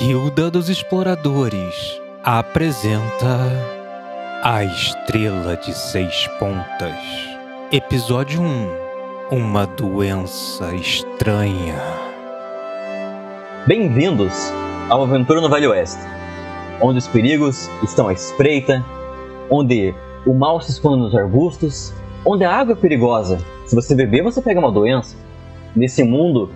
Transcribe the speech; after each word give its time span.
Guilda 0.00 0.50
dos 0.50 0.70
Exploradores 0.70 2.00
apresenta 2.24 3.36
A 4.42 4.64
Estrela 4.64 5.58
de 5.58 5.74
Seis 5.74 6.26
Pontas, 6.38 6.96
Episódio 7.70 8.40
1 8.40 8.68
Uma 9.30 9.66
Doença 9.66 10.74
Estranha. 10.74 11.76
Bem-vindos 13.66 14.50
ao 14.88 15.02
Aventura 15.02 15.42
no 15.42 15.50
Vale 15.50 15.66
Oeste, 15.66 16.00
onde 16.80 16.98
os 16.98 17.06
perigos 17.06 17.68
estão 17.82 18.08
à 18.08 18.14
espreita, 18.14 18.82
onde 19.50 19.94
o 20.24 20.32
mal 20.32 20.62
se 20.62 20.70
esconde 20.70 21.02
nos 21.02 21.14
arbustos, 21.14 21.92
onde 22.24 22.42
a 22.42 22.50
água 22.50 22.72
é 22.72 22.76
perigosa. 22.76 23.36
Se 23.66 23.74
você 23.74 23.94
beber, 23.94 24.22
você 24.22 24.40
pega 24.40 24.60
uma 24.60 24.72
doença. 24.72 25.14
Nesse 25.76 26.02
mundo 26.02 26.48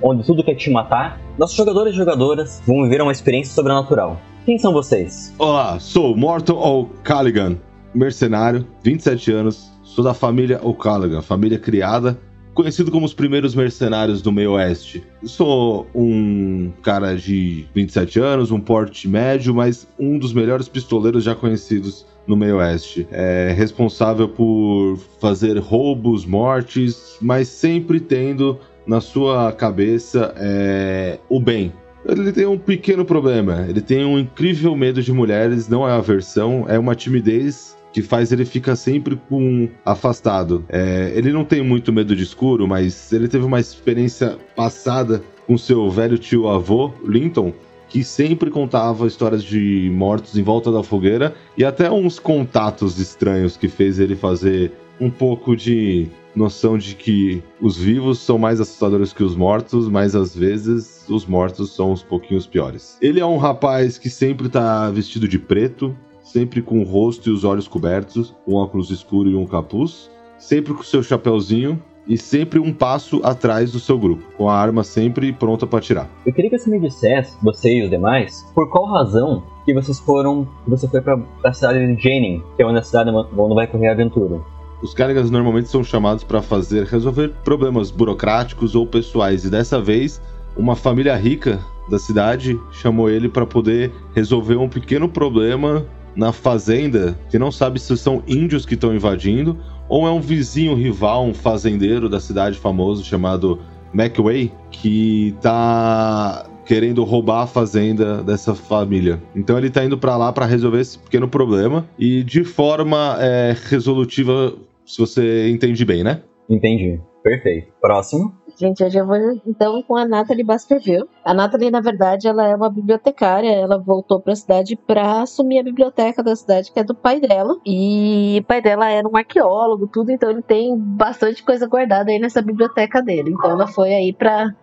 onde 0.00 0.22
tudo 0.22 0.44
quer 0.44 0.54
te 0.54 0.70
matar, 0.70 1.25
nossos 1.38 1.56
jogadores 1.56 1.94
e 1.94 1.96
jogadoras 1.96 2.62
vão 2.66 2.82
viver 2.82 3.02
uma 3.02 3.12
experiência 3.12 3.54
sobrenatural. 3.54 4.20
Quem 4.44 4.58
são 4.58 4.72
vocês? 4.72 5.34
Olá, 5.38 5.78
sou 5.78 6.16
Morton 6.16 6.54
O'Callaghan, 6.54 7.58
mercenário, 7.94 8.66
27 8.82 9.32
anos, 9.32 9.70
sou 9.82 10.02
da 10.02 10.14
família 10.14 10.60
O'Callaghan, 10.62 11.20
família 11.20 11.58
criada, 11.58 12.18
conhecido 12.54 12.90
como 12.90 13.04
os 13.04 13.12
primeiros 13.12 13.54
mercenários 13.54 14.22
do 14.22 14.32
meio 14.32 14.52
oeste. 14.52 15.04
Sou 15.24 15.86
um 15.94 16.72
cara 16.82 17.14
de 17.14 17.66
27 17.74 18.18
anos, 18.18 18.50
um 18.50 18.60
porte 18.60 19.06
médio, 19.06 19.54
mas 19.54 19.86
um 19.98 20.18
dos 20.18 20.32
melhores 20.32 20.68
pistoleiros 20.68 21.22
já 21.22 21.34
conhecidos 21.34 22.06
no 22.26 22.34
meio 22.34 22.56
oeste. 22.56 23.06
É 23.10 23.52
responsável 23.54 24.28
por 24.28 24.96
fazer 25.20 25.58
roubos, 25.58 26.24
mortes, 26.24 27.18
mas 27.20 27.48
sempre 27.48 28.00
tendo 28.00 28.58
na 28.86 29.00
sua 29.00 29.52
cabeça 29.52 30.32
é, 30.36 31.18
o 31.28 31.40
bem. 31.40 31.72
Ele 32.08 32.32
tem 32.32 32.46
um 32.46 32.58
pequeno 32.58 33.04
problema. 33.04 33.66
Ele 33.68 33.80
tem 33.80 34.04
um 34.04 34.18
incrível 34.18 34.76
medo 34.76 35.02
de 35.02 35.12
mulheres, 35.12 35.68
não 35.68 35.88
é 35.88 35.92
aversão, 35.92 36.64
é 36.68 36.78
uma 36.78 36.94
timidez 36.94 37.76
que 37.92 38.02
faz 38.02 38.30
ele 38.30 38.44
ficar 38.44 38.76
sempre 38.76 39.16
com 39.28 39.68
afastado. 39.84 40.64
É, 40.68 41.12
ele 41.14 41.32
não 41.32 41.44
tem 41.44 41.62
muito 41.62 41.92
medo 41.92 42.14
de 42.14 42.22
escuro, 42.22 42.68
mas 42.68 43.12
ele 43.12 43.26
teve 43.26 43.44
uma 43.44 43.58
experiência 43.58 44.36
passada 44.54 45.22
com 45.46 45.56
seu 45.56 45.88
velho 45.88 46.18
tio 46.18 46.46
avô, 46.48 46.92
Linton, 47.04 47.52
que 47.88 48.04
sempre 48.04 48.50
contava 48.50 49.06
histórias 49.06 49.42
de 49.42 49.90
mortos 49.94 50.36
em 50.36 50.42
volta 50.42 50.70
da 50.70 50.82
fogueira 50.82 51.34
e 51.56 51.64
até 51.64 51.90
uns 51.90 52.18
contatos 52.18 52.98
estranhos 52.98 53.56
que 53.56 53.68
fez 53.68 53.98
ele 53.98 54.14
fazer 54.14 54.72
um 55.00 55.08
pouco 55.08 55.56
de 55.56 56.08
noção 56.36 56.76
de 56.76 56.94
que 56.94 57.42
os 57.60 57.78
vivos 57.78 58.18
são 58.18 58.36
mais 58.38 58.60
assustadores 58.60 59.12
que 59.12 59.24
os 59.24 59.34
mortos, 59.34 59.88
mas 59.88 60.14
às 60.14 60.36
vezes 60.36 61.06
os 61.08 61.24
mortos 61.24 61.74
são 61.74 61.92
uns 61.92 62.02
pouquinhos 62.02 62.46
piores. 62.46 62.98
Ele 63.00 63.18
é 63.18 63.26
um 63.26 63.38
rapaz 63.38 63.96
que 63.96 64.10
sempre 64.10 64.48
tá 64.48 64.90
vestido 64.90 65.26
de 65.26 65.38
preto, 65.38 65.96
sempre 66.22 66.60
com 66.60 66.80
o 66.80 66.84
rosto 66.84 67.30
e 67.30 67.32
os 67.32 67.42
olhos 67.42 67.66
cobertos, 67.66 68.34
um 68.46 68.54
óculos 68.54 68.90
escuro 68.90 69.30
e 69.30 69.34
um 69.34 69.46
capuz, 69.46 70.10
sempre 70.38 70.74
com 70.74 70.82
seu 70.82 71.02
chapéuzinho 71.02 71.82
e 72.06 72.16
sempre 72.16 72.58
um 72.60 72.72
passo 72.72 73.20
atrás 73.24 73.72
do 73.72 73.80
seu 73.80 73.98
grupo, 73.98 74.22
com 74.36 74.48
a 74.48 74.56
arma 74.56 74.84
sempre 74.84 75.32
pronta 75.32 75.66
para 75.66 75.78
atirar. 75.78 76.08
Eu 76.24 76.32
queria 76.32 76.50
que 76.50 76.58
você 76.58 76.70
me 76.70 76.78
dissesse, 76.78 77.36
você 77.42 77.78
e 77.78 77.82
os 77.82 77.90
demais, 77.90 78.44
por 78.54 78.70
qual 78.70 78.86
razão 78.86 79.42
que 79.64 79.74
vocês 79.74 79.98
foram, 79.98 80.46
que 80.64 80.70
você 80.70 80.86
foi 80.88 81.00
para 81.00 81.20
a 81.44 81.52
cidade 81.52 81.78
de 81.80 82.00
Jennings, 82.00 82.44
que 82.56 82.62
é 82.62 82.66
onde 82.66 82.78
a 82.78 82.82
cidade 82.82 83.10
onde 83.10 83.54
vai 83.54 83.66
correr 83.66 83.88
a 83.88 83.92
aventura. 83.92 84.40
Os 84.82 84.92
Cargas 84.92 85.30
normalmente 85.30 85.68
são 85.68 85.82
chamados 85.82 86.22
para 86.22 86.42
fazer 86.42 86.84
resolver 86.84 87.32
problemas 87.44 87.90
burocráticos 87.90 88.74
ou 88.74 88.86
pessoais, 88.86 89.44
e 89.44 89.50
dessa 89.50 89.80
vez, 89.80 90.20
uma 90.56 90.76
família 90.76 91.16
rica 91.16 91.58
da 91.90 91.98
cidade 91.98 92.58
chamou 92.72 93.08
ele 93.08 93.28
para 93.28 93.46
poder 93.46 93.92
resolver 94.14 94.56
um 94.56 94.68
pequeno 94.68 95.08
problema 95.08 95.86
na 96.14 96.32
fazenda, 96.32 97.18
que 97.30 97.38
não 97.38 97.52
sabe 97.52 97.78
se 97.78 97.96
são 97.96 98.22
índios 98.26 98.64
que 98.64 98.74
estão 98.74 98.94
invadindo 98.94 99.58
ou 99.88 100.06
é 100.06 100.10
um 100.10 100.20
vizinho 100.20 100.74
rival, 100.74 101.24
um 101.24 101.34
fazendeiro 101.34 102.08
da 102.08 102.18
cidade 102.18 102.58
famoso 102.58 103.04
chamado 103.04 103.60
McWay, 103.94 104.52
que 104.70 105.34
tá 105.40 106.46
querendo 106.66 107.04
roubar 107.04 107.42
a 107.42 107.46
fazenda 107.46 108.22
dessa 108.22 108.54
família. 108.54 109.22
Então 109.34 109.56
ele 109.56 109.70
tá 109.70 109.84
indo 109.84 109.96
para 109.96 110.16
lá 110.16 110.32
para 110.32 110.44
resolver 110.44 110.80
esse 110.80 110.98
pequeno 110.98 111.28
problema 111.28 111.88
e 111.98 112.22
de 112.24 112.44
forma 112.44 113.16
é, 113.20 113.54
resolutiva, 113.70 114.54
se 114.84 114.98
você 114.98 115.48
entende 115.48 115.84
bem, 115.84 116.02
né? 116.02 116.22
Entendi. 116.50 117.00
Perfeito. 117.22 117.72
Próximo. 117.80 118.32
Gente, 118.56 118.82
eu 118.84 118.88
já 118.88 119.02
vou 119.02 119.16
então 119.44 119.82
com 119.82 119.96
a 119.96 120.06
Nathalie 120.06 120.44
Baskerville. 120.44 121.08
A 121.24 121.34
Nathalie, 121.34 121.72
na 121.72 121.80
verdade, 121.80 122.28
ela 122.28 122.46
é 122.46 122.54
uma 122.54 122.70
bibliotecária. 122.70 123.50
Ela 123.50 123.78
voltou 123.78 124.20
para 124.20 124.32
a 124.32 124.36
cidade 124.36 124.76
para 124.76 125.22
assumir 125.22 125.58
a 125.58 125.64
biblioteca 125.64 126.22
da 126.22 126.36
cidade, 126.36 126.72
que 126.72 126.78
é 126.78 126.84
do 126.84 126.94
pai 126.94 127.20
dela. 127.20 127.58
E 127.66 128.38
o 128.40 128.44
pai 128.44 128.62
dela 128.62 128.88
era 128.88 129.06
um 129.06 129.16
arqueólogo, 129.16 129.88
tudo, 129.88 130.12
então 130.12 130.30
ele 130.30 130.40
tem 130.40 130.78
bastante 130.78 131.42
coisa 131.42 131.66
guardada 131.66 132.12
aí 132.12 132.18
nessa 132.20 132.40
biblioteca 132.40 133.02
dele. 133.02 133.32
Então 133.32 133.50
ela 133.50 133.66
foi 133.66 133.92
aí 133.92 134.12
para 134.12 134.54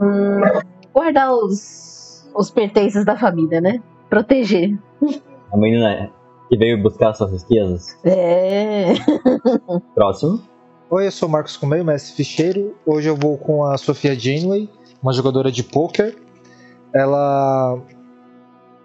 hum, 0.00 0.40
guardar 0.96 1.30
os, 1.30 2.26
os 2.34 2.50
pertences 2.50 3.04
da 3.04 3.18
família, 3.18 3.60
né? 3.60 3.82
Proteger. 4.08 4.78
A 5.52 5.56
menina 5.56 6.10
que 6.48 6.56
veio 6.56 6.82
buscar 6.82 7.12
suas 7.12 7.42
riquezas. 7.42 7.98
É. 8.02 8.94
Próximo. 9.94 10.40
Oi, 10.88 11.06
eu 11.06 11.12
sou 11.12 11.28
o 11.28 11.32
Marcos 11.32 11.54
Comeio, 11.54 11.84
mestre 11.84 12.14
ficheiro. 12.14 12.74
Hoje 12.86 13.08
eu 13.08 13.16
vou 13.16 13.36
com 13.36 13.62
a 13.64 13.76
Sofia 13.76 14.18
Janeway, 14.18 14.70
uma 15.02 15.12
jogadora 15.12 15.52
de 15.52 15.62
poker. 15.62 16.16
Ela 16.94 17.78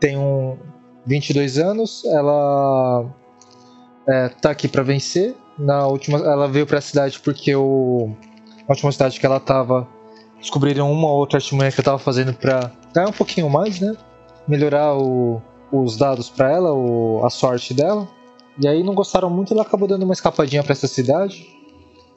tem 0.02 0.18
um 0.18 0.58
22 1.06 1.60
anos, 1.60 2.04
ela 2.06 3.06
é, 4.06 4.28
tá 4.28 4.52
aqui 4.52 4.68
para 4.68 4.84
vencer. 4.84 5.34
Na 5.58 5.88
última, 5.88 6.18
ela 6.18 6.48
veio 6.50 6.68
para 6.68 6.80
a 6.80 6.82
cidade 6.82 7.20
porque 7.22 7.56
o 7.56 8.12
a 8.68 8.74
última 8.74 8.92
cidade 8.92 9.18
que 9.20 9.26
ela 9.26 9.40
tava 9.40 9.88
descobriram 10.42 10.92
uma 10.92 11.08
ou 11.08 11.20
outra 11.20 11.38
artimanha 11.38 11.72
que 11.72 11.80
eu 11.80 11.84
tava 11.84 12.00
fazendo 12.00 12.34
para 12.34 12.72
ganhar 12.94 13.08
um 13.08 13.14
pouquinho 13.14 13.50
mais, 13.50 13.80
né? 13.80 13.96
Melhorar 14.48 14.98
o, 14.98 15.42
os 15.72 15.96
dados 15.96 16.30
para 16.30 16.52
ela, 16.52 16.74
o, 16.74 17.24
a 17.24 17.30
sorte 17.30 17.74
dela. 17.74 18.08
E 18.62 18.68
aí 18.68 18.84
não 18.84 18.94
gostaram 18.94 19.30
muito, 19.30 19.54
ela 19.54 19.62
acabou 19.62 19.88
dando 19.88 20.04
uma 20.04 20.14
escapadinha 20.14 20.64
para 20.64 20.74
essa 20.74 20.88
cidade. 20.88 21.48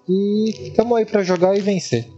E 0.08 0.68
estamos 0.68 0.96
aí 0.98 1.06
para 1.06 1.22
jogar 1.22 1.56
e 1.56 1.60
vencer. 1.60 2.10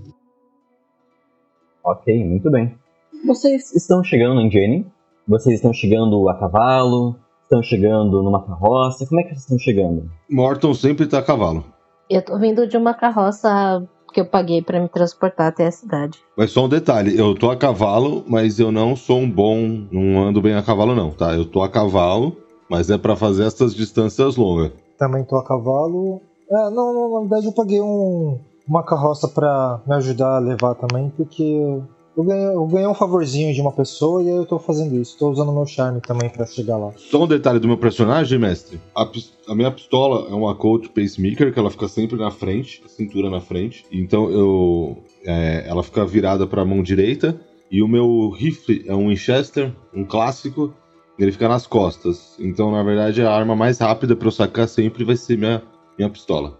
Ok, 1.84 2.24
muito 2.24 2.50
bem. 2.50 2.76
Vocês 3.24 3.74
estão 3.74 4.02
chegando 4.02 4.40
em 4.40 4.50
Jenny? 4.50 4.86
Vocês 5.28 5.56
estão 5.56 5.72
chegando 5.72 6.28
a 6.28 6.34
cavalo? 6.34 7.16
Estão 7.42 7.62
chegando 7.62 8.22
numa 8.22 8.44
carroça? 8.44 9.06
Como 9.06 9.20
é 9.20 9.24
que 9.24 9.30
vocês 9.30 9.42
estão 9.42 9.58
chegando? 9.58 10.10
Morton 10.28 10.74
sempre 10.74 11.06
tá 11.06 11.18
a 11.18 11.22
cavalo. 11.22 11.64
Eu 12.08 12.24
tô 12.24 12.38
vindo 12.38 12.66
de 12.66 12.76
uma 12.76 12.94
carroça 12.94 13.86
que 14.16 14.20
eu 14.22 14.24
paguei 14.24 14.62
para 14.62 14.80
me 14.80 14.88
transportar 14.88 15.48
até 15.48 15.66
a 15.66 15.70
cidade. 15.70 16.18
Mas 16.34 16.50
só 16.50 16.64
um 16.64 16.68
detalhe, 16.70 17.18
eu 17.18 17.34
tô 17.34 17.50
a 17.50 17.56
cavalo, 17.56 18.24
mas 18.26 18.58
eu 18.58 18.72
não 18.72 18.96
sou 18.96 19.18
um 19.18 19.30
bom, 19.30 19.86
não 19.92 20.22
ando 20.22 20.40
bem 20.40 20.54
a 20.54 20.62
cavalo 20.62 20.94
não, 20.94 21.10
tá? 21.10 21.34
Eu 21.34 21.44
tô 21.44 21.62
a 21.62 21.68
cavalo, 21.68 22.34
mas 22.66 22.88
é 22.88 22.96
para 22.96 23.14
fazer 23.14 23.44
essas 23.44 23.74
distâncias 23.74 24.36
longas. 24.36 24.72
Também 24.98 25.22
tô 25.22 25.36
a 25.36 25.44
cavalo. 25.44 26.22
É, 26.50 26.70
não, 26.70 26.94
não, 26.94 27.12
na 27.12 27.20
verdade 27.20 27.44
eu 27.44 27.52
paguei 27.52 27.82
um, 27.82 28.40
uma 28.66 28.82
carroça 28.82 29.28
para 29.28 29.82
me 29.86 29.94
ajudar 29.96 30.36
a 30.36 30.38
levar 30.38 30.74
também, 30.76 31.10
porque 31.10 31.78
eu 32.16 32.24
ganhei, 32.24 32.46
eu 32.46 32.66
ganhei 32.66 32.88
um 32.88 32.94
favorzinho 32.94 33.52
de 33.52 33.60
uma 33.60 33.72
pessoa 33.72 34.22
e 34.22 34.30
aí 34.30 34.36
eu 34.36 34.46
tô 34.46 34.58
fazendo 34.58 34.96
isso. 34.96 35.18
Tô 35.18 35.30
usando 35.30 35.52
meu 35.52 35.66
charme 35.66 36.00
também 36.00 36.30
para 36.30 36.46
chegar 36.46 36.78
lá. 36.78 36.92
Só 36.96 37.24
um 37.24 37.26
detalhe 37.26 37.58
do 37.60 37.68
meu 37.68 37.76
personagem, 37.76 38.38
mestre. 38.38 38.80
A, 38.94 39.06
a 39.48 39.54
minha 39.54 39.70
pistola 39.70 40.26
é 40.30 40.34
uma 40.34 40.54
Colt 40.54 40.88
Pacemaker, 40.88 41.52
que 41.52 41.58
ela 41.58 41.70
fica 41.70 41.86
sempre 41.88 42.16
na 42.16 42.30
frente, 42.30 42.82
a 42.84 42.88
cintura 42.88 43.28
na 43.28 43.40
frente. 43.40 43.84
Então 43.92 44.30
eu. 44.30 44.96
é, 45.26 45.68
ela 45.68 45.82
fica 45.82 46.06
virada 46.06 46.46
pra 46.46 46.64
mão 46.64 46.82
direita. 46.82 47.38
E 47.70 47.82
o 47.82 47.88
meu 47.88 48.30
rifle 48.30 48.84
é 48.86 48.94
um 48.94 49.08
Winchester, 49.08 49.72
um 49.94 50.04
clássico. 50.04 50.72
Ele 51.18 51.32
fica 51.32 51.48
nas 51.48 51.66
costas. 51.66 52.36
Então, 52.38 52.70
na 52.70 52.82
verdade, 52.82 53.22
a 53.22 53.30
arma 53.30 53.56
mais 53.56 53.78
rápida 53.78 54.16
pra 54.16 54.28
eu 54.28 54.32
sacar 54.32 54.68
sempre 54.68 55.04
vai 55.04 55.16
ser 55.16 55.36
minha, 55.36 55.62
minha 55.98 56.08
pistola. 56.08 56.58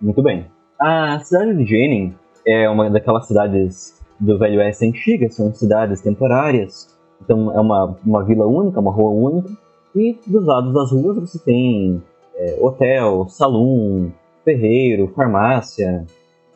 Muito 0.00 0.22
bem. 0.22 0.46
A 0.78 1.18
cidade 1.20 1.56
de 1.56 1.64
Jenning 1.64 2.14
é 2.46 2.68
uma 2.68 2.90
daquelas 2.90 3.26
cidades 3.26 3.99
do 4.20 4.38
Velho 4.38 4.60
Oeste 4.60 4.86
antigas, 4.86 5.34
são 5.34 5.52
cidades 5.54 6.00
temporárias. 6.02 6.94
Então 7.22 7.52
é 7.56 7.60
uma, 7.60 7.96
uma 8.04 8.24
vila 8.24 8.46
única, 8.46 8.78
uma 8.78 8.92
rua 8.92 9.10
única. 9.10 9.50
E 9.94 10.16
dos 10.26 10.44
lados 10.44 10.72
das 10.74 10.92
ruas 10.92 11.18
você 11.18 11.38
tem 11.38 12.02
é, 12.36 12.58
hotel, 12.60 13.26
salão, 13.28 14.12
ferreiro, 14.44 15.08
farmácia, 15.16 16.06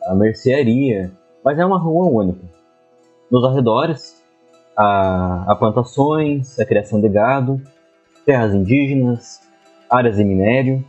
a 0.05 0.13
mercearia. 0.13 1.11
Mas 1.43 1.57
é 1.57 1.65
uma 1.65 1.79
rua 1.79 2.07
única. 2.09 2.41
Nos 3.31 3.43
arredores 3.43 4.23
há, 4.77 5.45
há 5.47 5.55
plantações, 5.55 6.59
a 6.59 6.65
criação 6.65 7.01
de 7.01 7.09
gado, 7.09 7.59
terras 8.25 8.53
indígenas, 8.53 9.41
áreas 9.89 10.17
de 10.17 10.23
minério. 10.23 10.85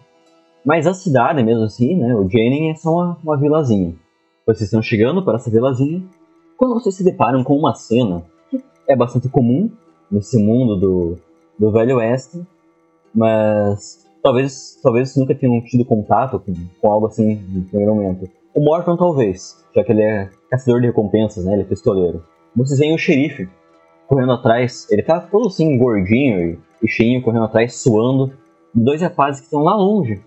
Mas 0.65 0.87
a 0.87 0.93
cidade 0.93 1.43
mesmo 1.43 1.65
assim, 1.65 1.97
né, 1.97 2.15
o 2.15 2.29
Jenning 2.29 2.71
é 2.71 2.75
só 2.75 2.91
uma, 2.91 3.19
uma 3.23 3.37
vilazinha. 3.37 3.95
Vocês 4.47 4.63
estão 4.63 4.83
chegando 4.83 5.25
para 5.25 5.37
essa 5.37 5.51
vilazinha 5.51 6.03
quando 6.57 6.75
vocês 6.75 6.95
se 6.95 7.05
deparam 7.05 7.45
com 7.45 7.57
uma 7.57 7.75
cena 7.75 8.25
que 8.51 8.63
é 8.89 8.97
bastante 8.97 9.29
comum 9.29 9.71
nesse 10.11 10.39
mundo 10.39 10.77
do, 10.77 11.17
do 11.59 11.71
Velho 11.71 11.97
Oeste, 11.97 12.41
mas 13.15 14.07
talvez, 14.23 14.79
talvez 14.83 15.17
nunca 15.17 15.35
tenham 15.35 15.61
tido 15.63 15.85
contato 15.85 16.41
com, 16.41 16.55
com 16.81 16.93
algo 16.93 17.07
assim 17.07 17.37
no 17.49 17.65
primeiro 17.65 17.95
momento. 17.95 18.29
O 18.55 18.61
Morton 18.61 18.97
talvez, 18.97 19.63
já 19.75 19.85
que 19.85 19.93
ele 19.93 20.03
é 20.03 20.31
caçador 20.51 20.81
de 20.81 20.87
recompensas, 20.87 21.45
né? 21.45 21.53
Ele 21.53 21.63
é 21.63 21.67
pistoleiro. 21.67 22.25
Vocês 22.55 22.79
veem 22.79 22.95
o 22.95 22.99
xerife 22.99 23.49
correndo 24.07 24.33
atrás, 24.33 24.87
ele 24.91 25.03
tá 25.03 25.21
todo 25.21 25.49
assim 25.49 25.77
gordinho 25.77 26.41
e, 26.41 26.59
e 26.83 26.89
cheinho 26.89 27.23
correndo 27.23 27.45
atrás, 27.45 27.75
suando, 27.77 28.33
dois 28.73 29.03
rapazes 29.03 29.41
que 29.41 29.47
estão 29.47 29.63
lá 29.63 29.75
longe, 29.75 30.23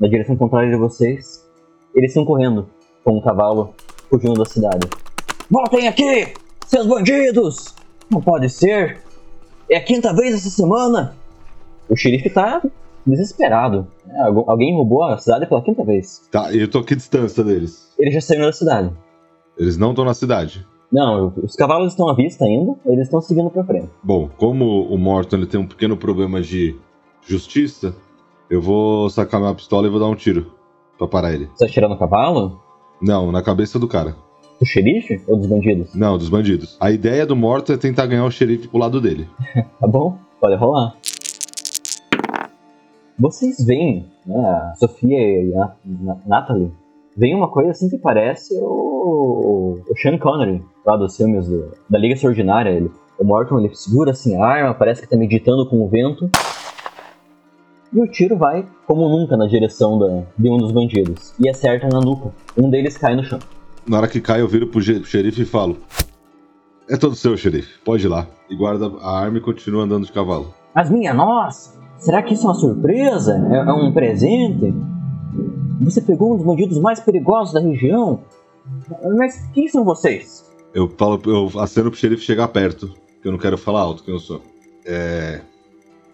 na 0.00 0.08
direção 0.08 0.36
contrária 0.36 0.70
de 0.70 0.76
vocês. 0.76 1.46
Eles 1.94 2.10
estão 2.10 2.24
correndo 2.24 2.68
com 3.04 3.16
um 3.16 3.20
cavalo 3.20 3.74
fugindo 4.10 4.34
da 4.34 4.44
cidade. 4.44 4.88
Voltem 5.50 5.88
aqui, 5.88 6.34
seus 6.66 6.86
bandidos! 6.86 7.74
Não 8.10 8.20
pode 8.20 8.50
ser! 8.50 9.00
É 9.70 9.78
a 9.78 9.82
quinta 9.82 10.14
vez 10.14 10.34
essa 10.34 10.50
semana! 10.50 11.16
O 11.88 11.96
xerife 11.96 12.28
tá 12.28 12.62
desesperado. 13.06 13.86
É, 14.10 14.24
alguém 14.24 14.74
roubou 14.74 15.02
a 15.04 15.16
cidade 15.16 15.46
pela 15.46 15.62
quinta 15.62 15.82
vez. 15.82 16.28
Tá, 16.30 16.52
e 16.52 16.60
eu 16.60 16.68
tô 16.68 16.80
a 16.80 16.84
que 16.84 16.94
distância 16.94 17.42
deles? 17.42 17.94
Eles 17.98 18.12
já 18.12 18.20
saíram 18.20 18.44
da 18.44 18.52
cidade. 18.52 18.92
Eles 19.56 19.78
não 19.78 19.90
estão 19.90 20.04
na 20.04 20.12
cidade? 20.12 20.66
Não, 20.92 21.32
os 21.42 21.56
cavalos 21.56 21.92
estão 21.92 22.10
à 22.10 22.14
vista 22.14 22.44
ainda, 22.44 22.74
eles 22.84 23.06
estão 23.06 23.22
seguindo 23.22 23.48
pra 23.48 23.64
frente. 23.64 23.88
Bom, 24.02 24.28
como 24.36 24.82
o 24.82 24.98
Morton 24.98 25.36
ele 25.36 25.46
tem 25.46 25.58
um 25.58 25.66
pequeno 25.66 25.96
problema 25.96 26.42
de 26.42 26.76
justiça, 27.26 27.94
eu 28.50 28.60
vou 28.60 29.08
sacar 29.08 29.40
minha 29.40 29.54
pistola 29.54 29.86
e 29.86 29.90
vou 29.90 29.98
dar 29.98 30.08
um 30.08 30.14
tiro 30.14 30.52
pra 30.98 31.08
parar 31.08 31.32
ele. 31.32 31.46
Você 31.54 31.64
vai 31.64 31.70
atirar 31.70 31.88
no 31.88 31.98
cavalo? 31.98 32.60
Não, 33.00 33.32
na 33.32 33.42
cabeça 33.42 33.78
do 33.78 33.88
cara. 33.88 34.14
Do 34.58 34.66
xerife 34.66 35.20
ou 35.28 35.36
dos 35.36 35.46
bandidos? 35.46 35.94
Não, 35.94 36.18
dos 36.18 36.28
bandidos. 36.28 36.76
A 36.80 36.90
ideia 36.90 37.24
do 37.24 37.36
Morton 37.36 37.74
é 37.74 37.76
tentar 37.76 38.06
ganhar 38.06 38.24
o 38.24 38.30
xerife 38.30 38.66
pro 38.66 38.78
lado 38.78 39.00
dele. 39.00 39.28
tá 39.78 39.86
bom, 39.86 40.18
pode 40.40 40.56
rolar. 40.56 40.96
Vocês 43.16 43.64
veem, 43.64 44.06
né, 44.26 44.38
a 44.38 44.74
Sofia 44.76 45.18
e 45.18 45.54
a 45.54 45.72
Natalie, 46.26 46.72
veem 47.16 47.34
uma 47.34 47.48
coisa 47.48 47.70
assim 47.70 47.88
que 47.88 47.98
parece 47.98 48.54
o, 48.60 49.80
o 49.88 49.96
Sean 49.96 50.18
Connery, 50.18 50.62
lá 50.84 50.96
dos 50.96 51.16
filmes 51.16 51.48
do, 51.48 51.72
da 51.88 51.98
Liga 51.98 52.14
Extraordinária. 52.14 52.70
Ele, 52.70 52.90
o 53.18 53.24
Morton 53.24 53.60
ele 53.60 53.74
segura 53.74 54.10
assim 54.10 54.36
a 54.36 54.44
arma, 54.44 54.74
parece 54.74 55.02
que 55.02 55.08
tá 55.08 55.16
meditando 55.16 55.68
com 55.68 55.84
o 55.84 55.88
vento. 55.88 56.30
E 57.92 58.00
o 58.00 58.06
tiro 58.06 58.36
vai, 58.36 58.66
como 58.86 59.08
nunca, 59.08 59.36
na 59.36 59.46
direção 59.46 59.98
da, 59.98 60.24
de 60.36 60.50
um 60.50 60.58
dos 60.58 60.72
bandidos. 60.72 61.32
E 61.40 61.48
acerta 61.48 61.88
na 61.88 62.00
nuca. 62.00 62.30
Um 62.56 62.68
deles 62.68 62.98
cai 62.98 63.16
no 63.16 63.24
chão. 63.24 63.38
Na 63.86 63.98
hora 63.98 64.08
que 64.08 64.20
cai, 64.20 64.40
eu 64.40 64.48
viro 64.48 64.66
pro 64.66 64.80
xerife 64.80 65.42
e 65.42 65.46
falo: 65.46 65.78
É 66.88 66.96
todo 66.96 67.14
seu, 67.14 67.36
xerife. 67.36 67.78
Pode 67.84 68.04
ir 68.04 68.08
lá. 68.08 68.26
E 68.48 68.56
guarda 68.56 68.90
a 69.00 69.20
arma 69.20 69.38
e 69.38 69.40
continua 69.40 69.84
andando 69.84 70.06
de 70.06 70.12
cavalo. 70.12 70.54
Mas 70.74 70.90
minha 70.90 71.12
nossa! 71.14 71.78
Será 71.98 72.22
que 72.22 72.34
isso 72.34 72.44
é 72.44 72.46
uma 72.46 72.54
surpresa? 72.54 73.34
É, 73.50 73.56
é 73.56 73.72
um 73.72 73.92
presente? 73.92 74.72
Você 75.80 76.00
pegou 76.00 76.32
um 76.32 76.36
dos 76.36 76.46
bandidos 76.46 76.78
mais 76.78 77.00
perigosos 77.00 77.54
da 77.54 77.60
região? 77.60 78.20
Mas 79.16 79.46
quem 79.52 79.68
são 79.68 79.84
vocês? 79.84 80.48
Eu 80.72 80.88
falo, 80.88 81.20
eu 81.26 81.60
aceno 81.60 81.90
pro 81.90 81.98
xerife 81.98 82.22
chegar 82.22 82.48
perto, 82.48 82.94
que 83.20 83.26
eu 83.26 83.32
não 83.32 83.38
quero 83.38 83.58
falar 83.58 83.80
alto 83.80 84.02
quem 84.02 84.14
eu 84.14 84.20
sou. 84.20 84.42
É, 84.84 85.40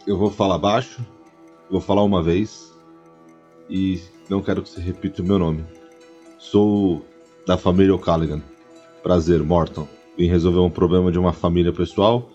eu 0.07 0.17
vou 0.17 0.31
falar 0.31 0.59
baixo, 0.59 1.05
vou 1.71 1.81
falar 1.81 2.03
uma 2.03 2.23
vez 2.23 2.73
e 3.69 4.01
não 4.29 4.43
quero 4.43 4.63
que 4.63 4.69
você 4.69 4.81
repita 4.81 5.23
o 5.23 5.25
meu 5.25 5.39
nome. 5.39 5.65
Sou 6.39 7.05
da 7.47 7.57
família 7.57 7.95
O'Callaghan. 7.95 8.41
Prazer, 9.03 9.43
Morton. 9.43 9.87
Vim 10.17 10.29
resolver 10.29 10.61
um 10.61 10.71
problema 10.71 11.11
de 11.11 11.19
uma 11.19 11.33
família 11.33 11.73
pessoal 11.73 12.29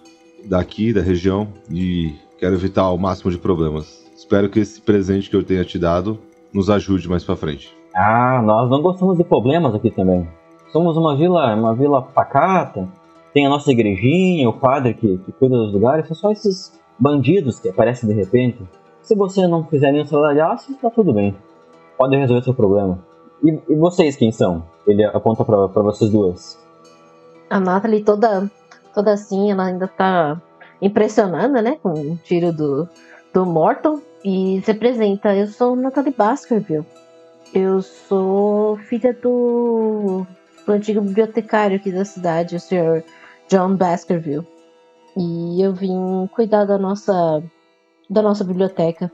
daqui 0.46 0.94
da 0.94 1.02
região 1.02 1.48
e 1.70 2.14
Quero 2.40 2.56
evitar 2.56 2.90
o 2.90 2.98
máximo 2.98 3.30
de 3.30 3.38
problemas. 3.38 4.10
Espero 4.16 4.50
que 4.50 4.62
esse 4.62 4.80
presente 4.82 5.30
que 5.30 5.36
eu 5.36 5.44
tenha 5.44 5.66
te 5.66 5.78
dado 5.78 6.18
nos 6.54 6.70
ajude 6.70 7.10
mais 7.10 7.22
para 7.22 7.36
frente. 7.36 7.76
Ah, 7.94 8.42
nós 8.42 8.70
não 8.70 8.82
gostamos 8.82 9.18
de 9.18 9.26
problemas 9.26 9.76
aqui 9.76 9.92
também. 9.92 10.26
Somos 10.72 10.96
uma 10.96 11.18
vila, 11.18 11.54
uma 11.54 11.76
vila 11.76 12.02
pacata. 12.02 12.88
Tem 13.34 13.46
a 13.46 13.50
nossa 13.50 13.70
igrejinha, 13.74 14.48
o 14.48 14.54
padre 14.54 14.94
que, 14.94 15.18
que 15.18 15.34
cuida 15.34 15.58
dos 15.58 15.74
lugares. 15.74 16.08
São 16.08 16.16
só 16.16 16.32
esses 16.32 16.80
bandidos 16.98 17.60
que 17.60 17.68
aparecem 17.68 18.08
de 18.08 18.16
repente. 18.16 18.64
Se 19.02 19.16
você 19.16 19.46
não 19.46 19.66
fizer 19.66 19.92
nenhum 19.92 20.06
salariaço, 20.06 20.74
tá 20.82 20.90
tudo 20.90 21.12
bem. 21.12 21.36
Pode 21.98 22.16
resolver 22.16 22.42
seu 22.42 22.54
problema. 22.54 23.00
E, 23.44 23.60
e 23.68 23.76
vocês 23.76 24.16
quem 24.16 24.32
são? 24.32 24.64
Ele 24.90 25.04
aponta 25.04 25.46
para 25.46 25.84
vocês 25.84 26.10
duas. 26.10 26.58
A 27.48 27.60
Natalie 27.60 28.04
toda, 28.04 28.50
toda 28.94 29.14
assim, 29.14 29.52
ela 29.52 29.66
ainda 29.66 29.88
tá 29.88 30.42
impressionada, 30.82 31.62
né? 31.62 31.78
Com 31.82 31.92
o 31.92 32.18
tiro 32.18 32.52
do, 32.52 32.90
do 33.32 33.46
Morton. 33.46 34.02
E 34.26 34.62
se 34.66 34.72
apresenta. 34.72 35.36
Eu 35.36 35.48
sou 35.48 35.76
Natalie 35.76 36.14
Baskerville. 36.16 36.86
Eu 37.54 37.82
sou 37.82 38.78
filha 38.78 39.14
do, 39.14 40.26
do 40.66 40.74
antigo 40.74 41.02
bibliotecário 41.02 41.78
aqui 41.78 41.92
da 41.92 42.04
cidade, 42.04 42.56
o 42.56 42.60
Sr. 42.60 43.04
John 43.48 43.76
Baskerville. 43.76 44.46
E 45.16 45.62
eu 45.62 45.74
vim 45.74 46.28
cuidar 46.34 46.66
da 46.66 46.78
nossa, 46.78 47.44
da 48.10 48.22
nossa 48.22 48.44
biblioteca. 48.44 49.12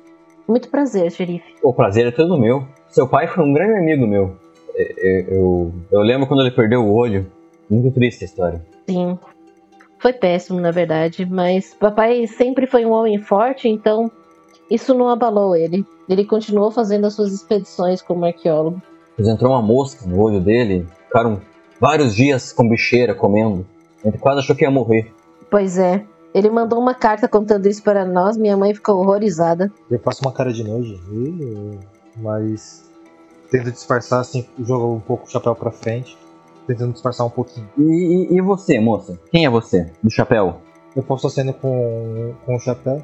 Muito 0.47 0.69
prazer, 0.69 1.11
xerife. 1.11 1.55
O 1.63 1.73
prazer 1.73 2.07
é 2.07 2.11
todo 2.11 2.37
meu. 2.37 2.65
Seu 2.87 3.07
pai 3.07 3.27
foi 3.27 3.43
um 3.43 3.53
grande 3.53 3.79
amigo 3.79 4.07
meu. 4.07 4.44
Eu, 4.75 4.85
é, 4.85 4.93
é, 4.97 5.37
eu, 5.37 5.73
eu 5.91 6.01
lembro 6.01 6.27
quando 6.27 6.41
ele 6.41 6.51
perdeu 6.51 6.83
o 6.83 6.93
olho. 6.93 7.31
Muito 7.69 7.91
triste 7.91 8.23
a 8.23 8.25
história. 8.25 8.65
Sim, 8.87 9.17
foi 9.99 10.13
péssimo, 10.13 10.61
na 10.61 10.69
verdade, 10.69 11.25
mas 11.25 11.73
papai 11.73 12.27
sempre 12.27 12.67
foi 12.67 12.85
um 12.85 12.91
homem 12.91 13.17
forte, 13.17 13.67
então 13.67 14.11
isso 14.69 14.93
não 14.93 15.09
abalou 15.09 15.55
ele. 15.55 15.83
Ele 16.07 16.23
continuou 16.23 16.69
fazendo 16.69 17.05
as 17.05 17.13
suas 17.13 17.33
expedições 17.33 18.01
como 18.01 18.25
arqueólogo. 18.25 18.79
Mas 19.17 19.27
entrou 19.27 19.51
uma 19.51 19.61
mosca 19.61 20.05
no 20.05 20.21
olho 20.21 20.39
dele, 20.39 20.87
ficaram 21.07 21.41
vários 21.79 22.13
dias 22.15 22.53
com 22.53 22.69
bicheira 22.69 23.15
comendo. 23.15 23.65
Ele 24.03 24.17
quase 24.17 24.39
achou 24.39 24.55
que 24.55 24.63
ia 24.63 24.69
morrer. 24.69 25.11
Pois 25.49 25.79
é. 25.79 26.03
Ele 26.33 26.49
mandou 26.49 26.79
uma 26.79 26.93
carta 26.93 27.27
contando 27.27 27.65
isso 27.65 27.81
para 27.81 28.05
nós, 28.05 28.37
minha 28.37 28.57
mãe 28.57 28.73
ficou 28.75 28.97
horrorizada. 28.97 29.71
Eu 29.89 29.97
faço 29.99 30.21
uma 30.21 30.33
cara 30.33 30.51
de 30.51 30.63
nojo, 30.63 31.01
mas 32.17 32.84
tento 33.57 33.71
disfarçar 33.71 34.19
assim, 34.19 34.45
jogo 34.59 34.95
um 34.95 34.99
pouco 34.99 35.25
o 35.25 35.29
chapéu 35.29 35.55
para 35.55 35.71
frente 35.71 36.17
tentando 36.67 36.93
disfarçar 36.93 37.25
um 37.25 37.29
pouquinho. 37.29 37.69
E, 37.77 37.83
e, 37.83 38.37
e, 38.37 38.41
você, 38.41 38.79
moça? 38.79 39.19
Quem 39.31 39.45
é 39.45 39.49
você? 39.49 39.91
Do 40.03 40.09
chapéu? 40.09 40.61
Eu 40.95 41.03
posso 41.03 41.27
acender 41.27 41.53
com, 41.55 42.33
com 42.45 42.55
o 42.55 42.59
chapéu. 42.59 43.03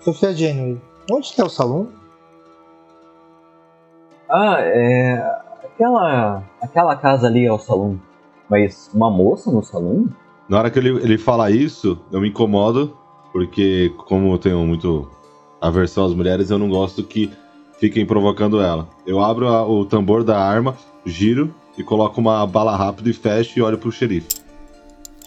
Sofia 0.00 0.34
Janeway, 0.34 0.78
onde 1.10 1.26
está 1.26 1.44
o 1.44 1.48
salão? 1.48 1.88
Ah, 4.28 4.56
é. 4.60 5.14
Aquela. 5.64 6.42
Aquela 6.60 6.96
casa 6.96 7.26
ali 7.26 7.46
é 7.46 7.52
o 7.52 7.58
salão. 7.58 8.00
Mas 8.48 8.90
uma 8.92 9.10
moça 9.10 9.50
no 9.50 9.62
salão? 9.62 10.08
Na 10.48 10.58
hora 10.58 10.70
que 10.70 10.78
ele, 10.78 10.90
ele 11.02 11.16
fala 11.16 11.50
isso, 11.50 11.98
eu 12.12 12.20
me 12.20 12.28
incomodo, 12.28 12.96
porque 13.32 13.94
como 14.06 14.34
eu 14.34 14.38
tenho 14.38 14.58
muito 14.66 15.08
aversão 15.60 16.04
às 16.04 16.12
mulheres, 16.12 16.50
eu 16.50 16.58
não 16.58 16.68
gosto 16.68 17.02
que 17.04 17.32
fiquem 17.80 18.06
provocando 18.06 18.60
ela. 18.60 18.86
Eu 19.06 19.20
abro 19.20 19.48
a, 19.48 19.66
o 19.66 19.84
tambor 19.84 20.22
da 20.22 20.38
arma, 20.38 20.76
giro 21.04 21.52
e 21.76 21.82
coloco 21.82 22.20
uma 22.20 22.46
bala 22.46 22.76
rápida 22.76 23.08
e 23.08 23.12
fecho 23.12 23.58
e 23.58 23.62
olho 23.62 23.78
pro 23.78 23.90
xerife. 23.90 24.28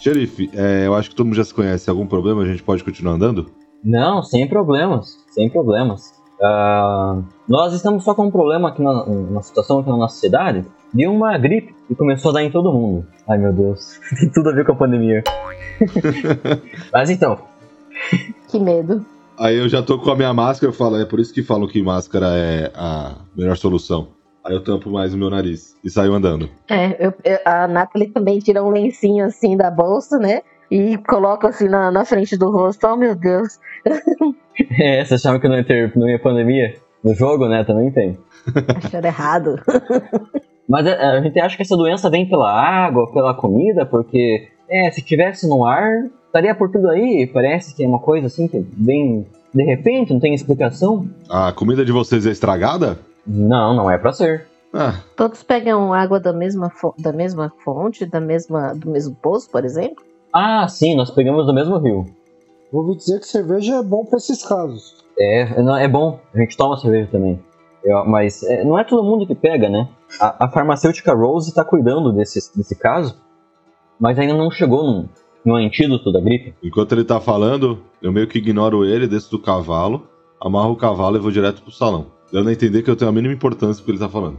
Xerife, 0.00 0.50
é, 0.54 0.86
eu 0.86 0.94
acho 0.94 1.10
que 1.10 1.16
todo 1.16 1.26
mundo 1.26 1.36
já 1.36 1.44
se 1.44 1.52
conhece. 1.52 1.90
Algum 1.90 2.06
problema? 2.06 2.42
A 2.42 2.46
gente 2.46 2.62
pode 2.62 2.84
continuar 2.84 3.14
andando? 3.14 3.50
Não, 3.82 4.22
sem 4.22 4.48
problemas. 4.48 5.18
Sem 5.30 5.50
problemas. 5.50 6.14
Uh, 6.40 7.24
nós 7.48 7.72
estamos 7.72 8.04
só 8.04 8.14
com 8.14 8.26
um 8.26 8.30
problema 8.30 8.68
aqui 8.68 8.82
na, 8.82 9.06
na 9.06 9.42
situação 9.42 9.78
aqui 9.78 9.88
na 9.88 9.96
nossa 9.96 10.18
cidade 10.18 10.64
de 10.92 11.06
uma 11.06 11.38
gripe 11.38 11.74
que 11.88 11.94
começou 11.94 12.30
a 12.30 12.34
dar 12.34 12.42
em 12.42 12.50
todo 12.50 12.72
mundo. 12.72 13.06
Ai 13.26 13.38
meu 13.38 13.52
Deus, 13.52 14.00
tem 14.20 14.28
tudo 14.30 14.50
a 14.50 14.52
ver 14.52 14.64
com 14.64 14.72
a 14.72 14.76
pandemia. 14.76 15.22
Mas 16.92 17.10
então. 17.10 17.38
Que 18.48 18.58
medo. 18.58 19.04
Aí 19.38 19.58
eu 19.58 19.68
já 19.68 19.82
tô 19.82 19.98
com 19.98 20.10
a 20.10 20.16
minha 20.16 20.32
máscara, 20.32 20.70
eu 20.70 20.76
falo, 20.76 21.00
é 21.00 21.04
por 21.04 21.18
isso 21.18 21.34
que 21.34 21.42
falam 21.42 21.66
que 21.66 21.82
máscara 21.82 22.26
é 22.36 22.70
a 22.74 23.16
melhor 23.36 23.56
solução. 23.56 24.08
Aí 24.44 24.54
eu 24.54 24.62
tampo 24.62 24.90
mais 24.90 25.14
o 25.14 25.18
meu 25.18 25.30
nariz 25.30 25.74
e 25.82 25.90
saio 25.90 26.12
andando. 26.12 26.50
É, 26.68 27.06
eu, 27.06 27.14
eu, 27.24 27.38
a 27.44 27.66
Nathalie 27.66 28.08
também 28.08 28.38
tira 28.38 28.62
um 28.62 28.70
lencinho 28.70 29.24
assim 29.24 29.56
da 29.56 29.70
bolsa, 29.70 30.18
né? 30.18 30.42
E 30.70 30.98
coloca 30.98 31.48
assim 31.48 31.68
na, 31.68 31.90
na 31.90 32.04
frente 32.04 32.36
do 32.36 32.50
rosto. 32.50 32.86
Oh, 32.86 32.96
meu 32.96 33.14
Deus. 33.14 33.58
é, 34.78 35.04
você 35.04 35.14
achava 35.14 35.40
que 35.40 35.48
não 35.48 35.56
ia 35.56 35.64
ter 35.64 35.96
não 35.96 36.08
ia 36.08 36.18
pandemia? 36.18 36.74
No 37.02 37.14
jogo, 37.14 37.48
né? 37.48 37.64
Também 37.64 37.90
tem. 37.90 38.18
Acharam 38.84 39.08
errado. 39.08 39.56
Mas 40.68 40.86
a, 40.86 40.90
é, 40.90 41.18
a, 41.18 41.22
gente 41.22 41.40
acha 41.40 41.56
que 41.56 41.62
essa 41.62 41.76
doença 41.76 42.10
vem 42.10 42.28
pela 42.28 42.50
água, 42.50 43.10
pela 43.12 43.34
comida, 43.34 43.86
porque 43.86 44.48
é, 44.68 44.90
se 44.90 45.02
tivesse 45.02 45.48
no 45.48 45.64
ar, 45.64 46.04
estaria 46.34 46.54
por 46.54 46.68
tudo 46.70 46.90
aí. 46.90 47.26
Parece 47.32 47.74
que 47.74 47.84
é 47.84 47.86
uma 47.86 48.00
coisa 48.00 48.26
assim 48.26 48.48
que 48.48 48.58
vem 48.58 49.24
de 49.54 49.62
repente, 49.62 50.12
não 50.12 50.18
tem 50.18 50.34
explicação. 50.34 51.08
A 51.30 51.52
comida 51.52 51.84
de 51.84 51.92
vocês 51.92 52.26
é 52.26 52.30
estragada? 52.30 52.98
Não, 53.24 53.72
não 53.74 53.88
é 53.88 53.96
para 53.96 54.12
ser. 54.12 54.46
Ah. 54.72 55.00
Todos 55.16 55.44
pegam 55.44 55.94
água 55.94 56.18
da 56.18 56.32
mesma, 56.32 56.72
da 56.98 57.12
mesma 57.12 57.52
fonte, 57.64 58.04
da 58.04 58.20
mesma, 58.20 58.74
do 58.74 58.90
mesmo 58.90 59.14
poço, 59.14 59.48
por 59.48 59.64
exemplo? 59.64 60.04
Ah, 60.32 60.66
sim, 60.66 60.96
nós 60.96 61.12
pegamos 61.12 61.46
do 61.46 61.54
mesmo 61.54 61.78
rio. 61.78 62.04
Ouvi 62.72 62.96
dizer 62.96 63.20
que 63.20 63.28
cerveja 63.28 63.76
é 63.76 63.82
bom 63.84 64.04
pra 64.04 64.16
esses 64.16 64.44
casos. 64.44 65.04
É, 65.16 65.62
não, 65.62 65.76
é 65.76 65.86
bom, 65.86 66.18
a 66.34 66.38
gente 66.40 66.56
toma 66.56 66.76
cerveja 66.76 67.08
também. 67.12 67.40
Eu- 67.84 68.04
mas 68.04 68.42
é, 68.42 68.64
não 68.64 68.76
é 68.76 68.82
todo 68.82 69.04
mundo 69.04 69.24
que 69.24 69.36
pega, 69.36 69.68
né? 69.68 69.88
A, 70.18 70.46
a 70.46 70.48
farmacêutica 70.48 71.14
Rose 71.14 71.54
tá 71.54 71.64
cuidando 71.64 72.12
desse, 72.12 72.40
desse 72.56 72.74
caso, 72.74 73.22
mas 74.00 74.18
ainda 74.18 74.34
não 74.34 74.50
chegou 74.50 74.82
num, 74.82 75.08
num 75.44 75.56
antídoto 75.56 76.10
da 76.10 76.20
gripe. 76.20 76.54
Enquanto 76.62 76.92
ele 76.92 77.04
tá 77.04 77.20
falando, 77.20 77.78
eu 78.00 78.12
meio 78.12 78.26
que 78.26 78.38
ignoro 78.38 78.84
ele, 78.84 79.06
desço 79.06 79.30
do 79.30 79.38
cavalo, 79.38 80.08
amarro 80.40 80.72
o 80.72 80.76
cavalo 80.76 81.16
e 81.16 81.20
vou 81.20 81.30
direto 81.30 81.62
pro 81.62 81.70
salão. 81.70 82.06
Dando 82.32 82.48
a 82.48 82.52
entender 82.52 82.82
que 82.82 82.90
eu 82.90 82.96
tenho 82.96 83.10
a 83.10 83.14
mínima 83.14 83.34
importância 83.34 83.76
pro 83.76 83.84
que 83.84 83.90
ele 83.92 83.98
tá 83.98 84.08
falando. 84.08 84.38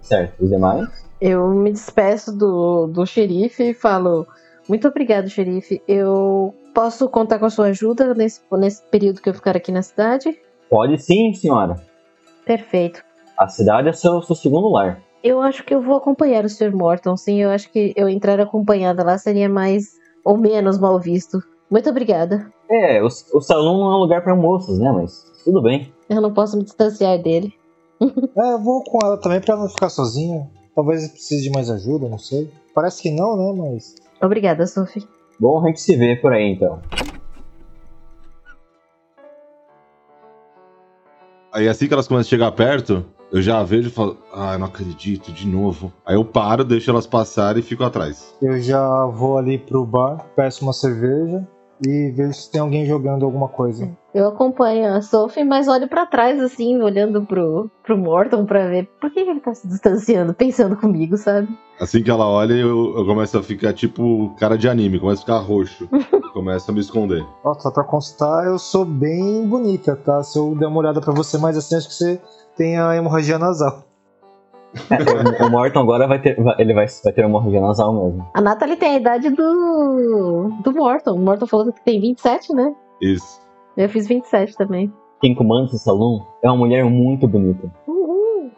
Certo, 0.00 0.42
os 0.42 0.50
demais? 0.50 0.88
Eu 1.20 1.50
me 1.50 1.72
despeço 1.72 2.36
do, 2.36 2.86
do 2.86 3.06
xerife 3.06 3.70
e 3.70 3.74
falo: 3.74 4.26
Muito 4.68 4.88
obrigado, 4.88 5.28
xerife. 5.28 5.82
Eu 5.86 6.54
posso 6.74 7.08
contar 7.08 7.38
com 7.38 7.46
a 7.46 7.50
sua 7.50 7.66
ajuda 7.66 8.14
nesse, 8.14 8.40
nesse 8.52 8.82
período 8.82 9.20
que 9.20 9.28
eu 9.28 9.34
ficar 9.34 9.56
aqui 9.56 9.72
na 9.72 9.82
cidade? 9.82 10.36
Pode 10.68 10.98
sim, 11.02 11.32
senhora. 11.34 11.76
Perfeito. 12.44 13.02
A 13.36 13.48
cidade 13.48 13.88
é 13.88 13.92
seu, 13.92 14.22
seu 14.22 14.36
segundo 14.36 14.68
lar. 14.68 15.00
Eu 15.22 15.42
acho 15.42 15.64
que 15.64 15.74
eu 15.74 15.82
vou 15.82 15.96
acompanhar 15.96 16.44
o 16.44 16.48
Sr. 16.48 16.74
Morton, 16.74 17.16
sim. 17.16 17.42
Eu 17.42 17.50
acho 17.50 17.70
que 17.70 17.92
eu 17.96 18.08
entrar 18.08 18.40
acompanhada 18.40 19.04
lá 19.04 19.18
seria 19.18 19.48
mais 19.48 19.99
ou 20.24 20.36
menos 20.36 20.78
mal 20.78 20.98
visto. 20.98 21.42
Muito 21.70 21.88
obrigada. 21.88 22.52
É, 22.68 23.02
o, 23.02 23.06
o 23.06 23.40
salão 23.40 23.78
não 23.78 23.92
é 23.92 23.96
um 23.96 24.00
lugar 24.00 24.22
pra 24.22 24.34
moças, 24.34 24.78
né? 24.78 24.90
Mas 24.92 25.24
tudo 25.44 25.62
bem. 25.62 25.92
Eu 26.08 26.20
não 26.20 26.32
posso 26.32 26.56
me 26.56 26.64
distanciar 26.64 27.20
dele. 27.22 27.52
É, 28.36 28.52
eu 28.54 28.58
vou 28.58 28.82
com 28.82 28.98
ela 29.04 29.18
também 29.18 29.40
pra 29.40 29.54
ela 29.54 29.64
não 29.64 29.68
ficar 29.70 29.90
sozinha. 29.90 30.48
Talvez 30.74 31.06
precise 31.08 31.42
de 31.42 31.50
mais 31.50 31.68
ajuda, 31.68 32.08
não 32.08 32.16
sei. 32.16 32.50
Parece 32.74 33.02
que 33.02 33.10
não, 33.10 33.36
né? 33.36 33.70
Mas. 33.72 33.94
Obrigada, 34.22 34.66
Sophie. 34.66 35.06
Bom, 35.38 35.62
a 35.62 35.66
gente 35.66 35.80
se 35.80 35.96
vê 35.96 36.16
por 36.16 36.32
aí 36.32 36.52
então. 36.52 36.80
Aí 41.52 41.68
assim 41.68 41.88
que 41.88 41.92
elas 41.92 42.06
começam 42.08 42.28
a 42.28 42.30
chegar 42.30 42.52
perto, 42.52 43.04
eu 43.32 43.40
já 43.40 43.62
vejo 43.62 43.88
e 43.88 43.92
falo, 43.92 44.18
ah, 44.32 44.58
não 44.58 44.66
acredito, 44.66 45.32
de 45.32 45.46
novo. 45.46 45.92
Aí 46.04 46.14
eu 46.14 46.24
paro, 46.24 46.64
deixo 46.64 46.90
elas 46.90 47.06
passarem 47.06 47.60
e 47.60 47.64
fico 47.64 47.84
atrás. 47.84 48.34
Eu 48.42 48.60
já 48.60 49.06
vou 49.06 49.38
ali 49.38 49.58
pro 49.58 49.84
bar, 49.84 50.26
peço 50.34 50.64
uma 50.64 50.72
cerveja 50.72 51.46
e 51.86 52.10
vejo 52.10 52.34
se 52.34 52.50
tem 52.50 52.60
alguém 52.60 52.84
jogando 52.84 53.24
alguma 53.24 53.48
coisa. 53.48 53.90
Eu 54.12 54.28
acompanho 54.28 54.92
a 54.92 55.00
Sophie, 55.00 55.44
mas 55.44 55.68
olho 55.68 55.88
pra 55.88 56.04
trás, 56.04 56.40
assim, 56.40 56.82
olhando 56.82 57.22
pro, 57.22 57.70
pro 57.82 57.96
Morton 57.96 58.44
pra 58.44 58.66
ver 58.66 58.88
por 59.00 59.10
que 59.10 59.20
ele 59.20 59.40
tá 59.40 59.54
se 59.54 59.68
distanciando, 59.68 60.34
pensando 60.34 60.76
comigo, 60.76 61.16
sabe? 61.16 61.48
Assim 61.80 62.02
que 62.02 62.10
ela 62.10 62.26
olha, 62.26 62.52
eu, 62.52 62.98
eu 62.98 63.06
começo 63.06 63.38
a 63.38 63.42
ficar 63.42 63.72
tipo 63.72 64.34
cara 64.38 64.58
de 64.58 64.68
anime, 64.68 64.98
começo 64.98 65.22
a 65.22 65.24
ficar 65.24 65.38
roxo. 65.38 65.88
começo 66.32 66.70
a 66.70 66.74
me 66.74 66.80
esconder. 66.80 67.24
Ó, 67.44 67.54
só 67.54 67.70
pra 67.70 67.84
constar, 67.84 68.46
eu 68.46 68.58
sou 68.58 68.84
bem 68.84 69.46
bonita, 69.46 69.96
tá? 69.96 70.22
Se 70.22 70.38
eu 70.38 70.54
der 70.54 70.66
uma 70.66 70.78
olhada 70.78 71.00
pra 71.00 71.12
você 71.12 71.38
mais 71.38 71.56
assim, 71.56 71.76
acho 71.76 71.88
que 71.88 71.94
você 71.94 72.20
tem 72.56 72.78
a 72.78 72.96
hemorragia 72.96 73.38
nasal. 73.38 73.84
o, 75.40 75.44
o 75.46 75.50
Morton 75.50 75.80
agora 75.80 76.06
vai 76.06 76.20
ter. 76.20 76.40
vai- 76.42 76.54
ele 76.58 76.74
vai, 76.74 76.86
vai 77.04 77.12
ter 77.12 77.24
hemorragia 77.24 77.60
nasal 77.60 77.92
mesmo. 77.92 78.26
A 78.34 78.40
Natalie 78.40 78.76
tem 78.76 78.94
a 78.96 78.98
idade 78.98 79.30
do, 79.30 80.50
do 80.62 80.72
Morton. 80.72 81.12
O 81.14 81.18
Morton 81.18 81.46
falou 81.46 81.72
que 81.72 81.84
tem 81.84 82.00
27, 82.00 82.52
né? 82.54 82.74
Isso. 83.00 83.40
Eu 83.76 83.88
fiz 83.88 84.06
27 84.06 84.56
também. 84.56 84.92
Quem 85.20 85.34
comanda 85.34 85.66
esse 85.66 85.78
salão 85.78 86.26
é 86.42 86.48
uma 86.48 86.56
mulher 86.56 86.84
muito 86.84 87.26
bonita. 87.28 87.70
Uhul. 87.86 88.50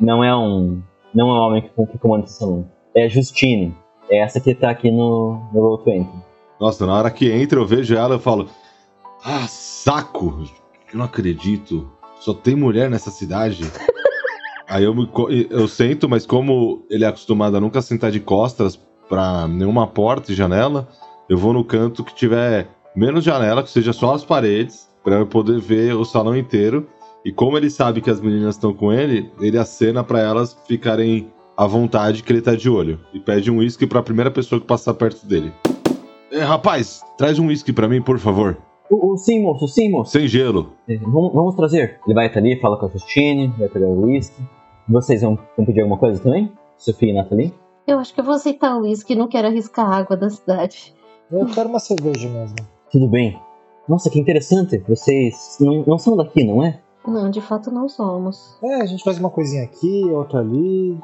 Não 0.00 0.22
é 0.24 0.34
um. 0.36 0.82
Não 1.14 1.28
é 1.28 1.32
um 1.32 1.42
homem 1.46 1.62
que, 1.62 1.86
que 1.86 1.98
comanda 1.98 2.24
esse 2.24 2.38
salão. 2.38 2.66
É 2.94 3.04
a 3.04 3.08
Justine. 3.08 3.74
É 4.10 4.18
essa 4.18 4.40
que 4.40 4.54
tá 4.54 4.70
aqui 4.70 4.90
no, 4.90 5.38
no 5.52 5.78
Roll20. 5.78 6.06
Nossa, 6.60 6.86
na 6.86 6.94
hora 6.94 7.10
que 7.10 7.30
entra 7.30 7.58
eu 7.58 7.66
vejo 7.66 7.94
ela, 7.96 8.14
eu 8.14 8.18
falo, 8.20 8.48
ah, 9.24 9.46
saco! 9.48 10.42
Eu 10.92 10.98
não 10.98 11.04
acredito. 11.06 11.90
Só 12.24 12.32
tem 12.32 12.54
mulher 12.54 12.88
nessa 12.88 13.10
cidade. 13.10 13.64
Aí 14.68 14.84
eu, 14.84 14.94
me, 14.94 15.10
eu 15.50 15.66
sento, 15.66 16.08
mas 16.08 16.24
como 16.24 16.86
ele 16.88 17.04
é 17.04 17.08
acostumado 17.08 17.56
a 17.56 17.60
nunca 17.60 17.82
sentar 17.82 18.12
de 18.12 18.20
costas 18.20 18.78
pra 19.08 19.48
nenhuma 19.48 19.88
porta 19.88 20.30
e 20.30 20.34
janela, 20.34 20.88
eu 21.28 21.36
vou 21.36 21.52
no 21.52 21.64
canto 21.64 22.04
que 22.04 22.14
tiver 22.14 22.68
menos 22.94 23.24
janela, 23.24 23.62
que 23.62 23.70
seja 23.70 23.92
só 23.92 24.14
as 24.14 24.24
paredes, 24.24 24.88
pra 25.02 25.16
eu 25.16 25.26
poder 25.26 25.58
ver 25.60 25.96
o 25.96 26.04
salão 26.04 26.36
inteiro. 26.36 26.88
E 27.24 27.32
como 27.32 27.56
ele 27.56 27.68
sabe 27.68 28.00
que 28.00 28.10
as 28.10 28.20
meninas 28.20 28.54
estão 28.54 28.72
com 28.72 28.92
ele, 28.92 29.28
ele 29.40 29.58
acena 29.58 30.04
pra 30.04 30.20
elas 30.20 30.56
ficarem 30.66 31.28
à 31.56 31.66
vontade 31.66 32.22
que 32.22 32.32
ele 32.32 32.40
tá 32.40 32.54
de 32.54 32.70
olho. 32.70 33.00
E 33.12 33.18
pede 33.18 33.50
um 33.50 33.58
uísque 33.58 33.84
pra 33.84 34.00
primeira 34.00 34.30
pessoa 34.30 34.60
que 34.60 34.66
passar 34.66 34.94
perto 34.94 35.26
dele. 35.26 35.52
É, 36.30 36.38
rapaz, 36.38 37.02
traz 37.18 37.38
um 37.40 37.48
uísque 37.48 37.72
pra 37.72 37.88
mim, 37.88 38.00
por 38.00 38.18
favor. 38.20 38.56
O, 38.92 39.14
o 39.14 39.16
sim, 39.16 39.40
moço, 39.40 39.66
sim, 39.68 39.90
moço. 39.90 40.12
Sem 40.12 40.28
gelo. 40.28 40.74
É, 40.86 40.98
Vamos, 40.98 41.32
vamos 41.32 41.54
trazer. 41.54 41.98
Ele 42.04 42.14
vai 42.14 42.26
estar 42.26 42.40
ali, 42.40 42.60
fala 42.60 42.76
com 42.76 42.84
a 42.84 42.88
Justine, 42.90 43.48
vai 43.58 43.66
pegar 43.66 43.86
o 43.86 44.02
whisky. 44.02 44.42
Vocês 44.86 45.22
vão, 45.22 45.38
vão 45.56 45.64
pedir 45.64 45.80
alguma 45.80 45.98
coisa 45.98 46.22
também? 46.22 46.52
Sofia 46.76 47.08
e 47.08 47.14
Nathalie? 47.14 47.54
Eu 47.86 47.98
acho 47.98 48.12
que 48.12 48.20
eu 48.20 48.24
vou 48.24 48.34
aceitar 48.34 48.76
o 48.76 48.82
uísque, 48.82 49.14
não 49.14 49.28
quero 49.28 49.48
arriscar 49.48 49.90
a 49.90 49.96
água 49.96 50.14
da 50.14 50.28
cidade. 50.28 50.94
Eu 51.30 51.46
quero 51.46 51.70
uma 51.70 51.78
cerveja 51.78 52.28
mesmo. 52.28 52.56
Tudo 52.90 53.08
bem. 53.08 53.40
Nossa, 53.88 54.10
que 54.10 54.20
interessante. 54.20 54.76
Vocês 54.86 55.56
não, 55.58 55.82
não 55.86 55.96
são 55.98 56.14
daqui, 56.14 56.44
não 56.44 56.62
é? 56.62 56.78
Não, 57.06 57.30
de 57.30 57.40
fato 57.40 57.70
não 57.70 57.88
somos. 57.88 58.58
É, 58.62 58.82
a 58.82 58.86
gente 58.86 59.02
faz 59.02 59.18
uma 59.18 59.30
coisinha 59.30 59.64
aqui, 59.64 60.04
outra 60.10 60.40
ali. 60.40 60.98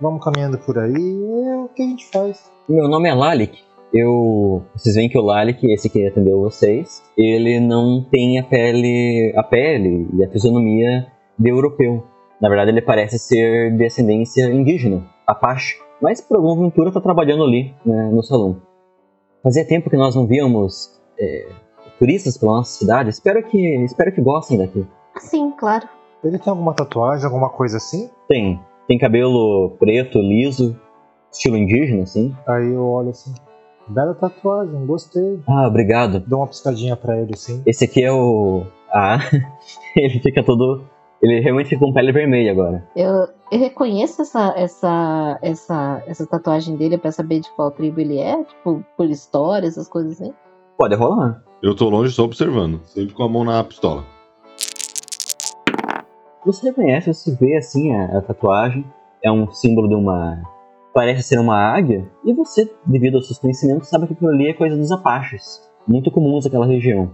Vamos 0.00 0.22
caminhando 0.22 0.56
por 0.58 0.78
aí. 0.78 0.94
É 0.94 1.56
o 1.56 1.68
que 1.68 1.82
a 1.82 1.86
gente 1.86 2.06
faz. 2.06 2.48
Meu 2.68 2.88
nome 2.88 3.08
é 3.08 3.14
Lalik. 3.14 3.60
Eu. 3.94 4.62
Vocês 4.74 4.96
veem 4.96 5.08
que 5.08 5.16
o 5.16 5.22
Lalik, 5.22 5.64
esse 5.72 5.88
que 5.88 6.04
atendeu 6.04 6.40
vocês, 6.40 7.00
ele 7.16 7.60
não 7.60 8.04
tem 8.10 8.40
a 8.40 8.42
pele. 8.42 9.32
a 9.36 9.42
pele 9.44 10.08
e 10.12 10.24
a 10.24 10.28
fisionomia 10.28 11.06
de 11.38 11.48
europeu. 11.48 12.02
Na 12.40 12.48
verdade, 12.48 12.72
ele 12.72 12.82
parece 12.82 13.18
ser 13.18 13.76
de 13.76 13.86
ascendência 13.86 14.52
indígena, 14.52 15.06
Apache. 15.24 15.78
Mas 16.02 16.20
por 16.20 16.36
alguma 16.36 16.54
aventura 16.54 16.90
tá 16.90 17.00
trabalhando 17.00 17.44
ali, 17.44 17.72
né, 17.86 18.10
no 18.12 18.22
salão. 18.22 18.60
Fazia 19.42 19.64
tempo 19.64 19.88
que 19.88 19.96
nós 19.96 20.16
não 20.16 20.26
víamos 20.26 21.00
é, 21.18 21.46
turistas 21.98 22.36
pela 22.36 22.54
nossa 22.54 22.78
cidade. 22.78 23.10
Espero 23.10 23.42
que. 23.44 23.58
espero 23.84 24.12
que 24.12 24.20
gostem 24.20 24.58
daqui. 24.58 24.84
Sim, 25.18 25.52
claro. 25.52 25.88
Ele 26.24 26.38
tem 26.38 26.50
alguma 26.50 26.74
tatuagem, 26.74 27.26
alguma 27.26 27.50
coisa 27.50 27.76
assim? 27.76 28.10
Tem. 28.26 28.60
Tem 28.88 28.98
cabelo 28.98 29.76
preto, 29.78 30.18
liso, 30.18 30.78
estilo 31.30 31.56
indígena, 31.56 32.02
assim. 32.02 32.34
Aí 32.46 32.72
eu 32.72 32.84
olho 32.84 33.10
assim. 33.10 33.32
Bela 33.86 34.14
tatuagem, 34.14 34.86
gostei. 34.86 35.40
Ah, 35.46 35.66
obrigado. 35.66 36.20
Dou 36.20 36.40
uma 36.40 36.46
piscadinha 36.46 36.96
pra 36.96 37.20
ele 37.20 37.32
assim. 37.34 37.62
Esse 37.66 37.84
aqui 37.84 38.02
é 38.02 38.12
o. 38.12 38.64
Ah, 38.92 39.18
ele 39.96 40.20
fica 40.20 40.42
todo. 40.42 40.84
Ele 41.22 41.40
realmente 41.40 41.70
fica 41.70 41.84
com 41.84 41.92
pele 41.92 42.12
vermelha 42.12 42.52
agora. 42.52 42.86
Eu, 42.94 43.28
eu 43.50 43.58
reconheço 43.58 44.20
essa, 44.22 44.52
essa, 44.56 45.38
essa, 45.40 46.02
essa 46.06 46.26
tatuagem 46.26 46.76
dele 46.76 46.98
pra 46.98 47.10
saber 47.12 47.40
de 47.40 47.50
qual 47.52 47.70
tribo 47.70 48.00
ele 48.00 48.18
é, 48.18 48.42
tipo, 48.44 48.84
por 48.96 49.08
história, 49.08 49.66
essas 49.66 49.88
coisas 49.88 50.20
assim. 50.20 50.34
Pode 50.76 50.94
rolar. 50.94 51.42
Eu 51.62 51.74
tô 51.74 51.88
longe 51.88 52.12
só 52.12 52.24
observando, 52.24 52.84
sempre 52.84 53.14
com 53.14 53.22
a 53.22 53.28
mão 53.28 53.44
na 53.44 53.64
pistola. 53.64 54.04
Você 56.44 56.68
reconhece, 56.68 57.12
você 57.12 57.34
vê 57.34 57.56
assim 57.56 57.94
a, 57.94 58.18
a 58.18 58.20
tatuagem. 58.20 58.84
É 59.22 59.32
um 59.32 59.50
símbolo 59.50 59.88
de 59.88 59.94
uma. 59.94 60.42
Parece 60.94 61.24
ser 61.24 61.38
uma 61.40 61.56
águia. 61.56 62.08
E 62.24 62.32
você, 62.32 62.70
devido 62.86 63.16
aos 63.16 63.26
seus 63.26 63.38
conhecimentos, 63.38 63.88
sabe 63.88 64.06
que 64.06 64.12
aquilo 64.12 64.30
ali 64.30 64.48
é 64.48 64.54
coisa 64.54 64.76
dos 64.76 64.92
Apaches. 64.92 65.60
Muito 65.86 66.10
comuns 66.10 66.44
naquela 66.44 66.66
região. 66.66 67.10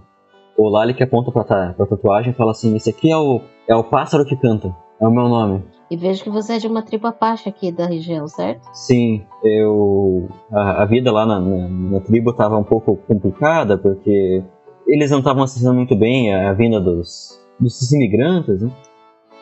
O 0.57 0.69
Lali 0.69 0.93
que 0.93 1.03
aponta 1.03 1.31
pra, 1.31 1.43
ta- 1.43 1.73
pra 1.75 1.85
tatuagem 1.87 2.31
e 2.31 2.35
fala 2.35 2.51
assim: 2.51 2.75
Esse 2.75 2.91
aqui 2.91 3.11
é 3.11 3.17
o, 3.17 3.41
é 3.67 3.75
o 3.75 3.83
pássaro 3.83 4.23
que 4.25 4.35
canta. 4.35 4.73
É 5.01 5.07
o 5.07 5.11
meu 5.11 5.27
nome. 5.27 5.63
E 5.89 5.97
vejo 5.97 6.23
que 6.23 6.29
você 6.29 6.53
é 6.53 6.57
de 6.59 6.67
uma 6.67 6.83
tribo 6.83 7.07
Apache 7.07 7.49
aqui 7.49 7.71
da 7.71 7.87
região, 7.87 8.27
certo? 8.27 8.61
Sim, 8.71 9.25
eu. 9.43 10.29
A, 10.51 10.83
a 10.83 10.85
vida 10.85 11.11
lá 11.11 11.25
na, 11.25 11.39
na, 11.39 11.67
na 11.67 11.99
tribo 12.01 12.29
estava 12.31 12.57
um 12.57 12.63
pouco 12.63 12.95
complicada, 13.07 13.77
porque 13.77 14.43
eles 14.87 15.09
não 15.09 15.19
estavam 15.19 15.43
acessando 15.43 15.73
muito 15.75 15.95
bem 15.95 16.33
a, 16.33 16.51
a 16.51 16.53
vinda 16.53 16.79
dos, 16.79 17.41
dos 17.59 17.91
imigrantes, 17.91 18.61
né? 18.61 18.69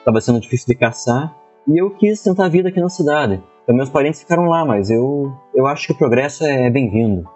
Tava 0.06 0.22
sendo 0.22 0.40
difícil 0.40 0.68
de 0.68 0.76
caçar. 0.76 1.36
E 1.68 1.78
eu 1.78 1.92
quis 1.92 2.24
tentar 2.24 2.46
a 2.46 2.50
vida 2.50 2.70
aqui 2.70 2.80
na 2.80 2.90
cidade. 2.90 3.44
Então 3.70 3.78
meus 3.78 3.90
parentes 3.92 4.20
ficaram 4.22 4.46
lá, 4.46 4.66
mas 4.66 4.90
eu, 4.90 5.32
eu 5.54 5.68
acho 5.68 5.86
que 5.86 5.94
o 5.94 5.96
progresso 5.96 6.44
é 6.44 6.72
bem-vindo. 6.72 7.30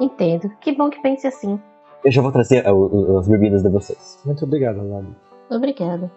Entendo. 0.00 0.50
Que 0.60 0.72
bom 0.76 0.90
que 0.90 1.00
pense 1.00 1.24
assim. 1.24 1.56
Eu 2.04 2.10
já 2.10 2.20
vou 2.20 2.32
trazer 2.32 2.66
a- 2.66 2.74
o- 2.74 3.16
as 3.18 3.28
bebidas 3.28 3.62
de 3.62 3.68
vocês. 3.68 4.20
Muito 4.26 4.44
obrigado, 4.44 4.78
Lali. 4.82 5.14
Obrigada. 5.48 6.10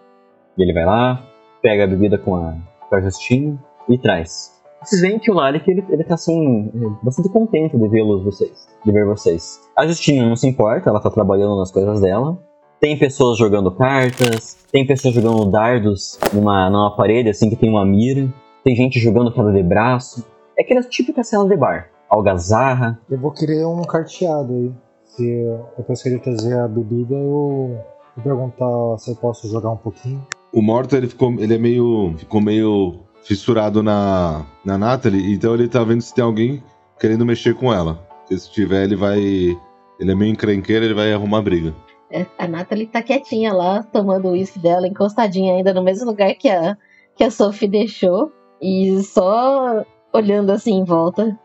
E 0.58 0.62
ele 0.64 0.72
vai 0.72 0.84
lá, 0.84 1.22
pega 1.62 1.84
a 1.84 1.86
bebida 1.86 2.18
com 2.18 2.34
a, 2.34 2.56
com 2.88 2.96
a 2.96 3.00
Justina 3.02 3.56
e 3.88 3.96
traz. 3.96 4.60
Vocês 4.82 5.00
veem 5.00 5.20
que 5.20 5.30
o 5.30 5.34
Lalik, 5.34 5.70
ele, 5.70 5.84
ele 5.90 6.02
tá 6.02 6.14
assim, 6.14 6.68
é, 6.74 7.04
bastante 7.04 7.28
contente 7.28 7.78
de 7.78 7.88
vê-los 7.88 8.24
vocês, 8.24 8.66
de 8.84 8.90
ver 8.90 9.06
vocês. 9.06 9.60
A 9.78 9.86
Justina 9.86 10.26
não 10.28 10.34
se 10.34 10.48
importa, 10.48 10.90
ela 10.90 10.98
tá 10.98 11.08
trabalhando 11.08 11.56
nas 11.56 11.70
coisas 11.70 12.00
dela. 12.00 12.36
Tem 12.80 12.98
pessoas 12.98 13.38
jogando 13.38 13.70
cartas, 13.70 14.56
tem 14.72 14.84
pessoas 14.84 15.14
jogando 15.14 15.48
dardos 15.48 16.18
numa, 16.34 16.68
numa 16.68 16.96
parede 16.96 17.28
assim 17.30 17.48
que 17.48 17.54
tem 17.54 17.70
uma 17.70 17.86
mira. 17.86 18.28
Tem 18.64 18.76
gente 18.76 19.00
jogando 19.00 19.32
queda 19.32 19.52
de 19.52 19.62
braço. 19.62 20.24
É 20.56 20.62
aquela 20.62 20.82
típica 20.82 21.24
cena 21.24 21.46
de 21.46 21.56
bar, 21.56 21.90
algazarra. 22.08 23.00
Eu 23.10 23.18
vou 23.18 23.32
querer 23.32 23.66
um 23.66 23.82
carteado 23.82 24.52
aí. 24.52 24.72
Se 25.04 25.44
depois 25.76 26.02
que 26.02 26.08
ele 26.08 26.18
trazer 26.18 26.58
a 26.58 26.68
bebida, 26.68 27.14
eu 27.14 27.80
vou 28.16 28.22
perguntar 28.22 28.98
se 28.98 29.10
eu 29.10 29.16
posso 29.16 29.48
jogar 29.50 29.70
um 29.70 29.76
pouquinho. 29.76 30.24
O 30.52 30.62
Morto, 30.62 30.96
ele 30.96 31.08
ficou. 31.08 31.32
Ele 31.38 31.54
é 31.54 31.58
meio. 31.58 32.14
ficou 32.16 32.40
meio 32.40 33.00
fissurado 33.22 33.82
na, 33.82 34.44
na 34.64 34.76
Natalie, 34.76 35.32
então 35.32 35.54
ele 35.54 35.68
tá 35.68 35.82
vendo 35.84 36.00
se 36.00 36.14
tem 36.14 36.24
alguém 36.24 36.62
querendo 36.98 37.24
mexer 37.26 37.54
com 37.54 37.72
ela. 37.72 37.94
Porque 38.20 38.38
se 38.38 38.50
tiver, 38.50 38.84
ele 38.84 38.96
vai. 38.96 39.18
Ele 39.18 40.12
é 40.12 40.14
meio 40.14 40.32
encrenqueiro, 40.32 40.84
ele 40.84 40.94
vai 40.94 41.12
arrumar 41.12 41.42
briga. 41.42 41.74
É, 42.10 42.26
A 42.38 42.46
Nathalie 42.46 42.86
tá 42.86 43.02
quietinha 43.02 43.52
lá, 43.52 43.82
tomando 43.82 44.28
o 44.28 44.32
uísque 44.32 44.58
dela, 44.58 44.86
encostadinha 44.86 45.54
ainda 45.54 45.72
no 45.72 45.82
mesmo 45.82 46.06
lugar 46.06 46.34
que 46.34 46.48
a, 46.48 46.76
que 47.16 47.24
a 47.24 47.30
Sophie 47.30 47.68
deixou. 47.68 48.30
E 48.62 49.02
só 49.02 49.84
olhando 50.12 50.50
assim 50.50 50.74
em 50.74 50.84
volta. 50.84 51.36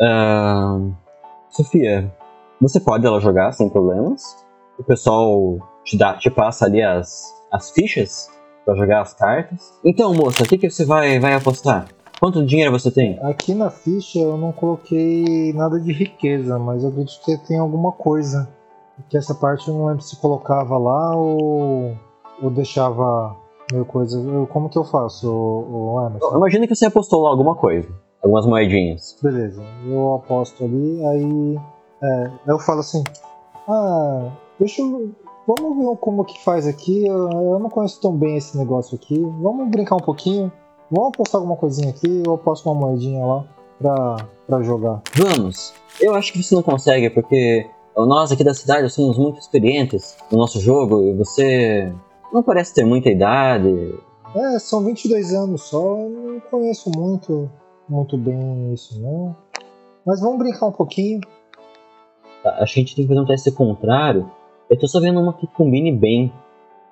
Ah, 0.00 0.78
Sofia, 1.50 2.10
você 2.58 2.80
pode 2.80 3.06
ela 3.06 3.20
jogar 3.20 3.52
sem 3.52 3.68
problemas? 3.68 4.22
O 4.78 4.82
pessoal 4.82 5.58
te, 5.84 5.98
dá, 5.98 6.14
te 6.14 6.30
passa 6.30 6.64
ali 6.64 6.82
as, 6.82 7.30
as 7.50 7.70
fichas 7.72 8.30
pra 8.64 8.74
jogar 8.74 9.02
as 9.02 9.12
cartas. 9.12 9.78
Então, 9.84 10.14
moça, 10.14 10.44
o 10.44 10.46
que, 10.46 10.56
que 10.56 10.70
você 10.70 10.84
vai, 10.86 11.18
vai 11.18 11.34
apostar? 11.34 11.88
Quanto 12.18 12.46
dinheiro 12.46 12.72
você 12.72 12.90
tem? 12.90 13.18
Aqui 13.22 13.52
na 13.52 13.68
ficha 13.68 14.20
eu 14.20 14.38
não 14.38 14.52
coloquei 14.52 15.52
nada 15.52 15.78
de 15.78 15.92
riqueza, 15.92 16.58
mas 16.58 16.84
eu 16.84 16.90
acredito 16.90 17.20
que 17.22 17.36
tem 17.36 17.58
alguma 17.58 17.92
coisa. 17.92 18.48
Porque 18.96 19.18
essa 19.18 19.34
parte 19.34 19.68
eu 19.68 19.74
não 19.74 19.86
lembro 19.86 20.02
se 20.02 20.16
colocava 20.16 20.78
lá 20.78 21.16
ou, 21.16 21.96
ou 22.40 22.50
deixava 22.50 23.36
coisa. 23.84 24.20
Como 24.50 24.68
que 24.68 24.78
eu 24.78 24.84
faço, 24.84 25.30
o, 25.30 26.06
Emerson? 26.06 26.36
Imagina 26.36 26.66
que 26.66 26.74
você 26.74 26.86
apostou 26.86 27.22
lá 27.22 27.30
alguma 27.30 27.54
coisa. 27.54 27.88
Algumas 28.22 28.46
moedinhas. 28.46 29.18
Beleza, 29.20 29.62
eu 29.86 30.14
aposto 30.14 30.64
ali, 30.64 31.04
aí 31.04 31.60
é, 32.02 32.30
eu 32.46 32.58
falo 32.58 32.80
assim, 32.80 33.02
ah, 33.68 34.30
deixa 34.58 34.82
eu. 34.82 35.10
Vamos 35.44 35.76
ver 35.76 35.96
como 35.96 36.24
que 36.24 36.38
faz 36.44 36.68
aqui. 36.68 37.04
Eu, 37.04 37.28
eu 37.30 37.58
não 37.58 37.68
conheço 37.68 38.00
tão 38.00 38.16
bem 38.16 38.36
esse 38.36 38.56
negócio 38.56 38.94
aqui. 38.94 39.18
Vamos 39.40 39.68
brincar 39.68 39.96
um 39.96 40.00
pouquinho. 40.00 40.52
Vamos 40.88 41.08
apostar 41.08 41.40
alguma 41.40 41.56
coisinha 41.56 41.88
aqui, 41.88 42.22
eu 42.24 42.34
aposto 42.34 42.70
uma 42.70 42.74
moedinha 42.74 43.24
lá 43.24 43.44
pra, 43.78 44.16
pra 44.46 44.62
jogar. 44.62 45.00
Vamos. 45.14 45.72
Eu 45.98 46.14
acho 46.14 46.32
que 46.32 46.42
você 46.42 46.54
não 46.54 46.62
consegue, 46.62 47.08
porque 47.08 47.66
nós 47.96 48.30
aqui 48.30 48.44
da 48.44 48.52
cidade 48.52 48.90
somos 48.90 49.16
muito 49.16 49.38
experientes 49.38 50.16
no 50.30 50.36
nosso 50.38 50.60
jogo 50.60 51.00
e 51.00 51.14
você 51.14 51.92
não 52.32 52.42
parece 52.42 52.74
ter 52.74 52.84
muita 52.84 53.10
idade. 53.10 53.68
É, 54.34 54.58
são 54.58 54.82
22 54.84 55.32
anos 55.34 55.62
só, 55.62 55.98
eu 55.98 56.08
não 56.10 56.40
conheço 56.40 56.90
muito, 56.90 57.50
muito 57.88 58.16
bem 58.16 58.72
isso 58.72 59.00
não. 59.00 59.36
Mas 60.06 60.20
vamos 60.20 60.38
brincar 60.38 60.66
um 60.66 60.72
pouquinho. 60.72 61.20
A 62.44 62.64
gente 62.64 62.96
tem 62.96 63.04
que 63.04 63.08
fazer 63.08 63.20
um 63.20 63.26
teste 63.26 63.52
contrário. 63.52 64.30
Eu 64.68 64.78
tô 64.78 64.88
só 64.88 64.98
vendo 65.00 65.20
uma 65.20 65.32
que 65.34 65.46
combine 65.46 65.92
bem. 65.92 66.32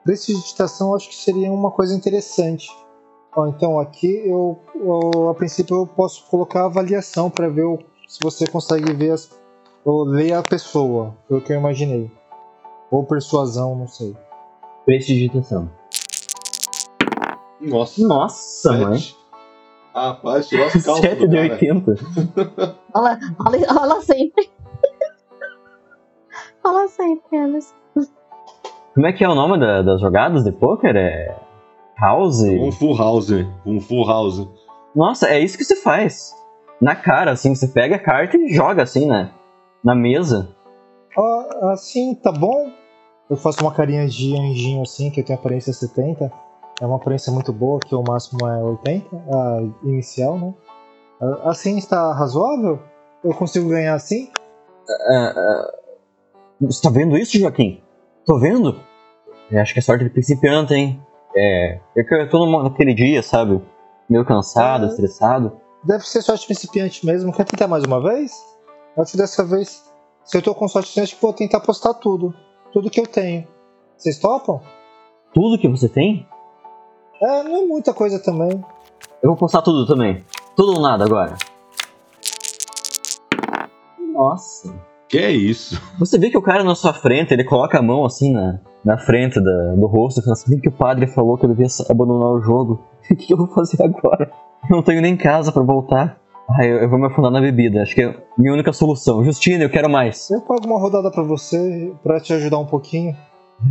Prestidigitação 0.04 0.94
acho 0.94 1.08
que 1.08 1.14
seria 1.16 1.50
uma 1.50 1.70
coisa 1.70 1.94
interessante. 1.94 2.68
Ó, 3.34 3.46
então 3.46 3.78
aqui 3.80 4.22
eu, 4.26 4.58
eu, 4.74 5.28
a 5.28 5.34
princípio 5.34 5.76
eu 5.76 5.86
posso 5.86 6.26
colocar 6.30 6.64
avaliação 6.66 7.30
para 7.30 7.48
ver 7.48 7.64
o- 7.64 7.78
se 8.08 8.18
você 8.22 8.46
consegue 8.46 8.92
ver 8.92 9.12
as, 9.12 9.30
ou 9.84 10.02
ler 10.02 10.32
a 10.32 10.42
pessoa, 10.42 11.14
foi 11.28 11.38
o 11.38 11.40
que 11.40 11.52
eu 11.52 11.58
imaginei. 11.58 12.10
Ou 12.90 13.04
persuasão, 13.04 13.76
não 13.76 13.86
sei. 13.86 14.16
Prestidigitação. 14.94 15.70
Nossa, 17.60 18.02
Nossa, 18.08 18.72
mãe. 18.72 18.98
sete. 18.98 19.16
Rapaz, 19.94 20.48
tirou 20.48 20.66
as 20.66 20.72
calças 20.84 20.98
7 21.04 21.18
do 21.20 21.28
de 21.28 21.36
cara. 21.36 21.52
80. 21.52 21.94
Olha, 22.92 23.18
olha, 23.46 23.66
olha 23.80 24.00
sempre. 24.00 24.50
Olha 26.64 26.88
sempre, 26.88 27.36
Emerson. 27.38 27.72
Como 28.92 29.06
é 29.06 29.12
que 29.12 29.22
é 29.22 29.28
o 29.28 29.34
nome 29.36 29.60
da- 29.60 29.82
das 29.82 30.00
jogadas 30.00 30.42
de 30.42 30.50
poker? 30.50 30.96
É. 30.96 31.38
House? 31.96 32.42
Um 32.42 32.72
full 32.72 32.96
house, 32.96 33.30
um 33.64 33.78
full 33.80 34.04
house. 34.08 34.44
Nossa, 34.96 35.28
é 35.28 35.38
isso 35.38 35.56
que 35.56 35.62
você 35.64 35.76
faz. 35.76 36.34
Na 36.80 36.96
cara, 36.96 37.30
assim, 37.30 37.54
você 37.54 37.68
pega 37.68 37.94
a 37.94 37.98
carta 38.00 38.36
e 38.36 38.52
joga 38.52 38.82
assim, 38.82 39.06
né? 39.06 39.30
Na 39.84 39.94
mesa. 39.94 40.48
Ó, 41.16 41.70
assim, 41.70 42.12
tá 42.16 42.32
bom? 42.32 42.72
Eu 43.30 43.36
faço 43.36 43.60
uma 43.62 43.72
carinha 43.72 44.06
de 44.08 44.36
anjinho 44.36 44.82
assim, 44.82 45.10
que 45.10 45.20
eu 45.20 45.24
tenho 45.24 45.38
aparência 45.38 45.72
70. 45.72 46.30
É 46.80 46.86
uma 46.86 46.96
aparência 46.96 47.32
muito 47.32 47.52
boa, 47.52 47.78
que 47.78 47.94
o 47.94 48.02
máximo 48.02 48.46
é 48.48 48.62
80, 48.62 49.16
a 49.16 49.62
inicial, 49.84 50.38
né? 50.38 50.54
Assim 51.44 51.76
está 51.78 52.12
razoável? 52.12 52.80
Eu 53.22 53.32
consigo 53.34 53.68
ganhar 53.68 53.94
assim? 53.94 54.30
Ah, 55.08 55.32
ah, 55.36 55.74
Você 56.62 56.82
tá 56.82 56.90
vendo 56.90 57.16
isso, 57.16 57.38
Joaquim? 57.38 57.82
Tô 58.26 58.38
vendo? 58.38 58.80
Eu 59.50 59.60
acho 59.60 59.72
que 59.72 59.78
é 59.78 59.82
sorte 59.82 60.04
de 60.04 60.10
principiante, 60.10 60.74
hein? 60.74 61.00
É. 61.36 61.78
É 61.96 62.02
que 62.02 62.14
eu 62.14 62.28
tô 62.28 62.38
numa- 62.44 62.62
naquele 62.64 62.94
dia, 62.94 63.22
sabe? 63.22 63.60
Meio 64.08 64.24
cansado, 64.24 64.84
Ah. 64.84 64.88
estressado. 64.88 65.52
Deve 65.84 66.04
ser 66.06 66.22
sorte 66.22 66.46
principiante 66.46 67.04
mesmo. 67.06 67.32
Quer 67.32 67.44
tentar 67.44 67.68
mais 67.68 67.84
uma 67.84 68.02
vez? 68.02 68.32
Acho 68.98 69.12
que 69.12 69.18
dessa 69.18 69.44
vez, 69.44 69.84
se 70.24 70.36
eu 70.36 70.42
tô 70.42 70.54
com 70.54 70.66
sorte 70.68 70.92
principiante, 70.92 71.22
vou 71.22 71.32
tentar 71.32 71.58
apostar 71.58 71.94
tudo. 71.94 72.34
Tudo 72.72 72.90
que 72.90 73.00
eu 73.00 73.06
tenho. 73.06 73.46
Vocês 73.96 74.18
topam? 74.18 74.60
Tudo 75.34 75.58
que 75.58 75.68
você 75.68 75.88
tem? 75.88 76.26
É, 77.20 77.42
não 77.42 77.62
é 77.62 77.66
muita 77.66 77.92
coisa 77.92 78.18
também. 78.22 78.50
Eu 79.22 79.30
vou 79.30 79.36
postar 79.36 79.62
tudo 79.62 79.86
também. 79.86 80.24
Tudo 80.56 80.74
ou 80.74 80.80
nada 80.80 81.04
agora. 81.04 81.36
Nossa. 84.12 84.74
Que 85.08 85.18
é 85.18 85.30
isso? 85.30 85.80
Você 85.98 86.18
vê 86.18 86.30
que 86.30 86.38
o 86.38 86.42
cara 86.42 86.62
na 86.62 86.74
sua 86.74 86.92
frente, 86.92 87.32
ele 87.34 87.44
coloca 87.44 87.78
a 87.78 87.82
mão 87.82 88.04
assim 88.04 88.32
na, 88.32 88.60
na 88.84 88.96
frente 88.96 89.40
da- 89.40 89.74
do 89.74 89.86
rosto 89.86 90.20
e 90.20 90.22
fala 90.22 90.34
assim: 90.34 90.50
"Bem 90.52 90.60
que 90.60 90.68
o 90.68 90.72
padre 90.72 91.06
falou 91.08 91.36
que 91.36 91.44
eu 91.44 91.50
devia 91.50 91.66
abandonar 91.88 92.30
o 92.30 92.40
jogo. 92.40 92.80
O 93.10 93.16
que 93.16 93.32
eu 93.32 93.36
vou 93.36 93.48
fazer 93.48 93.82
agora? 93.82 94.30
Eu 94.70 94.76
não 94.76 94.84
tenho 94.84 95.02
nem 95.02 95.16
casa 95.16 95.50
pra 95.50 95.64
voltar. 95.64 96.19
Ah, 96.52 96.64
eu, 96.66 96.78
eu 96.78 96.88
vou 96.88 96.98
me 96.98 97.06
afundar 97.06 97.30
na 97.30 97.40
bebida. 97.40 97.82
Acho 97.82 97.94
que 97.94 98.02
é 98.02 98.08
a 98.08 98.14
minha 98.36 98.52
única 98.52 98.72
solução. 98.72 99.24
Justina, 99.24 99.64
eu 99.64 99.70
quero 99.70 99.88
mais. 99.88 100.30
Eu 100.30 100.40
pago 100.40 100.66
uma 100.66 100.80
rodada 100.80 101.10
pra 101.10 101.22
você, 101.22 101.92
pra 102.02 102.18
te 102.20 102.32
ajudar 102.32 102.58
um 102.58 102.66
pouquinho. 102.66 103.16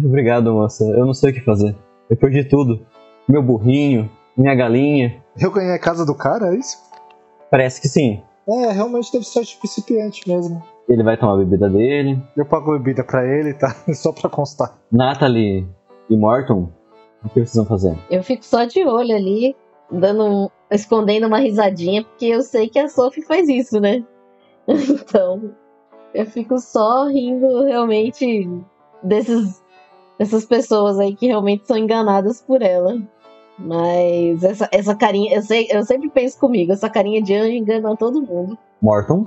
Obrigado, 0.03 0.53
moça. 0.53 0.85
Eu 0.85 1.05
não 1.05 1.13
sei 1.13 1.31
o 1.31 1.33
que 1.33 1.41
fazer. 1.41 1.75
Eu 2.09 2.15
perdi 2.15 2.43
tudo. 2.43 2.85
Meu 3.27 3.43
burrinho, 3.43 4.09
minha 4.37 4.55
galinha. 4.55 5.21
Eu 5.39 5.51
ganhei 5.51 5.73
a 5.73 5.79
casa 5.79 6.05
do 6.05 6.15
cara, 6.15 6.53
é 6.53 6.57
isso? 6.57 6.77
Parece 7.51 7.81
que 7.81 7.87
sim. 7.87 8.21
É, 8.47 8.71
realmente 8.71 9.11
deve 9.11 9.25
ser 9.25 9.33
sorte 9.33 9.57
principiante 9.57 10.27
mesmo. 10.27 10.63
Ele 10.87 11.03
vai 11.03 11.17
tomar 11.17 11.33
a 11.33 11.37
bebida 11.37 11.69
dele. 11.69 12.21
Eu 12.35 12.45
pago 12.45 12.71
bebida 12.71 13.03
pra 13.03 13.25
ele, 13.25 13.53
tá? 13.53 13.75
Só 13.93 14.11
pra 14.11 14.29
constar. 14.29 14.75
Natalie 14.91 15.67
e 16.09 16.17
Morton, 16.17 16.69
o 17.23 17.29
que 17.29 17.35
vocês 17.35 17.55
vão 17.55 17.65
fazer? 17.65 17.95
Eu 18.09 18.23
fico 18.23 18.43
só 18.43 18.63
de 18.63 18.83
olho 18.83 19.15
ali, 19.15 19.55
dando 19.91 20.25
um, 20.25 20.49
escondendo 20.71 21.27
uma 21.27 21.39
risadinha, 21.39 22.03
porque 22.03 22.25
eu 22.25 22.41
sei 22.41 22.69
que 22.69 22.79
a 22.79 22.87
Sophie 22.89 23.23
faz 23.23 23.47
isso, 23.49 23.79
né? 23.79 24.03
Então, 24.67 25.51
eu 26.13 26.25
fico 26.25 26.59
só 26.59 27.07
rindo 27.07 27.63
realmente 27.63 28.47
desses, 29.01 29.63
dessas 30.17 30.45
pessoas 30.45 30.99
aí 30.99 31.15
que 31.15 31.27
realmente 31.27 31.65
são 31.65 31.77
enganadas 31.77 32.41
por 32.41 32.61
ela. 32.61 33.01
Mas 33.57 34.43
essa, 34.43 34.69
essa 34.71 34.95
carinha, 34.95 35.35
eu, 35.35 35.41
sei, 35.41 35.67
eu 35.69 35.83
sempre 35.83 36.09
penso 36.09 36.39
comigo, 36.39 36.71
essa 36.71 36.89
carinha 36.89 37.21
de 37.21 37.33
anjo 37.33 37.51
engana 37.51 37.95
todo 37.97 38.21
mundo. 38.21 38.57
Morton? 38.81 39.25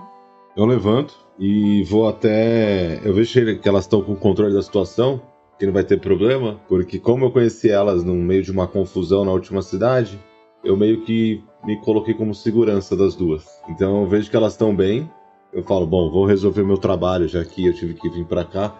Eu 0.57 0.64
levanto 0.64 1.14
e 1.38 1.83
vou 1.85 2.09
até. 2.09 3.00
Eu 3.05 3.12
vejo 3.14 3.38
ele- 3.40 3.59
que 3.59 3.68
elas 3.68 3.85
estão 3.85 4.02
com 4.02 4.12
o 4.12 4.16
controle 4.16 4.55
da 4.55 4.62
situação, 4.62 5.20
que 5.59 5.66
não 5.66 5.72
vai 5.72 5.85
ter 5.85 6.00
problema, 6.00 6.61
porque 6.68 6.98
como 6.98 7.26
eu 7.26 7.31
conheci 7.31 7.70
elas 7.70 8.05
no 8.05 8.14
meio 8.14 8.42
de 8.42 8.50
uma 8.50 8.66
confusão 8.66 9.24
na 9.24 9.33
última 9.33 9.61
cidade, 9.61 10.18
eu 10.64 10.77
meio 10.77 11.03
que 11.03 11.42
me 11.64 11.77
coloquei 11.81 12.14
como 12.14 12.35
segurança 12.35 12.96
das 12.96 13.14
duas. 13.14 13.44
Então 13.68 14.03
eu 14.03 14.09
vejo 14.09 14.31
que 14.31 14.37
elas 14.37 14.53
estão 14.53 14.75
bem. 14.75 15.11
Eu 15.53 15.62
falo, 15.62 15.87
bom, 15.87 16.11
vou 16.11 16.25
resolver 16.25 16.62
meu 16.62 16.79
trabalho, 16.79 17.29
já 17.29 17.44
que 17.44 17.66
eu 17.66 17.75
tive 17.75 17.94
que 17.94 18.09
vir 18.09 18.25
pra 18.25 18.44
cá. 18.44 18.75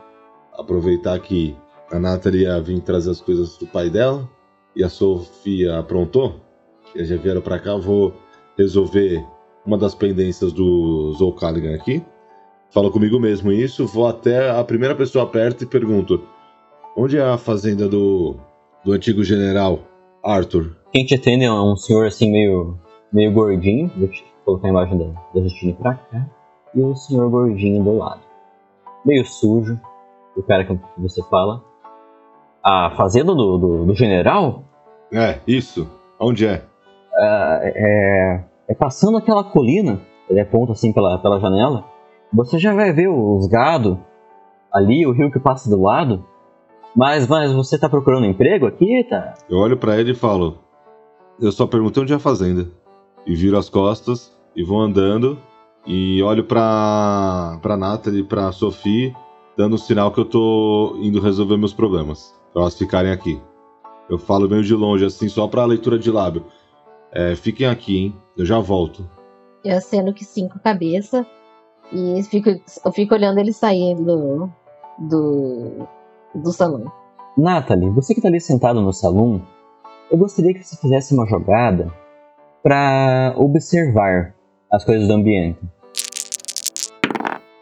Aproveitar 0.53 1.19
que 1.21 1.57
a 1.91 1.99
Nathalie 1.99 2.43
ia 2.43 2.61
vir 2.61 2.81
trazer 2.81 3.11
as 3.11 3.21
coisas 3.21 3.57
do 3.59 3.67
pai 3.67 3.91
dela 3.91 4.29
e 4.75 4.83
a 4.83 4.89
Sofia 4.89 5.79
aprontou. 5.79 6.41
Eles 6.95 7.09
já 7.09 7.17
vieram 7.17 7.41
pra 7.41 7.59
cá, 7.59 7.77
vou 7.77 8.15
resolver 8.57 9.25
uma 9.65 9.79
das 9.79 9.95
pendências 9.95 10.53
do 10.53 11.13
Zou 11.15 11.33
Callaghan 11.33 11.75
aqui. 11.75 12.03
Falo 12.71 12.91
comigo 12.91 13.21
mesmo 13.21 13.53
isso, 13.53 13.87
vou 13.87 14.07
até 14.07 14.51
a 14.51 14.65
primeira 14.65 14.95
pessoa 14.95 15.27
perto 15.27 15.65
e 15.65 15.67
pergunto: 15.67 16.23
onde 16.97 17.19
é 17.19 17.23
a 17.23 17.37
fazenda 17.37 17.89
do, 17.89 18.37
do 18.85 18.93
antigo 18.93 19.23
general 19.23 19.81
Arthur? 20.23 20.82
Quem 20.93 21.07
te 21.07 21.15
atende 21.15 21.45
é 21.45 21.51
um 21.53 21.75
senhor 21.75 22.07
assim 22.07 22.31
meio, 22.31 22.79
meio 23.11 23.33
gordinho. 23.33 23.91
Eu 23.99 24.11
colocar 24.45 24.67
a 24.69 24.71
imagem 24.71 24.99
da, 24.99 25.05
da 25.35 25.41
Justine 25.41 25.73
pra 25.73 25.95
cá. 25.95 26.27
E 26.75 26.81
o 26.83 26.95
senhor 26.95 27.31
gordinho 27.31 27.83
do 27.83 27.97
lado. 27.97 28.21
Meio 29.05 29.25
sujo. 29.25 29.81
O 30.37 30.43
cara 30.43 30.65
que 30.65 30.79
você 30.99 31.23
fala. 31.25 31.63
A 32.63 32.91
fazenda 32.97 33.35
do, 33.35 33.59
do, 33.59 33.87
do 33.87 33.95
general 33.95 34.65
É, 35.13 35.39
isso. 35.47 35.89
Onde 36.21 36.47
é? 36.47 36.63
ah, 37.17 37.61
é, 37.63 38.45
é 38.69 38.75
passando 38.75 39.17
aquela 39.17 39.43
colina. 39.43 40.01
ele 40.29 40.41
aponta 40.41 40.73
assim 40.73 40.93
pela, 40.93 41.19
pela 41.19 41.41
janela. 41.41 41.85
Você 42.33 42.59
já 42.59 42.75
vai 42.75 42.93
ver 42.93 43.09
os 43.09 43.47
gado 43.47 43.99
ali, 44.73 45.07
o 45.07 45.13
rio 45.13 45.31
que 45.31 45.41
passa 45.41 45.69
do 45.69 45.83
lado. 45.83 46.25
Mas, 46.95 47.27
mas 47.27 47.53
você 47.53 47.79
tá 47.79 47.89
procurando 47.89 48.27
emprego 48.27 48.67
aqui, 48.67 49.05
tá? 49.09 49.35
Eu 49.49 49.59
olho 49.59 49.77
pra 49.77 49.99
ele 49.99 50.13
e 50.13 50.15
falo: 50.15 50.59
Eu 51.43 51.51
só 51.51 51.67
perguntei 51.67 52.01
onde 52.01 52.13
é 52.13 52.17
a 52.17 52.21
fazenda. 52.21 52.71
E 53.27 53.35
viro 53.35 53.59
as 53.59 53.69
costas 53.69 54.33
e 54.55 54.63
vou 54.63 54.81
andando. 54.81 55.37
E 55.85 56.23
olho 56.23 56.45
pra, 56.45 57.59
pra 57.61 57.77
Nathalie, 57.77 58.23
pra 58.23 58.53
Sophie, 58.53 59.13
dando 59.57 59.75
um 59.75 59.79
sinal 59.79 60.13
que 60.13 60.21
eu 60.21 60.25
tô 60.25 60.97
indo 61.03 61.21
resolver 61.21 61.57
meus 61.57 61.73
problemas. 61.73 62.33
Pra 62.53 62.63
elas 62.63 62.79
ficarem 62.79 63.11
aqui. 63.11 63.41
Eu 64.09 64.19
falo 64.19 64.49
meio 64.49 64.63
de 64.63 64.73
longe, 64.73 65.05
assim, 65.05 65.29
só 65.29 65.49
pra 65.49 65.65
leitura 65.65 65.99
de 65.99 66.13
lábio. 66.13 66.45
É, 67.11 67.35
fiquem 67.35 67.67
aqui, 67.67 67.99
hein? 67.99 68.17
Eu 68.37 68.47
já 68.47 68.61
volto. 68.61 69.05
Eu 69.65 69.77
aceno 69.77 70.15
que 70.15 70.25
a 70.25 70.59
cabeça. 70.61 71.27
E 71.93 72.23
fico, 72.23 72.51
eu 72.51 72.93
fico 72.93 73.15
olhando 73.15 73.39
ele 73.39 73.53
saindo 73.53 74.05
do, 74.05 74.49
do, 75.09 75.89
do 76.37 76.53
salão. 76.53 76.91
Nathalie, 77.37 77.91
você 77.91 78.15
que 78.15 78.21
tá 78.21 78.29
ali 78.29 78.41
sentado 78.41 78.81
no 78.81 78.93
salão, 78.93 79.43
eu 80.13 80.19
gostaria 80.19 80.53
que 80.53 80.63
você 80.63 80.77
fizesse 80.77 81.15
uma 81.15 81.27
jogada 81.27 81.91
para 82.63 83.33
observar 83.37 84.35
as 84.71 84.85
coisas 84.85 85.09
do 85.09 85.15
ambiente. 85.15 85.59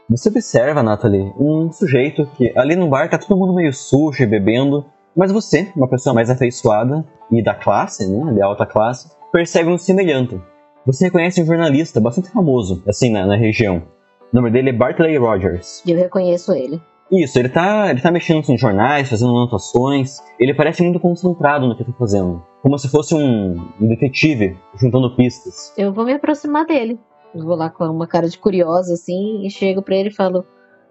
Você 0.08 0.28
observa, 0.28 0.82
Nathalie, 0.82 1.32
um 1.38 1.70
sujeito 1.70 2.26
que 2.36 2.52
ali 2.58 2.74
no 2.74 2.88
bar 2.88 3.08
tá 3.08 3.16
todo 3.16 3.38
mundo 3.38 3.54
meio 3.54 3.72
sujo 3.72 4.24
e 4.24 4.26
bebendo, 4.26 4.84
mas 5.16 5.30
você, 5.30 5.70
uma 5.76 5.86
pessoa 5.86 6.12
mais 6.12 6.28
afeiçoada 6.28 7.06
e 7.30 7.40
da 7.40 7.54
classe, 7.54 8.08
né, 8.08 8.32
de 8.32 8.42
alta 8.42 8.66
classe, 8.66 9.12
percebe 9.32 9.70
um 9.70 9.78
semelhante. 9.78 10.40
Você 10.84 11.04
reconhece 11.04 11.40
um 11.40 11.46
jornalista 11.46 12.00
bastante 12.00 12.30
famoso, 12.30 12.82
assim, 12.88 13.12
na, 13.12 13.24
na 13.24 13.36
região. 13.36 13.84
O 14.32 14.36
nome 14.36 14.50
dele 14.50 14.70
é 14.70 14.72
Bartley 14.72 15.16
Rogers. 15.16 15.84
Eu 15.86 15.96
reconheço 15.96 16.52
ele. 16.52 16.82
Isso, 17.10 17.38
ele 17.38 17.48
tá, 17.48 17.90
ele 17.90 18.00
tá 18.00 18.10
mexendo 18.10 18.48
em 18.48 18.56
jornais, 18.56 19.08
fazendo 19.08 19.30
anotações. 19.30 20.22
Ele 20.38 20.54
parece 20.54 20.82
muito 20.82 21.00
concentrado 21.00 21.66
no 21.66 21.76
que 21.76 21.84
tá 21.84 21.92
fazendo. 21.98 22.42
Como 22.62 22.78
se 22.78 22.88
fosse 22.88 23.14
um, 23.14 23.68
um 23.80 23.88
detetive 23.88 24.56
juntando 24.76 25.14
pistas. 25.16 25.72
Eu 25.76 25.92
vou 25.92 26.04
me 26.04 26.12
aproximar 26.12 26.64
dele. 26.66 27.00
Eu 27.34 27.44
vou 27.44 27.56
lá 27.56 27.68
com 27.68 27.84
uma 27.84 28.06
cara 28.06 28.28
de 28.28 28.38
curiosa, 28.38 28.94
assim, 28.94 29.44
e 29.44 29.50
chego 29.50 29.82
pra 29.82 29.96
ele 29.96 30.08
e 30.08 30.14
falo: 30.14 30.44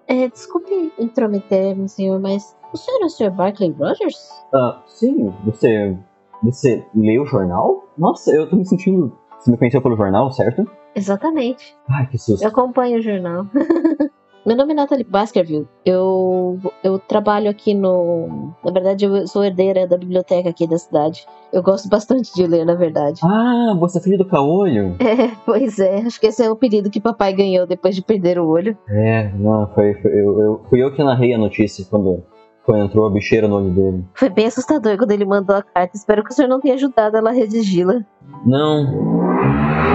é, 0.07 0.27
Desculpe 0.27 0.91
intrometer, 0.99 1.75
meu 1.75 1.87
senhor, 1.87 2.19
mas 2.19 2.55
o 2.73 2.77
senhor 2.77 3.01
é 3.01 3.05
o 3.05 3.09
senhor 3.09 3.31
Barclay 3.31 3.71
Rogers? 3.71 4.29
Ah, 4.53 4.81
sim, 4.87 5.33
você. 5.45 5.95
Você 6.41 6.85
leu 6.95 7.23
o 7.23 7.25
jornal? 7.25 7.89
Nossa, 7.97 8.31
eu 8.31 8.49
tô 8.49 8.55
me 8.55 8.65
sentindo. 8.65 9.13
Você 9.37 9.51
me 9.51 9.57
conheceu 9.57 9.81
pelo 9.81 9.97
jornal, 9.97 10.31
certo? 10.31 10.65
Exatamente. 10.95 11.75
Ai, 11.89 12.07
que 12.07 12.17
susto. 12.17 12.41
Eu 12.41 12.49
acompanho 12.49 12.99
o 12.99 13.01
jornal. 13.01 13.45
Meu 14.49 14.57
nome 14.57 14.73
é 14.73 14.75
Natalie 14.77 15.05
Baskerville. 15.07 15.67
Eu, 15.85 16.57
eu 16.83 16.97
trabalho 16.97 17.51
aqui 17.51 17.75
no. 17.75 18.51
Na 18.65 18.71
verdade, 18.71 19.05
eu 19.05 19.27
sou 19.27 19.45
herdeira 19.45 19.85
da 19.85 19.95
biblioteca 19.95 20.49
aqui 20.49 20.67
da 20.67 20.75
cidade. 20.75 21.23
Eu 21.53 21.61
gosto 21.61 21.87
bastante 21.87 22.33
de 22.33 22.47
ler, 22.47 22.65
na 22.65 22.73
verdade. 22.73 23.21
Ah, 23.23 23.75
você 23.79 23.99
é 23.99 24.01
filho 24.01 24.17
do 24.17 24.25
caolho? 24.25 24.95
É, 25.09 25.29
pois 25.45 25.77
é. 25.77 25.97
Acho 25.97 26.19
que 26.19 26.25
esse 26.25 26.43
é 26.43 26.49
o 26.49 26.55
pedido 26.55 26.89
que 26.89 26.99
papai 26.99 27.31
ganhou 27.31 27.67
depois 27.67 27.93
de 27.93 28.01
perder 28.01 28.39
o 28.39 28.47
olho. 28.47 28.75
É, 28.89 29.31
não, 29.35 29.67
foi. 29.67 29.93
foi 30.01 30.11
eu, 30.11 30.39
eu, 30.39 30.61
fui 30.67 30.81
eu 30.81 30.91
que 30.95 31.03
narrei 31.03 31.31
a 31.31 31.37
notícia 31.37 31.85
quando, 31.87 32.23
quando 32.65 32.85
entrou 32.85 33.05
a 33.05 33.11
bicheira 33.11 33.47
no 33.47 33.57
olho 33.57 33.69
dele. 33.69 34.03
Foi 34.15 34.29
bem 34.29 34.47
assustador 34.47 34.97
quando 34.97 35.11
ele 35.11 35.25
mandou 35.25 35.57
a 35.57 35.61
carta. 35.61 35.95
Espero 35.95 36.23
que 36.23 36.31
o 36.31 36.33
senhor 36.33 36.47
não 36.47 36.59
tenha 36.59 36.73
ajudado 36.73 37.17
ela 37.17 37.29
a 37.29 37.33
redigi-la. 37.33 38.01
Não. 38.47 39.19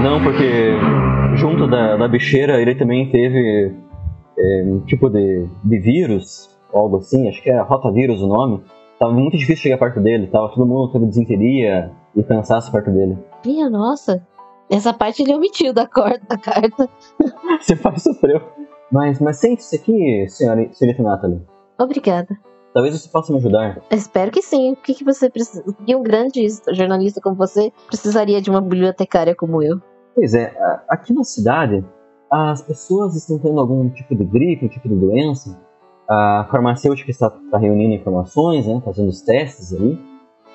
Não, 0.01 0.23
porque 0.23 0.77
junto 1.37 1.67
da, 1.67 1.97
da 1.97 2.07
bicheira 2.07 2.61
ele 2.61 2.77
também 2.77 3.11
teve 3.11 3.75
é, 4.45 4.63
um 4.65 4.81
tipo 4.81 5.09
de, 5.09 5.47
de 5.65 5.79
vírus, 5.79 6.51
algo 6.73 6.99
assim, 6.99 7.29
acho 7.29 7.43
que 7.43 7.51
é 7.51 7.61
rotavírus 7.61 8.21
o 8.21 8.27
nome. 8.27 8.63
Tava 8.99 9.13
muito 9.13 9.37
difícil 9.37 9.63
chegar 9.63 9.79
perto 9.79 10.01
dele, 10.01 10.27
tava 10.27 10.49
todo 10.51 10.67
mundo 10.67 10.93
tendo 10.93 11.07
desinteria 11.07 11.91
e 12.15 12.23
cansaço 12.23 12.71
perto 12.71 12.91
dele. 12.91 13.19
Minha 13.45 13.69
nossa. 13.71 14.23
Essa 14.71 14.93
parte 14.93 15.23
ele 15.23 15.35
omitiu 15.35 15.73
da, 15.73 15.87
cor, 15.87 16.19
da 16.29 16.39
carta. 16.39 16.89
Seu 17.61 17.77
pai 17.77 17.99
sofreu. 17.99 18.41
Mas, 18.91 19.21
mas 19.21 19.39
sente-se 19.39 19.77
aqui, 19.77 20.27
senhora, 20.29 20.69
senhorita 20.73 21.03
Natalie. 21.03 21.41
Obrigada. 21.79 22.39
Talvez 22.73 23.01
você 23.01 23.09
possa 23.09 23.33
me 23.33 23.39
ajudar. 23.39 23.81
Espero 23.91 24.31
que 24.31 24.43
sim. 24.43 24.73
O 24.73 24.77
que, 24.77 24.95
que 24.95 25.05
você 25.05 25.31
precisa? 25.31 25.65
E 25.87 25.95
um 25.95 26.03
grande 26.03 26.47
jornalista 26.73 27.21
como 27.21 27.37
você 27.37 27.73
precisaria 27.87 28.41
de 28.41 28.51
uma 28.51 28.61
bibliotecária 28.61 29.35
como 29.35 29.63
eu? 29.63 29.81
Pois 30.15 30.35
é, 30.35 30.53
aqui 30.89 31.13
na 31.13 31.25
cidade, 31.25 31.85
as 32.35 32.63
pessoas 32.63 33.15
estão 33.15 33.39
tendo 33.39 33.61
algum 33.61 33.89
tipo 33.89 34.15
de 34.15 34.25
gripe, 34.25 34.67
um 34.67 34.69
tipo 34.69 34.89
de 34.89 34.97
doença. 34.97 35.59
A 36.09 36.47
farmacêutica 36.51 37.11
está, 37.11 37.29
está 37.29 37.59
reunindo 37.59 37.95
informações, 37.95 38.67
né, 38.67 38.81
fazendo 38.85 39.09
os 39.09 39.21
testes 39.23 39.73
ali. 39.73 39.99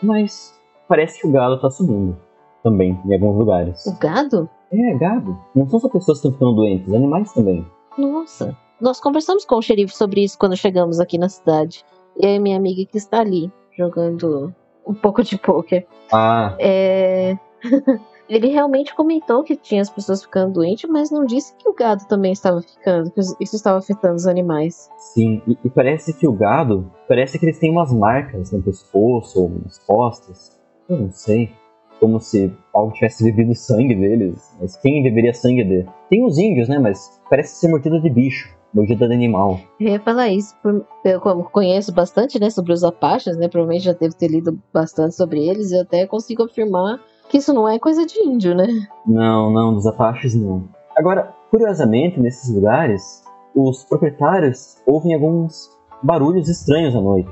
Mas 0.04 0.54
parece 0.88 1.22
que 1.22 1.28
o 1.28 1.32
gado 1.32 1.56
está 1.56 1.70
subindo 1.70 2.18
também, 2.64 3.00
em 3.06 3.14
alguns 3.14 3.38
lugares. 3.38 3.86
O 3.86 3.98
gado? 3.98 4.50
É, 4.72 4.94
gado. 4.98 5.38
Não 5.56 5.68
são 5.70 5.80
só 5.80 5.88
pessoas 5.88 6.20
que 6.20 6.28
estão 6.28 6.34
ficando 6.34 6.56
doentes, 6.56 6.94
animais 6.94 7.32
também. 7.34 7.66
Nossa. 7.98 8.56
Nós 8.80 9.00
conversamos 9.00 9.46
com 9.46 9.56
o 9.56 9.62
xerife 9.62 9.96
sobre 9.96 10.24
isso 10.24 10.38
quando 10.38 10.56
chegamos 10.56 11.00
aqui 11.00 11.18
na 11.18 11.30
cidade. 11.30 11.84
E 12.18 12.40
minha 12.40 12.58
amiga 12.58 12.86
que 12.90 12.98
está 12.98 13.22
ali, 13.22 13.52
jogando 13.78 14.54
um 14.86 14.94
pouco 14.94 15.24
de 15.24 15.38
pôquer. 15.38 15.88
Ah, 16.12 16.56
É... 16.60 17.38
Ele 18.30 18.48
realmente 18.48 18.94
comentou 18.94 19.44
que 19.44 19.56
tinha 19.56 19.82
as 19.82 19.90
pessoas 19.90 20.22
ficando 20.22 20.54
doentes, 20.54 20.88
mas 20.88 21.10
não 21.10 21.26
disse 21.26 21.56
que 21.58 21.68
o 21.68 21.74
gado 21.74 22.08
também 22.08 22.32
estava 22.32 22.62
ficando, 22.62 23.10
que 23.10 23.20
isso 23.20 23.56
estava 23.56 23.80
afetando 23.80 24.16
os 24.16 24.28
animais. 24.28 24.88
sim. 24.98 25.42
E, 25.48 25.58
e 25.66 25.70
parece 25.70 26.14
que 26.14 26.28
o 26.28 26.32
gado, 26.32 26.92
parece 27.08 27.40
que 27.40 27.46
eles 27.46 27.58
têm 27.58 27.72
umas 27.72 27.92
marcas 27.92 28.52
no 28.52 28.62
pescoço 28.62 29.42
ou 29.42 29.50
nas 29.64 29.80
costas. 29.80 30.60
Eu 30.88 30.98
não 30.98 31.12
sei. 31.12 31.52
Como 32.00 32.20
se 32.22 32.54
algo 32.74 32.94
tivesse 32.94 33.26
bebido 33.26 33.54
sangue 33.56 33.96
deles. 33.96 34.56
Mas 34.62 34.78
quem 34.78 35.04
beberia 35.04 35.34
sangue 35.34 35.64
de? 35.64 35.86
Tem 36.10 36.24
os 36.24 36.38
índios, 36.38 36.70
né? 36.70 36.80
Mas 36.80 37.20
parece 37.30 37.56
ser 37.56 37.68
mordida 37.68 38.00
de 38.00 38.10
bicho, 38.10 38.56
mordida 38.74 39.08
de 39.08 39.14
animal. 39.14 39.60
Eu 39.80 39.90
ia 39.90 40.00
falar 40.00 40.30
isso, 40.30 40.56
eu 41.04 41.20
conheço 41.20 41.92
bastante, 41.92 42.40
né, 42.40 42.50
sobre 42.50 42.72
os 42.74 42.84
Apaches, 42.84 43.36
né, 43.38 43.48
provavelmente 43.48 43.86
já 43.86 43.94
devo 43.94 44.16
ter 44.16 44.28
lido 44.28 44.58
bastante 44.74 45.16
sobre 45.16 45.46
eles, 45.46 45.72
eu 45.72 45.82
até 45.82 46.06
consigo 46.06 46.44
afirmar 46.44 47.00
que 47.30 47.38
isso 47.38 47.54
não 47.54 47.70
é 47.70 47.80
coisa 47.80 48.06
de 48.06 48.20
índio, 48.20 48.56
né? 48.56 48.68
Não, 49.06 49.52
não, 49.52 49.74
dos 49.74 49.86
Apaches 49.86 50.36
não. 50.36 50.68
Agora, 50.96 51.34
curiosamente, 51.52 52.20
nesses 52.20 52.54
lugares, 52.54 53.24
os 53.56 53.84
proprietários 53.84 54.78
ouvem 54.86 55.14
alguns 55.14 55.70
barulhos 56.02 56.50
estranhos 56.50 56.96
à 56.96 57.02
noite. 57.02 57.32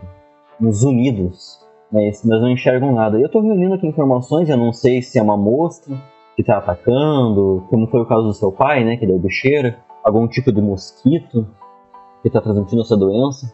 Uns 0.61 0.77
zunidos. 0.77 1.65
Mas, 1.91 2.23
mas 2.23 2.41
não 2.41 2.49
enxergam 2.49 2.93
nada. 2.93 3.19
Eu 3.19 3.29
tô 3.29 3.41
reunindo 3.41 3.73
aqui 3.73 3.87
informações, 3.87 4.49
eu 4.49 4.57
não 4.57 4.71
sei 4.71 5.01
se 5.01 5.17
é 5.17 5.21
uma 5.21 5.37
mosca 5.37 5.91
que 6.35 6.43
tá 6.43 6.57
atacando, 6.57 7.65
como 7.69 7.87
foi 7.87 8.01
o 8.01 8.05
caso 8.05 8.27
do 8.27 8.33
seu 8.33 8.51
pai, 8.51 8.83
né, 8.83 8.97
que 8.97 9.07
deu 9.07 9.17
bicheira, 9.17 9.79
algum 10.03 10.27
tipo 10.27 10.51
de 10.51 10.61
mosquito 10.61 11.47
que 12.21 12.29
tá 12.29 12.39
transmitindo 12.41 12.81
essa 12.81 12.95
doença. 12.95 13.51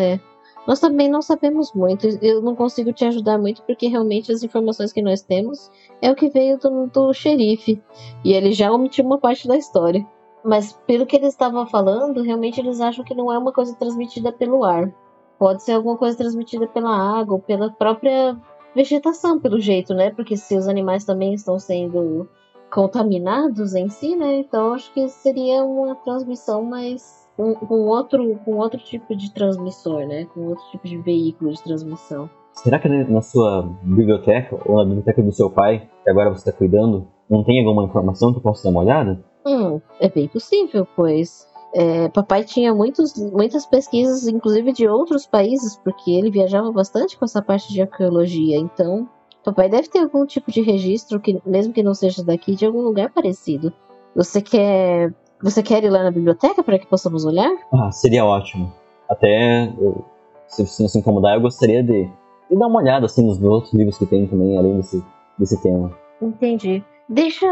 É. 0.00 0.18
Nós 0.66 0.80
também 0.80 1.10
não 1.10 1.20
sabemos 1.20 1.72
muito, 1.74 2.06
eu 2.22 2.40
não 2.40 2.56
consigo 2.56 2.92
te 2.92 3.04
ajudar 3.04 3.38
muito 3.38 3.62
porque 3.62 3.86
realmente 3.86 4.32
as 4.32 4.42
informações 4.42 4.92
que 4.92 5.02
nós 5.02 5.20
temos 5.20 5.70
é 6.00 6.10
o 6.10 6.14
que 6.14 6.30
veio 6.30 6.58
do, 6.58 6.86
do 6.86 7.12
xerife. 7.12 7.82
E 8.24 8.32
ele 8.32 8.52
já 8.52 8.72
omitiu 8.72 9.04
uma 9.04 9.18
parte 9.18 9.46
da 9.46 9.56
história. 9.56 10.06
Mas 10.42 10.72
pelo 10.86 11.06
que 11.06 11.16
eles 11.16 11.30
estavam 11.30 11.66
falando, 11.66 12.22
realmente 12.22 12.60
eles 12.60 12.80
acham 12.80 13.04
que 13.04 13.14
não 13.14 13.32
é 13.32 13.38
uma 13.38 13.52
coisa 13.52 13.74
transmitida 13.76 14.32
pelo 14.32 14.64
ar. 14.64 14.92
Pode 15.38 15.62
ser 15.62 15.72
alguma 15.72 15.96
coisa 15.96 16.16
transmitida 16.16 16.66
pela 16.66 17.18
água 17.18 17.34
ou 17.34 17.40
pela 17.40 17.70
própria 17.70 18.36
vegetação, 18.74 19.38
pelo 19.38 19.60
jeito, 19.60 19.94
né? 19.94 20.10
Porque 20.10 20.36
se 20.36 20.56
os 20.56 20.68
animais 20.68 21.04
também 21.04 21.32
estão 21.34 21.58
sendo 21.58 22.28
contaminados 22.70 23.74
em 23.74 23.88
si, 23.88 24.16
né? 24.16 24.40
Então 24.40 24.74
acho 24.74 24.92
que 24.92 25.08
seria 25.08 25.64
uma 25.64 25.94
transmissão 25.96 26.62
mais 26.62 27.23
um- 27.38 27.54
com 27.54 27.80
outro 27.86 28.38
com 28.44 28.56
outro 28.56 28.78
tipo 28.78 29.14
de 29.16 29.32
transmissor, 29.32 30.06
né? 30.06 30.26
Com 30.32 30.48
outro 30.48 30.64
tipo 30.70 30.86
de 30.86 30.98
veículo 30.98 31.52
de 31.52 31.62
transmissão. 31.62 32.28
Será 32.52 32.78
que 32.78 32.88
na 32.88 33.20
sua 33.20 33.62
biblioteca, 33.82 34.56
ou 34.64 34.76
na 34.76 34.84
biblioteca 34.84 35.22
do 35.22 35.32
seu 35.32 35.50
pai, 35.50 35.88
que 36.04 36.10
agora 36.10 36.30
você 36.30 36.48
está 36.48 36.52
cuidando, 36.52 37.06
não 37.28 37.42
tem 37.42 37.58
alguma 37.60 37.84
informação 37.84 38.32
que 38.32 38.38
eu 38.38 38.42
possa 38.42 38.64
dar 38.64 38.70
uma 38.70 38.80
olhada? 38.80 39.24
Hum, 39.44 39.80
é 40.00 40.08
bem 40.08 40.28
possível, 40.28 40.86
pois 40.94 41.46
é, 41.74 42.08
papai 42.08 42.44
tinha 42.44 42.72
muitos, 42.72 43.14
muitas 43.32 43.66
pesquisas, 43.66 44.28
inclusive 44.28 44.72
de 44.72 44.86
outros 44.86 45.26
países, 45.26 45.76
porque 45.78 46.12
ele 46.12 46.30
viajava 46.30 46.70
bastante 46.70 47.18
com 47.18 47.24
essa 47.24 47.42
parte 47.42 47.72
de 47.72 47.82
arqueologia. 47.82 48.56
Então, 48.56 49.08
papai 49.44 49.68
deve 49.68 49.88
ter 49.88 49.98
algum 49.98 50.24
tipo 50.24 50.52
de 50.52 50.62
registro 50.62 51.18
que, 51.18 51.42
mesmo 51.44 51.72
que 51.72 51.82
não 51.82 51.92
seja 51.92 52.24
daqui, 52.24 52.54
de 52.54 52.64
algum 52.64 52.80
lugar 52.80 53.10
parecido. 53.12 53.72
Você 54.14 54.40
quer, 54.40 55.12
você 55.44 55.62
quer 55.62 55.84
ir 55.84 55.90
lá 55.90 56.02
na 56.02 56.10
biblioteca 56.10 56.62
para 56.62 56.78
que 56.78 56.86
possamos 56.86 57.24
olhar? 57.26 57.50
Ah, 57.72 57.92
seria 57.92 58.24
ótimo. 58.24 58.72
Até, 59.08 59.66
eu- 59.78 60.04
se 60.48 60.66
você 60.66 60.82
não 60.82 60.88
se 60.88 60.98
incomodar, 60.98 61.34
eu 61.34 61.42
gostaria 61.42 61.82
de, 61.82 62.04
de 62.50 62.56
dar 62.58 62.66
uma 62.66 62.80
olhada 62.80 63.04
assim, 63.04 63.24
nos 63.26 63.40
outros 63.42 63.74
livros 63.74 63.98
que 63.98 64.06
tem 64.06 64.26
também, 64.26 64.56
além 64.56 64.76
desse, 64.78 65.04
desse 65.38 65.62
tema. 65.62 65.92
Entendi. 66.22 66.82
Deixa 67.08 67.46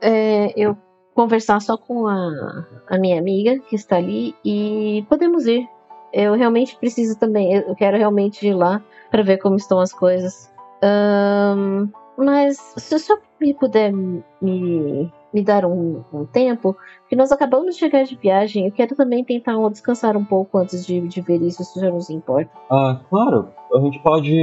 é, 0.00 0.52
eu 0.56 0.76
conversar 1.14 1.60
só 1.60 1.76
com 1.76 2.08
a, 2.08 2.66
a 2.88 2.98
minha 2.98 3.18
amiga 3.18 3.58
que 3.60 3.76
está 3.76 3.96
ali 3.96 4.34
e 4.44 5.06
podemos 5.08 5.46
ir. 5.46 5.68
Eu 6.12 6.34
realmente 6.34 6.76
preciso 6.76 7.16
também, 7.18 7.54
eu 7.54 7.74
quero 7.76 7.96
realmente 7.96 8.46
ir 8.46 8.54
lá 8.54 8.82
para 9.10 9.22
ver 9.22 9.38
como 9.38 9.56
estão 9.56 9.78
as 9.78 9.92
coisas. 9.92 10.50
Ahn, 10.82 11.88
mas 12.16 12.56
se 12.76 12.94
o 12.94 12.98
senhor 12.98 13.20
me 13.40 13.54
puder 13.54 13.92
me, 13.92 15.12
me 15.36 15.42
dar 15.42 15.66
um, 15.66 16.02
um 16.10 16.24
tempo, 16.24 16.74
que 17.10 17.14
nós 17.14 17.30
acabamos 17.30 17.74
de 17.74 17.80
chegar 17.80 18.04
de 18.04 18.16
viagem, 18.16 18.64
eu 18.64 18.72
quero 18.72 18.96
também 18.96 19.22
tentar 19.22 19.52
descansar 19.68 20.16
um 20.16 20.24
pouco 20.24 20.56
antes 20.56 20.86
de, 20.86 20.98
de 21.06 21.20
ver 21.20 21.42
isso, 21.42 21.62
se 21.62 21.78
não 21.78 22.00
se 22.00 22.14
importa. 22.14 22.50
Ah, 22.70 22.98
claro. 23.10 23.50
A 23.74 23.78
gente 23.80 23.98
pode 23.98 24.34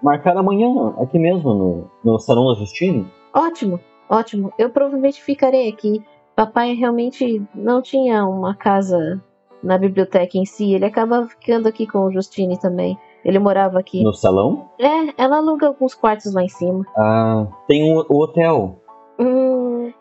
marcar 0.00 0.36
amanhã 0.36 0.94
aqui 1.00 1.18
mesmo, 1.18 1.52
no, 1.52 1.90
no 2.04 2.18
Salão 2.20 2.46
da 2.46 2.60
Justine. 2.60 3.10
Ótimo, 3.34 3.80
ótimo. 4.08 4.52
Eu 4.56 4.70
provavelmente 4.70 5.20
ficarei 5.20 5.68
aqui. 5.68 6.00
Papai 6.36 6.74
realmente 6.74 7.42
não 7.52 7.82
tinha 7.82 8.24
uma 8.24 8.54
casa 8.54 9.20
na 9.64 9.76
biblioteca 9.76 10.38
em 10.38 10.44
si, 10.44 10.72
ele 10.72 10.84
acaba 10.84 11.26
ficando 11.26 11.68
aqui 11.68 11.88
com 11.88 12.04
o 12.04 12.12
Justine 12.12 12.56
também. 12.56 12.96
Ele 13.24 13.38
morava 13.38 13.78
aqui. 13.78 14.02
No 14.02 14.14
salão? 14.14 14.70
É, 14.78 15.22
ela 15.22 15.36
aluga 15.38 15.66
alguns 15.66 15.94
quartos 15.94 16.32
lá 16.32 16.42
em 16.42 16.48
cima. 16.48 16.86
Ah, 16.96 17.46
tem 17.66 17.92
o, 17.92 18.06
o 18.08 18.22
hotel. 18.22 18.79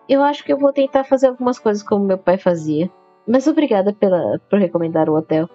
Eu 0.09 0.23
acho 0.23 0.43
que 0.43 0.51
eu 0.51 0.57
vou 0.57 0.73
tentar 0.73 1.03
fazer 1.03 1.27
algumas 1.27 1.59
coisas 1.59 1.83
como 1.83 2.03
meu 2.03 2.17
pai 2.17 2.35
fazia. 2.35 2.89
Mas 3.27 3.45
obrigada 3.45 3.93
pela, 3.93 4.39
por 4.49 4.57
recomendar 4.57 5.07
o 5.07 5.15
hotel. 5.15 5.47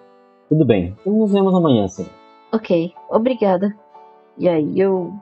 Tudo 0.47 0.63
bem. 0.63 0.95
Então 1.01 1.11
nos 1.11 1.33
vemos 1.33 1.53
amanhã, 1.53 1.85
sim. 1.89 2.07
Ok, 2.53 2.93
obrigada. 3.09 3.75
E 4.37 4.47
aí 4.47 4.79
eu. 4.79 5.13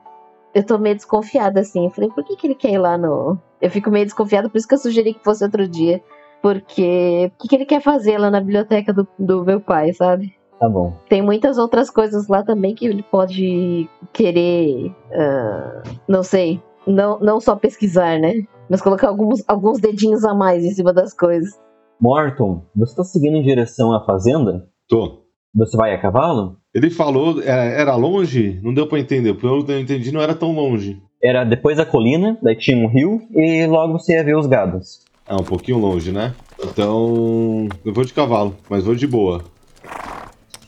Eu 0.53 0.63
tô 0.63 0.77
meio 0.77 0.95
desconfiada 0.95 1.61
assim. 1.61 1.85
Eu 1.85 1.89
falei, 1.89 2.11
por 2.11 2.23
que, 2.23 2.35
que 2.35 2.45
ele 2.45 2.53
quer 2.53 2.73
ir 2.73 2.77
lá 2.77 2.95
no. 2.95 3.39
Eu 3.59 3.71
fico 3.71 3.89
meio 3.89 4.05
desconfiada, 4.05 4.47
por 4.49 4.57
isso 4.57 4.67
que 4.67 4.75
eu 4.75 4.79
sugeri 4.79 5.15
que 5.15 5.23
fosse 5.23 5.43
outro 5.43 5.67
dia. 5.67 6.03
Porque. 6.39 7.31
O 7.33 7.41
que, 7.41 7.47
que 7.47 7.55
ele 7.55 7.65
quer 7.65 7.81
fazer 7.81 8.19
lá 8.19 8.29
na 8.29 8.39
biblioteca 8.39 8.93
do, 8.93 9.07
do 9.17 9.43
meu 9.43 9.59
pai, 9.59 9.93
sabe? 9.93 10.37
Tá 10.59 10.69
bom. 10.69 10.93
Tem 11.09 11.23
muitas 11.23 11.57
outras 11.57 11.89
coisas 11.89 12.27
lá 12.27 12.43
também 12.43 12.75
que 12.75 12.85
ele 12.85 13.01
pode 13.01 13.89
querer. 14.11 14.93
ah, 15.11 15.81
não 16.07 16.21
sei. 16.21 16.61
Não, 16.85 17.19
não 17.19 17.39
só 17.39 17.55
pesquisar, 17.55 18.19
né? 18.19 18.45
Mas 18.69 18.81
colocar 18.81 19.07
alguns, 19.07 19.43
alguns 19.47 19.79
dedinhos 19.79 20.23
a 20.23 20.33
mais 20.33 20.63
em 20.63 20.71
cima 20.71 20.93
das 20.93 21.13
coisas. 21.13 21.59
Morton, 21.99 22.63
você 22.75 22.95
tá 22.95 23.03
seguindo 23.03 23.37
em 23.37 23.43
direção 23.43 23.93
à 23.93 24.03
fazenda? 24.05 24.67
Tô. 24.87 25.23
Você 25.55 25.77
vai 25.77 25.93
a 25.93 26.01
cavalo? 26.01 26.57
Ele 26.73 26.89
falou, 26.89 27.41
era, 27.41 27.63
era 27.63 27.95
longe? 27.95 28.59
Não 28.63 28.73
deu 28.73 28.87
pra 28.87 28.99
entender. 28.99 29.33
Pelo 29.35 29.63
que 29.63 29.71
eu 29.71 29.79
entendi, 29.79 30.11
não 30.11 30.21
era 30.21 30.33
tão 30.33 30.51
longe. 30.51 31.01
Era 31.23 31.43
depois 31.43 31.77
da 31.77 31.85
colina, 31.85 32.37
daí 32.41 32.57
tinha 32.57 32.75
um 32.75 32.89
rio 32.89 33.21
e 33.31 33.65
logo 33.67 33.93
você 33.93 34.13
ia 34.13 34.23
ver 34.23 34.35
os 34.35 34.47
gados. 34.47 35.01
Ah, 35.25 35.35
um 35.39 35.43
pouquinho 35.45 35.77
longe, 35.77 36.11
né? 36.11 36.33
Então. 36.61 37.69
Eu 37.85 37.93
vou 37.93 38.03
de 38.03 38.13
cavalo, 38.13 38.55
mas 38.69 38.83
vou 38.83 38.95
de 38.95 39.07
boa. 39.07 39.43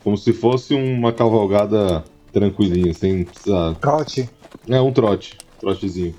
Como 0.04 0.16
se 0.16 0.32
fosse 0.32 0.76
uma 0.76 1.12
cavalgada 1.12 2.04
tranquilinha, 2.32 2.94
sem 2.94 3.26
precisar. 3.26 3.74
Trote. 3.76 4.30
É, 4.70 4.80
um 4.80 4.94
trote. 4.94 5.38
Trotezinho. 5.60 6.14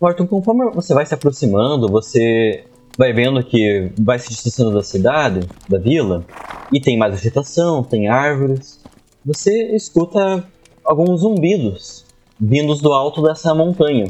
Morton, 0.00 0.26
conforme 0.26 0.70
você 0.70 0.94
vai 0.94 1.06
se 1.06 1.14
aproximando, 1.14 1.88
você 1.88 2.64
vai 2.98 3.12
vendo 3.12 3.42
que 3.42 3.90
vai 3.98 4.18
se 4.18 4.28
distanciando 4.28 4.72
da 4.72 4.82
cidade, 4.82 5.40
da 5.68 5.78
vila, 5.78 6.24
e 6.72 6.80
tem 6.80 6.98
mais 6.98 7.14
vegetação, 7.14 7.82
tem 7.82 8.08
árvores. 8.08 8.80
Você 9.24 9.74
escuta 9.74 10.44
alguns 10.84 11.20
zumbidos 11.20 12.04
vindos 12.38 12.80
do 12.80 12.92
alto 12.92 13.22
dessa 13.22 13.54
montanha, 13.54 14.06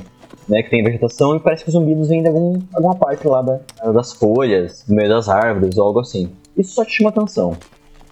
né, 0.49 0.63
que 0.63 0.71
tem 0.71 0.83
vegetação 0.83 1.37
e 1.37 1.41
parece 1.41 1.63
que 1.63 1.69
os 1.71 1.75
zumbidos 1.75 2.09
vêm 2.09 2.23
de 2.23 2.29
algum, 2.29 2.59
alguma 2.75 2.95
parte 2.97 3.27
lá 3.27 3.41
da- 3.43 3.61
das 3.93 4.13
folhas, 4.13 4.85
no 4.89 4.97
meio 4.97 5.09
das 5.09 5.29
árvores 5.29 5.77
ou 5.79 5.87
algo 5.87 6.01
assim. 6.01 6.31
Isso 6.57 6.75
só 6.75 6.85
te 6.85 6.93
chama 6.93 7.11
atenção. 7.11 7.57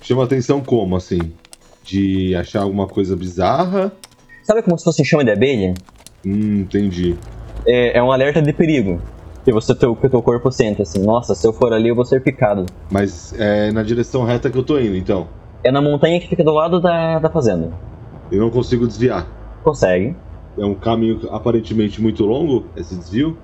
Chama 0.00 0.24
atenção 0.24 0.60
como, 0.60 0.96
assim? 0.96 1.32
De 1.82 2.34
achar 2.36 2.62
alguma 2.62 2.86
coisa 2.86 3.16
bizarra? 3.16 3.92
Sabe 4.42 4.62
como 4.62 4.78
se 4.78 4.84
fosse 4.84 5.04
chama 5.04 5.24
de 5.24 5.30
abelha? 5.30 5.74
Hum, 6.26 6.60
entendi. 6.60 7.16
É, 7.66 7.98
é 7.98 8.02
um 8.02 8.10
alerta 8.12 8.40
de 8.40 8.52
perigo. 8.52 9.00
Que 9.44 9.52
você 9.52 9.74
teu, 9.74 9.94
que 9.94 10.06
o 10.06 10.10
teu 10.10 10.22
corpo 10.22 10.50
sente 10.50 10.80
assim, 10.80 11.04
nossa, 11.04 11.34
se 11.34 11.46
eu 11.46 11.52
for 11.52 11.72
ali 11.72 11.88
eu 11.88 11.94
vou 11.94 12.04
ser 12.04 12.22
picado. 12.22 12.64
Mas 12.90 13.34
é 13.38 13.70
na 13.70 13.82
direção 13.82 14.24
reta 14.24 14.50
que 14.50 14.56
eu 14.56 14.62
tô 14.62 14.78
indo, 14.78 14.96
então. 14.96 15.28
É 15.62 15.70
na 15.70 15.82
montanha 15.82 16.18
que 16.18 16.28
fica 16.28 16.42
do 16.42 16.52
lado 16.52 16.80
da, 16.80 17.18
da 17.18 17.28
fazenda. 17.28 17.70
Eu 18.32 18.40
não 18.40 18.50
consigo 18.50 18.86
desviar. 18.86 19.26
Consegue? 19.62 20.16
É 20.56 20.64
um 20.64 20.74
caminho 20.74 21.20
aparentemente 21.30 22.00
muito 22.00 22.24
longo, 22.24 22.64
esse 22.76 22.94
desvio. 22.94 23.36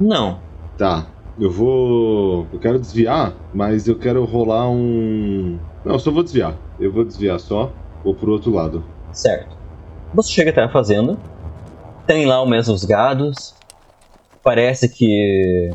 Não. 0.00 0.40
Tá. 0.76 1.06
Eu 1.38 1.50
vou. 1.50 2.46
Eu 2.52 2.58
quero 2.58 2.78
desviar, 2.78 3.34
mas 3.52 3.88
eu 3.88 3.96
quero 3.96 4.24
rolar 4.24 4.68
um. 4.68 5.58
Não, 5.84 5.94
eu 5.94 5.98
só 5.98 6.10
vou 6.10 6.22
desviar. 6.22 6.54
Eu 6.78 6.92
vou 6.92 7.04
desviar 7.04 7.38
só. 7.40 7.72
Vou 8.04 8.14
pro 8.14 8.32
outro 8.32 8.52
lado. 8.52 8.84
Certo. 9.12 9.56
Você 10.14 10.30
chega 10.30 10.50
até 10.50 10.62
a 10.62 10.68
fazenda. 10.68 11.16
Tem 12.06 12.26
lá 12.26 12.42
o 12.42 12.46
mesmo 12.46 12.74
os 12.74 12.84
gados. 12.84 13.54
Parece 14.42 14.88
que 14.88 15.72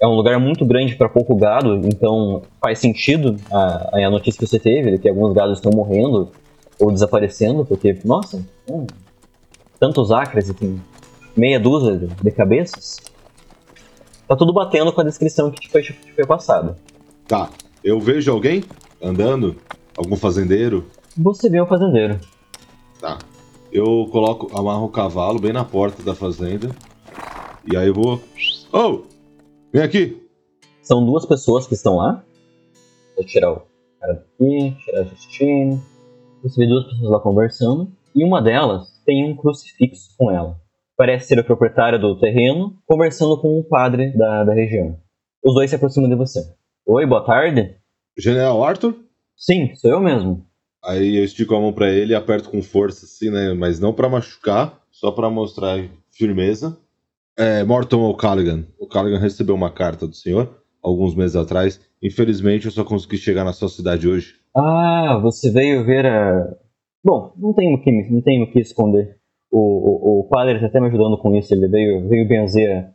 é 0.00 0.06
um 0.06 0.14
lugar 0.14 0.38
muito 0.38 0.66
grande 0.66 0.96
para 0.96 1.08
pouco 1.08 1.34
gado, 1.36 1.80
então 1.86 2.42
faz 2.60 2.80
sentido 2.80 3.36
a, 3.50 4.04
a 4.04 4.10
notícia 4.10 4.38
que 4.38 4.46
você 4.46 4.58
teve, 4.58 4.90
de 4.90 4.98
que 4.98 5.08
alguns 5.08 5.32
gados 5.32 5.58
estão 5.58 5.70
morrendo 5.72 6.28
ou 6.78 6.90
desaparecendo, 6.90 7.64
porque, 7.64 7.96
nossa, 8.04 8.44
hum, 8.68 8.86
tantos 9.78 10.10
acres 10.10 10.48
e 10.48 10.54
tem 10.54 10.82
meia 11.36 11.58
dúzia 11.60 11.96
de, 11.96 12.06
de 12.06 12.30
cabeças. 12.32 12.96
Tá 14.26 14.36
tudo 14.36 14.52
batendo 14.52 14.92
com 14.92 15.00
a 15.00 15.04
descrição 15.04 15.50
que 15.50 15.60
te 15.60 15.70
foi, 15.70 15.82
te 15.82 15.94
foi 16.14 16.26
passada. 16.26 16.76
Tá. 17.26 17.48
Eu 17.82 18.00
vejo 18.00 18.30
alguém 18.30 18.64
andando? 19.00 19.56
Algum 19.96 20.16
fazendeiro? 20.16 20.86
Você 21.16 21.48
vê 21.48 21.60
o 21.60 21.66
fazendeiro. 21.66 22.18
Tá. 23.00 23.18
Eu 23.72 24.06
coloco, 24.12 24.54
amarro 24.54 24.84
o 24.84 24.90
cavalo 24.90 25.40
bem 25.40 25.50
na 25.50 25.64
porta 25.64 26.02
da 26.02 26.14
fazenda. 26.14 26.68
E 27.72 27.74
aí 27.74 27.88
eu 27.88 27.94
vou. 27.94 28.20
Oh! 28.70 29.04
Vem 29.72 29.82
aqui! 29.82 30.28
São 30.82 31.02
duas 31.06 31.24
pessoas 31.24 31.66
que 31.66 31.72
estão 31.72 31.96
lá. 31.96 32.22
Vou 33.16 33.24
tirar 33.24 33.50
o 33.50 33.62
cara 33.98 34.12
daqui, 34.12 34.76
tirar 34.84 35.00
a 35.00 35.04
Justine. 35.04 35.80
Você 36.42 36.60
vê 36.60 36.68
duas 36.68 36.84
pessoas 36.84 37.10
lá 37.12 37.20
conversando. 37.20 37.90
E 38.14 38.22
uma 38.22 38.42
delas 38.42 39.00
tem 39.06 39.24
um 39.24 39.34
crucifixo 39.34 40.14
com 40.18 40.30
ela. 40.30 40.60
Parece 40.94 41.28
ser 41.28 41.38
a 41.38 41.44
proprietária 41.44 41.98
do 41.98 42.20
terreno, 42.20 42.76
conversando 42.86 43.40
com 43.40 43.58
um 43.58 43.62
padre 43.62 44.14
da, 44.14 44.44
da 44.44 44.52
região. 44.52 44.98
Os 45.42 45.54
dois 45.54 45.70
se 45.70 45.76
aproximam 45.76 46.10
de 46.10 46.14
você. 46.14 46.40
Oi, 46.84 47.06
boa 47.06 47.24
tarde. 47.24 47.74
General 48.18 48.62
Arthur? 48.62 48.94
Sim, 49.34 49.74
sou 49.76 49.90
eu 49.90 50.00
mesmo. 50.00 50.46
Aí 50.84 51.16
eu 51.16 51.24
estico 51.24 51.54
a 51.54 51.60
mão 51.60 51.72
pra 51.72 51.90
ele 51.90 52.12
e 52.12 52.16
aperto 52.16 52.50
com 52.50 52.62
força, 52.62 53.04
assim, 53.04 53.30
né? 53.30 53.52
Mas 53.54 53.78
não 53.78 53.92
pra 53.92 54.08
machucar, 54.08 54.80
só 54.90 55.10
pra 55.10 55.30
mostrar 55.30 55.78
firmeza. 56.10 56.76
É, 57.36 57.64
Morton 57.64 58.02
O'Callaghan. 58.02 58.66
O 58.78 58.86
Callaghan 58.86 59.18
recebeu 59.18 59.54
uma 59.54 59.70
carta 59.70 60.06
do 60.06 60.14
senhor 60.14 60.62
alguns 60.82 61.14
meses 61.14 61.36
atrás. 61.36 61.80
Infelizmente, 62.02 62.66
eu 62.66 62.72
só 62.72 62.84
consegui 62.84 63.16
chegar 63.16 63.44
na 63.44 63.52
sua 63.52 63.68
cidade 63.68 64.08
hoje. 64.08 64.34
Ah, 64.54 65.18
você 65.22 65.50
veio 65.50 65.84
ver 65.84 66.04
a. 66.04 66.56
Bom, 67.04 67.32
não 67.36 67.52
tenho 67.52 67.76
o 67.76 67.82
que, 67.82 67.90
não 68.10 68.20
tenho 68.20 68.44
o 68.44 68.52
que 68.52 68.60
esconder. 68.60 69.16
O, 69.50 69.58
o, 69.58 70.20
o 70.20 70.28
padre 70.28 70.54
está 70.56 70.66
até 70.66 70.80
me 70.80 70.88
ajudando 70.88 71.16
com 71.18 71.34
isso. 71.36 71.54
Ele 71.54 71.68
veio, 71.68 72.08
veio 72.08 72.28
benzer 72.28 72.92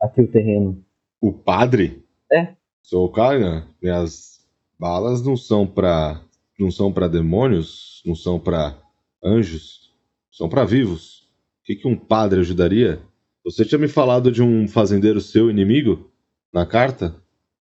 aqui 0.00 0.22
o 0.22 0.30
terreno. 0.30 0.82
O 1.20 1.32
padre? 1.32 2.02
É. 2.32 2.54
Sou 2.82 3.04
o 3.06 3.08
Callaghan. 3.10 3.64
Minhas 3.80 4.40
balas 4.78 5.24
não 5.24 5.36
são 5.36 5.66
pra. 5.66 6.20
Não 6.58 6.70
são 6.70 6.92
para 6.92 7.08
demônios, 7.08 8.02
não 8.04 8.14
são 8.14 8.38
pra 8.38 8.78
anjos, 9.22 9.90
são 10.30 10.48
pra 10.48 10.64
vivos. 10.64 11.20
O 11.62 11.64
que, 11.64 11.76
que 11.76 11.88
um 11.88 11.96
padre 11.96 12.40
ajudaria? 12.40 13.00
Você 13.44 13.64
tinha 13.64 13.78
me 13.78 13.88
falado 13.88 14.30
de 14.30 14.42
um 14.42 14.66
fazendeiro 14.68 15.20
seu 15.20 15.50
inimigo 15.50 16.10
na 16.52 16.64
carta? 16.66 17.14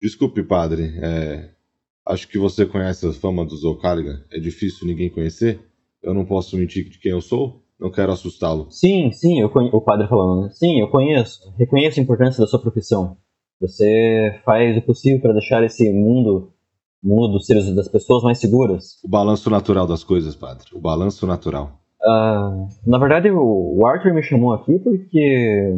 Desculpe, 0.02 0.44
padre. 0.44 0.94
é, 1.02 1.50
Acho 2.06 2.28
que 2.28 2.38
você 2.38 2.66
conhece 2.66 3.08
a 3.08 3.14
fama 3.14 3.46
dos 3.46 3.64
O'Callaghan. 3.64 4.24
É 4.32 4.40
difícil 4.40 4.88
ninguém 4.88 5.10
conhecer. 5.10 5.60
Eu 6.02 6.14
não 6.14 6.26
posso 6.26 6.58
mentir 6.58 6.90
de 6.90 6.98
quem 7.00 7.12
eu 7.12 7.22
sou. 7.22 7.62
Não 7.80 7.92
quero 7.92 8.12
assustá-lo. 8.12 8.68
Sim, 8.72 9.12
sim, 9.12 9.48
conhe... 9.50 9.70
o 9.72 9.82
padre 9.82 10.08
falando. 10.08 10.44
né? 10.46 10.50
Sim, 10.52 10.80
eu 10.80 10.88
conheço. 10.90 11.54
Reconheço 11.58 12.00
a 12.00 12.04
importância 12.04 12.42
da 12.42 12.48
sua 12.48 12.60
profissão. 12.60 13.18
Você 13.60 14.40
faz 14.44 14.76
o 14.78 14.82
possível 14.82 15.22
para 15.22 15.34
deixar 15.34 15.64
esse 15.64 15.92
mundo, 15.92 16.51
mundo 17.04 17.34
dos 17.34 17.46
seres 17.46 17.74
das 17.74 17.88
pessoas 17.88 18.24
mais 18.24 18.40
seguras. 18.40 19.00
O 19.04 19.08
balanço 19.08 19.50
natural 19.50 19.88
das 19.88 20.04
coisas, 20.04 20.36
padre. 20.36 20.68
O 20.74 20.80
balanço 20.80 21.26
natural. 21.26 21.80
Ah, 22.04 22.68
na 22.86 22.98
verdade, 22.98 23.30
o 23.30 23.62
o 23.82 23.88
Arthur 23.88 24.14
me 24.14 24.22
chamou 24.22 24.54
aqui 24.54 24.78
porque 24.80 25.76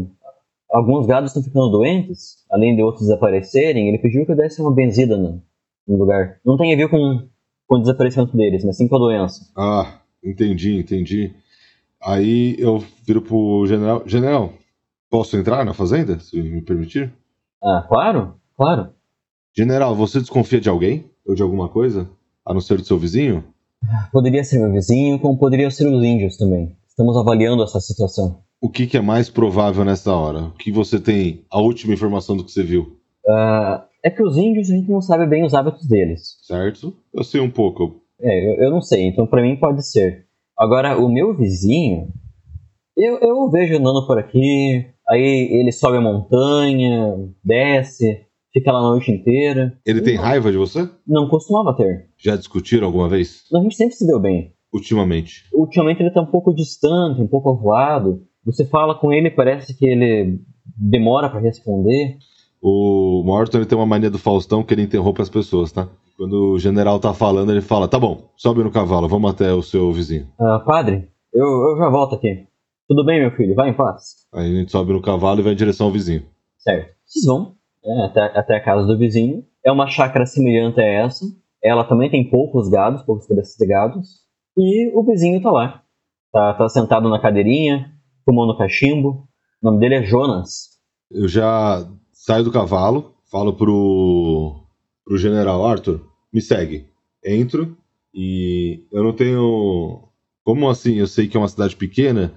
alguns 0.70 1.06
gados 1.06 1.30
estão 1.30 1.42
ficando 1.42 1.70
doentes, 1.70 2.44
além 2.52 2.76
de 2.76 2.84
outros 2.84 3.06
desaparecerem. 3.06 3.88
Ele 3.88 3.98
pediu 3.98 4.26
que 4.26 4.32
eu 4.32 4.36
desse 4.36 4.62
uma 4.62 4.74
benzida 4.74 5.16
no, 5.16 5.42
no 5.88 5.98
lugar. 5.98 6.40
Não 6.46 6.58
tem 6.58 6.74
a 6.74 6.78
ver 6.78 6.90
com, 6.90 7.28
com 7.68 7.76
o 7.76 7.80
desaparecimento 7.80 8.36
deles, 8.36 8.66
mas 8.66 8.76
sim 8.76 8.88
com 8.88 8.96
a 8.98 9.00
doença. 9.00 9.50
Ah, 9.56 10.00
entendi, 10.24 10.78
entendi. 10.78 11.34
Aí 12.02 12.56
eu 12.60 12.84
viro 13.06 13.22
pro 13.22 13.66
general. 13.66 14.04
General, 14.06 14.52
posso 15.10 15.38
entrar 15.38 15.64
na 15.64 15.74
fazenda, 15.74 16.20
se 16.20 16.42
me 16.42 16.62
permitir? 16.62 17.14
Ah, 17.64 17.86
claro? 17.88 18.36
claro. 18.58 18.90
General, 19.56 19.96
você 19.96 20.20
desconfia 20.20 20.60
de 20.60 20.68
alguém? 20.68 21.10
Ou 21.26 21.36
de 21.36 21.42
alguma 21.42 21.70
coisa? 21.70 22.10
A 22.46 22.54
não 22.54 22.62
ser 22.62 22.78
do 22.78 22.86
seu 22.86 22.98
vizinho? 22.98 23.44
Poderia 24.12 24.44
ser 24.44 24.60
meu 24.60 24.72
vizinho, 24.72 25.20
como 25.20 25.38
poderia 25.38 25.70
ser 25.72 25.88
os 25.88 26.04
índios 26.04 26.38
também. 26.38 26.76
Estamos 26.88 27.18
avaliando 27.18 27.64
essa 27.64 27.80
situação. 27.80 28.40
O 28.62 28.70
que, 28.70 28.88
que 28.88 28.98
é 28.98 29.02
mais 29.02 29.30
provável 29.30 29.84
nessa 29.84 30.14
hora? 30.16 30.46
O 30.46 30.52
que 30.52 30.72
você 30.72 31.00
tem, 31.00 31.44
a 31.52 31.60
última 31.60 31.94
informação 31.94 32.38
do 32.38 32.46
que 32.46 32.52
você 32.52 32.64
viu? 32.64 32.98
Ah, 33.28 33.86
é 34.04 34.10
que 34.10 34.24
os 34.24 34.38
índios 34.38 34.70
a 34.70 34.76
gente 34.76 34.90
não 34.90 35.02
sabe 35.02 35.26
bem 35.26 35.44
os 35.44 35.54
hábitos 35.54 35.88
deles. 35.88 36.38
Certo? 36.44 36.94
Eu 37.14 37.24
sei 37.24 37.42
um 37.42 37.50
pouco. 37.50 38.02
É, 38.22 38.50
eu, 38.50 38.66
eu 38.66 38.72
não 38.72 38.82
sei, 38.82 39.08
então 39.08 39.28
pra 39.28 39.42
mim 39.42 39.56
pode 39.56 39.86
ser. 39.86 40.26
Agora, 40.58 40.98
o 40.98 41.10
meu 41.10 41.36
vizinho, 41.36 42.10
eu, 42.96 43.18
eu 43.20 43.50
vejo 43.50 43.76
andando 43.78 44.06
por 44.06 44.18
aqui, 44.18 44.86
aí 45.10 45.50
ele 45.52 45.72
sobe 45.72 45.98
a 45.98 46.02
montanha, 46.02 47.18
desce, 47.44 48.26
fica 48.54 48.72
lá 48.72 48.80
a 48.80 48.92
noite 48.92 49.12
inteira. 49.12 49.78
Ele 49.86 50.02
tem 50.02 50.16
raiva 50.16 50.52
de 50.52 50.58
você? 50.58 50.88
Não 51.06 51.28
costumava 51.28 51.76
ter. 51.76 52.08
Já 52.18 52.36
discutiram 52.36 52.88
alguma 52.88 53.10
vez? 53.10 53.44
A 53.54 53.60
gente 53.60 53.76
sempre 53.76 53.96
se 53.96 54.06
deu 54.06 54.20
bem. 54.20 54.54
Ultimamente. 54.72 55.44
Ultimamente 55.54 56.02
ele 56.02 56.12
tá 56.12 56.22
um 56.22 56.32
pouco 56.32 56.54
distante, 56.54 57.22
um 57.22 57.28
pouco 57.28 57.50
avoado. 57.50 58.24
Você 58.46 58.66
fala 58.66 58.96
com 58.96 59.12
ele, 59.12 59.32
parece 59.32 59.78
que 59.78 59.86
ele 59.86 60.39
demora 60.78 61.30
pra 61.30 61.39
responder. 61.39 62.18
O 62.62 63.24
Morton 63.26 63.58
ele 63.58 63.66
tem 63.66 63.78
uma 63.78 63.86
mania 63.86 64.10
do 64.10 64.18
Faustão 64.18 64.63
que 64.63 64.74
ele 64.74 64.84
interrompe 64.84 65.22
as 65.22 65.30
pessoas, 65.30 65.72
tá? 65.72 65.89
Quando 66.16 66.54
o 66.54 66.60
general 66.60 67.00
tá 67.00 67.13
falando, 67.13 67.52
ele 67.52 67.62
fala: 67.62 67.88
Tá 67.88 68.00
bom, 68.00 68.30
sobe 68.38 68.63
no 68.63 68.72
cavalo, 68.72 69.08
vamos 69.08 69.32
até 69.32 69.52
o 69.52 69.62
seu 69.62 69.92
vizinho. 69.92 70.28
Ah, 70.39 70.60
padre, 70.60 71.10
eu, 71.34 71.46
eu 71.46 71.78
já 71.78 71.89
volto 71.89 72.16
aqui. 72.16 72.48
Tudo 72.88 73.04
bem, 73.06 73.20
meu 73.20 73.32
filho? 73.32 73.56
Vai 73.56 73.70
em 73.70 73.74
paz. 73.74 74.28
Aí 74.34 74.52
a 74.52 74.60
gente 74.60 74.72
sobe 74.72 74.94
no 74.94 75.02
cavalo 75.02 75.39
e 75.39 75.44
vai 75.44 75.54
em 75.54 75.58
direção 75.58 75.88
ao 75.88 75.92
vizinho. 75.92 76.24
Certo. 76.58 76.94
Vocês 77.06 77.26
vão 77.26 77.56
né, 77.84 78.06
até, 78.06 78.22
até 78.38 78.56
a 78.56 78.63
casa 78.63 78.86
do 78.86 78.98
vizinho. 78.98 79.43
É 79.63 79.72
uma 79.72 79.88
chácara 79.88 80.26
semelhante 80.26 80.80
a 80.80 80.86
essa. 80.86 81.26
Ela 81.63 81.84
também 81.84 82.10
tem 82.10 82.30
poucos 82.30 82.69
gados, 82.69 83.04
poucos 83.04 83.28
cabeças 83.28 83.56
de 83.58 83.65
gados. 83.65 84.24
E 84.58 84.91
o 84.93 85.04
vizinho 85.04 85.41
tá 85.41 85.52
lá. 85.52 85.84
Tá, 86.32 86.54
tá 86.54 86.69
sentado 86.69 87.10
na 87.10 87.19
cadeirinha, 87.19 87.91
fumando 88.26 88.58
cachimbo. 88.58 89.28
O 89.62 89.65
nome 89.65 89.80
dele 89.80 89.96
é 89.96 90.04
Jonas. 90.04 90.74
Eu 91.10 91.28
já 91.28 91.88
saio 92.12 92.43
do 92.43 92.52
cavalo, 92.52 93.13
falo 93.32 93.54
pro, 93.54 94.63
pro 95.06 95.17
general 95.17 95.65
Arthur, 95.65 96.02
me 96.34 96.41
segue. 96.41 96.88
Entro 97.24 97.78
e 98.13 98.86
eu 98.91 99.04
não 99.04 99.13
tenho. 99.13 100.10
Como 100.43 100.69
assim? 100.69 100.96
Eu 100.96 101.08
sei 101.08 101.28
que 101.28 101.38
é 101.38 101.39
uma 101.39 101.48
cidade 101.48 101.76
pequena, 101.76 102.34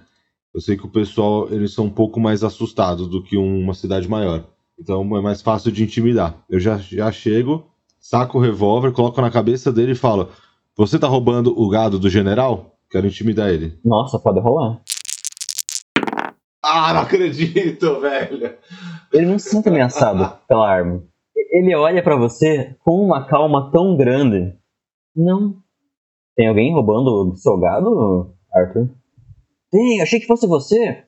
eu 0.55 0.61
sei 0.61 0.77
que 0.77 0.87
o 0.87 0.91
pessoal 0.91 1.53
eles 1.53 1.75
são 1.75 1.87
um 1.87 1.91
pouco 1.91 2.21
mais 2.21 2.45
assustados 2.45 3.09
do 3.09 3.23
que 3.23 3.37
uma 3.37 3.75
cidade 3.75 4.09
maior. 4.09 4.47
Então 4.79 5.03
é 5.17 5.21
mais 5.23 5.41
fácil 5.41 5.73
de 5.73 5.83
intimidar. 5.83 6.45
Eu 6.49 6.61
já, 6.61 6.77
já 6.79 7.11
chego, 7.11 7.67
saco 7.99 8.39
o 8.39 8.41
revólver, 8.41 8.93
coloco 8.93 9.21
na 9.21 9.31
cabeça 9.31 9.73
dele 9.73 9.93
e 9.93 9.97
falo: 9.97 10.29
Você 10.77 10.99
tá 10.99 11.07
roubando 11.07 11.59
o 11.59 11.69
gado 11.69 11.99
do 11.99 12.11
general? 12.11 12.77
Quero 12.91 13.07
intimidar 13.07 13.51
ele. 13.51 13.79
Nossa, 13.85 14.19
pode 14.19 14.39
rolar. 14.41 14.81
Ah, 16.63 16.93
não 16.93 17.01
acredito, 17.03 17.99
velho! 18.01 18.57
Ele 19.13 19.27
não 19.27 19.39
se 19.39 19.51
sente 19.51 19.69
ameaçado 19.69 20.39
pela 20.47 20.69
arma. 20.69 21.03
Ele 21.35 21.75
olha 21.75 22.03
pra 22.03 22.17
você 22.17 22.77
com 22.85 23.05
uma 23.05 23.27
calma 23.27 23.71
tão 23.71 23.97
grande. 23.97 24.55
Não. 25.15 25.57
Tem 26.35 26.49
alguém 26.49 26.75
roubando 26.75 27.33
o 27.33 27.37
seu 27.37 27.57
gado, 27.59 28.35
Arthur? 28.53 28.91
Tem, 29.71 30.03
achei 30.03 30.21
que 30.21 30.27
fosse 30.27 30.47
você. 30.47 31.05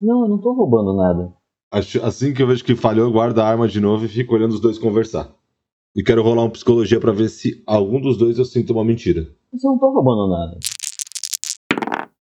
Não, 0.00 0.22
eu 0.22 0.28
não 0.28 0.38
tô 0.38 0.52
roubando 0.52 0.94
nada. 0.94 1.32
Assim 1.74 2.32
que 2.32 2.40
eu 2.40 2.46
vejo 2.46 2.62
que 2.62 2.76
falhou, 2.76 3.06
eu 3.06 3.12
guardo 3.12 3.40
a 3.40 3.48
arma 3.48 3.66
de 3.66 3.80
novo 3.80 4.04
e 4.04 4.08
fico 4.08 4.32
olhando 4.32 4.52
os 4.52 4.60
dois 4.60 4.78
conversar. 4.78 5.34
E 5.96 6.04
quero 6.04 6.22
rolar 6.22 6.42
uma 6.42 6.50
psicologia 6.50 7.00
pra 7.00 7.10
ver 7.10 7.28
se 7.28 7.64
algum 7.66 8.00
dos 8.00 8.16
dois 8.16 8.38
eu 8.38 8.44
sinto 8.44 8.72
uma 8.72 8.84
mentira. 8.84 9.22
Eu 9.52 9.58
não 9.70 9.78
tô 9.78 9.90
roubando 9.90 10.28
nada. 10.28 10.58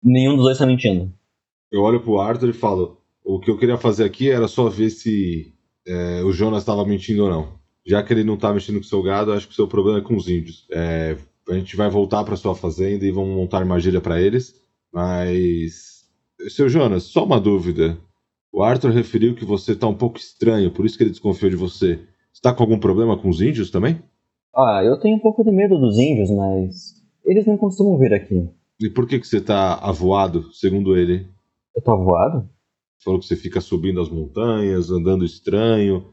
Nenhum 0.03 0.35
dos 0.35 0.45
dois 0.45 0.57
tá 0.57 0.65
mentindo. 0.65 1.13
Eu 1.71 1.81
olho 1.81 1.99
pro 1.99 2.19
Arthur 2.19 2.49
e 2.49 2.53
falo: 2.53 2.99
o 3.23 3.39
que 3.39 3.51
eu 3.51 3.57
queria 3.57 3.77
fazer 3.77 4.05
aqui 4.05 4.29
era 4.29 4.47
só 4.47 4.69
ver 4.69 4.89
se 4.89 5.53
é, 5.85 6.23
o 6.23 6.31
Jonas 6.31 6.63
estava 6.63 6.83
mentindo 6.83 7.23
ou 7.23 7.29
não. 7.29 7.59
Já 7.85 8.01
que 8.01 8.13
ele 8.13 8.23
não 8.23 8.37
tá 8.37 8.51
mexendo 8.51 8.77
com 8.77 8.85
o 8.85 8.87
seu 8.87 9.03
gado, 9.03 9.31
eu 9.31 9.35
acho 9.35 9.47
que 9.47 9.53
o 9.53 9.55
seu 9.55 9.67
problema 9.67 9.99
é 9.99 10.01
com 10.01 10.15
os 10.15 10.27
índios. 10.27 10.65
É, 10.71 11.15
a 11.47 11.53
gente 11.53 11.75
vai 11.75 11.89
voltar 11.89 12.23
pra 12.23 12.35
sua 12.35 12.55
fazenda 12.55 13.05
e 13.05 13.11
vamos 13.11 13.35
montar 13.35 13.59
armadilha 13.59 14.01
pra 14.01 14.19
eles. 14.19 14.55
Mas. 14.91 16.05
Seu 16.49 16.67
Jonas, 16.69 17.03
só 17.03 17.23
uma 17.23 17.39
dúvida. 17.39 17.97
O 18.57 18.63
Arthur 18.63 18.89
referiu 18.89 19.35
que 19.35 19.45
você 19.45 19.75
tá 19.75 19.87
um 19.87 19.93
pouco 19.93 20.17
estranho, 20.17 20.71
por 20.71 20.83
isso 20.83 20.97
que 20.97 21.03
ele 21.03 21.11
desconfiou 21.11 21.51
de 21.51 21.55
você. 21.55 21.99
Você 22.33 22.41
tá 22.41 22.51
com 22.51 22.63
algum 22.63 22.79
problema 22.79 23.15
com 23.15 23.29
os 23.29 23.39
índios 23.39 23.69
também? 23.69 24.01
Ah, 24.51 24.81
eu 24.83 24.99
tenho 24.99 25.15
um 25.15 25.19
pouco 25.19 25.43
de 25.43 25.51
medo 25.51 25.77
dos 25.77 25.99
índios, 25.99 26.31
mas. 26.31 26.95
Eles 27.23 27.45
não 27.45 27.55
costumam 27.55 27.99
vir 27.99 28.11
aqui. 28.15 28.49
E 28.79 28.89
por 28.89 29.07
que, 29.07 29.19
que 29.19 29.27
você 29.27 29.39
tá 29.39 29.75
avoado, 29.75 30.51
segundo 30.53 30.97
ele? 30.97 31.27
Eu 31.75 31.83
tô 31.83 31.91
avoado? 31.91 32.49
Falou 33.05 33.19
que 33.19 33.27
você 33.27 33.35
fica 33.35 33.61
subindo 33.61 34.01
as 34.01 34.09
montanhas, 34.09 34.89
andando 34.89 35.23
estranho. 35.23 36.11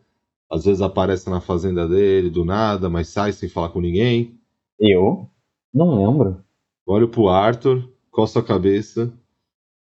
Às 0.53 0.67
vezes 0.67 0.83
aparece 0.83 1.31
na 1.31 1.41
fazenda 1.41 1.89
dele 1.89 2.29
do 2.29 2.45
nada, 2.45 2.91
mas 2.91 3.09
sai 3.09 3.33
sem 3.33 3.49
falar 3.49 3.71
com 3.71 3.81
ninguém. 3.81 4.39
Eu? 4.79 5.31
Não 5.73 5.95
lembro. 5.95 6.45
Olho 6.85 7.09
pro 7.09 7.31
Arthur, 7.31 7.91
coço 8.11 8.39
a 8.39 8.43
cabeça. 8.43 9.11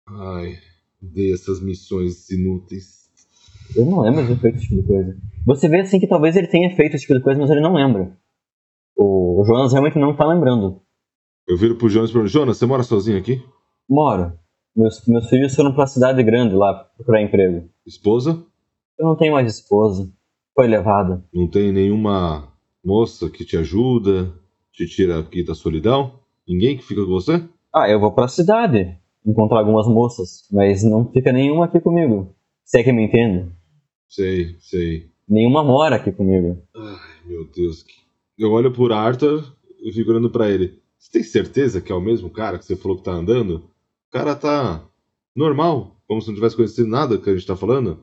Ai, 0.08 0.58
dei 1.00 1.32
essas 1.32 1.60
missões 1.60 2.28
inúteis. 2.30 3.08
Eu 3.74 3.86
não 3.86 4.00
lembro 4.00 4.22
de 4.22 4.34
ter 4.34 4.40
feito 4.40 4.56
esse 4.56 4.68
tipo 4.68 4.82
de 4.82 4.86
coisa. 4.86 5.16
Você 5.46 5.68
vê 5.68 5.80
assim 5.80 6.00
que 6.00 6.06
talvez 6.06 6.36
ele 6.36 6.48
tenha 6.48 6.74
feito 6.74 6.94
esse 6.94 7.06
tipo 7.06 7.18
de 7.18 7.24
coisa, 7.24 7.40
mas 7.40 7.50
ele 7.50 7.60
não 7.60 7.74
lembra. 7.74 8.16
O, 8.96 9.40
o 9.40 9.44
Jonas 9.44 9.72
realmente 9.72 9.98
não 9.98 10.14
tá 10.14 10.26
lembrando. 10.26 10.82
Eu 11.48 11.56
viro 11.56 11.76
pro 11.76 11.88
Jonas 11.88 12.10
e 12.10 12.12
pergunto: 12.12 12.32
Jonas, 12.32 12.58
você 12.58 12.66
mora 12.66 12.82
sozinho 12.82 13.18
aqui? 13.18 13.42
Moro. 13.88 14.32
Meus, 14.76 15.04
meus 15.06 15.28
filhos 15.28 15.54
foram 15.54 15.74
pra 15.74 15.86
cidade 15.86 16.22
grande 16.22 16.54
lá 16.54 16.74
procurar 16.96 17.22
emprego. 17.22 17.68
Esposa? 17.86 18.44
Eu 18.98 19.06
não 19.06 19.16
tenho 19.16 19.32
mais 19.32 19.52
esposa. 19.52 20.12
Foi 20.54 20.68
levada. 20.68 21.24
Não 21.32 21.48
tem 21.48 21.72
nenhuma 21.72 22.52
moça 22.84 23.30
que 23.30 23.44
te 23.44 23.56
ajuda, 23.56 24.32
te 24.72 24.86
tira 24.86 25.18
aqui 25.20 25.42
da 25.44 25.54
solidão? 25.54 26.20
Ninguém 26.46 26.76
que 26.76 26.84
fica 26.84 27.02
com 27.04 27.10
você? 27.10 27.42
Ah, 27.74 27.88
eu 27.88 27.98
vou 27.98 28.12
pra 28.12 28.28
cidade 28.28 28.99
encontrar 29.24 29.58
algumas 29.58 29.86
moças, 29.86 30.46
mas 30.50 30.82
não 30.82 31.10
fica 31.10 31.32
nenhuma 31.32 31.66
aqui 31.66 31.80
comigo. 31.80 32.34
Se 32.64 32.80
é 32.80 32.82
que 32.82 32.92
me 32.92 33.04
entende. 33.04 33.50
Sei, 34.08 34.56
sei. 34.60 35.10
Nenhuma 35.28 35.62
mora 35.62 35.96
aqui 35.96 36.10
comigo. 36.10 36.62
Ai, 36.74 37.26
meu 37.26 37.44
Deus. 37.44 37.84
Eu 38.38 38.50
olho 38.52 38.72
por 38.72 38.92
Arthur 38.92 39.44
e 39.82 39.92
fico 39.92 40.10
olhando 40.10 40.30
pra 40.30 40.48
ele. 40.48 40.80
Você 40.98 41.12
tem 41.12 41.22
certeza 41.22 41.80
que 41.80 41.92
é 41.92 41.94
o 41.94 42.00
mesmo 42.00 42.30
cara 42.30 42.58
que 42.58 42.64
você 42.64 42.76
falou 42.76 42.96
que 42.96 43.04
tá 43.04 43.12
andando? 43.12 43.56
O 43.56 44.12
cara 44.12 44.34
tá 44.34 44.82
normal, 45.34 45.96
como 46.06 46.20
se 46.20 46.28
não 46.28 46.34
tivesse 46.34 46.56
conhecido 46.56 46.88
nada 46.88 47.16
que 47.16 47.30
a 47.30 47.34
gente 47.34 47.46
tá 47.46 47.56
falando. 47.56 48.00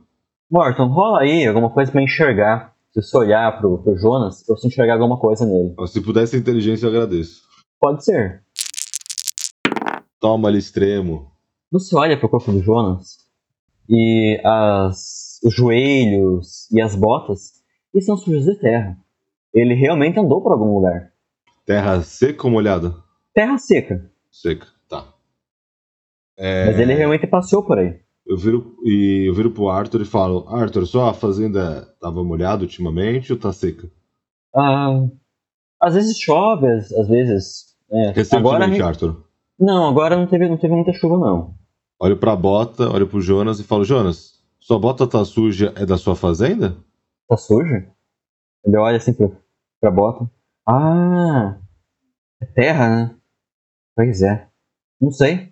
Morton, 0.49 0.87
rola 0.87 1.21
aí 1.21 1.45
alguma 1.45 1.69
coisa 1.69 1.91
pra 1.91 2.01
enxergar. 2.01 2.73
Se 2.91 3.01
você 3.01 3.17
olhar 3.17 3.59
pro, 3.59 3.77
pro 3.79 3.97
Jonas, 3.97 4.47
eu 4.47 4.55
se 4.55 4.67
enxergar 4.67 4.93
alguma 4.93 5.19
coisa 5.19 5.45
nele. 5.45 5.75
Se 5.87 6.01
pudesse 6.01 6.37
inteligência, 6.37 6.85
eu 6.85 6.89
agradeço. 6.89 7.41
Pode 7.79 8.03
ser. 8.03 8.43
Toma 10.19 10.47
ali 10.47 10.57
extremo. 10.57 11.31
Você 11.71 11.95
olha 11.95 12.17
pro 12.17 12.29
corpo 12.29 12.51
do 12.51 12.61
Jonas 12.61 13.17
e 13.89 14.39
as, 14.43 15.39
os 15.43 15.53
joelhos 15.53 16.69
e 16.71 16.81
as 16.81 16.95
botas 16.95 17.53
estão 17.93 18.17
sujos 18.17 18.45
de 18.45 18.55
terra. 18.55 18.97
Ele 19.53 19.73
realmente 19.73 20.19
andou 20.19 20.41
por 20.41 20.51
algum 20.51 20.75
lugar. 20.75 21.11
Terra 21.65 22.01
seca 22.01 22.45
ou 22.45 22.51
molhada? 22.51 22.95
Terra 23.33 23.57
seca, 23.57 24.09
Seca, 24.31 24.67
tá. 24.87 25.13
É, 26.37 26.67
mas 26.67 26.79
ele 26.79 26.93
realmente 26.93 27.25
passeou 27.25 27.63
por 27.63 27.79
aí. 27.79 27.99
eu, 28.25 28.37
viro, 28.37 28.77
e 28.83 29.25
eu 29.27 29.33
viro 29.33 29.51
pro 29.51 29.69
Arthur 29.69 30.01
e 30.01 30.05
falo: 30.05 30.47
Arthur, 30.47 30.85
só 30.85 31.09
a 31.09 31.13
fazenda 31.13 31.85
tava 31.99 32.23
molhada 32.23 32.63
ultimamente 32.63 33.31
ou 33.33 33.39
tá 33.39 33.51
seca? 33.51 33.89
Ah, 34.55 35.07
às 35.81 35.95
vezes 35.95 36.17
chove, 36.17 36.67
às, 36.67 37.07
vezes. 37.07 37.75
É, 37.89 38.09
agora, 38.35 38.65
Recentemente, 38.65 38.81
Arthur. 38.81 39.26
Não, 39.59 39.89
agora 39.89 40.15
não 40.15 40.27
teve, 40.27 40.47
não 40.47 40.57
teve 40.57 40.73
muita 40.73 40.93
chuva, 40.93 41.17
não. 41.17 41.55
Olho 41.99 42.17
pra 42.17 42.35
bota, 42.35 42.89
olho 42.89 43.07
pro 43.07 43.21
Jonas 43.21 43.59
e 43.59 43.63
falo: 43.63 43.83
Jonas, 43.83 44.43
sua 44.59 44.79
bota 44.79 45.07
tá 45.07 45.23
suja, 45.25 45.73
é 45.75 45.85
da 45.85 45.97
sua 45.97 46.15
fazenda? 46.15 46.77
Tá 47.27 47.35
sujo? 47.37 47.85
Ele 48.65 48.77
olha 48.77 48.97
assim 48.97 49.13
pra, 49.13 49.29
pra 49.81 49.91
bota. 49.91 50.29
Ah, 50.67 51.59
é 52.41 52.45
terra, 52.45 52.89
né? 52.89 53.15
Pois 53.95 54.21
é. 54.21 54.47
Não 55.01 55.11
sei. 55.11 55.51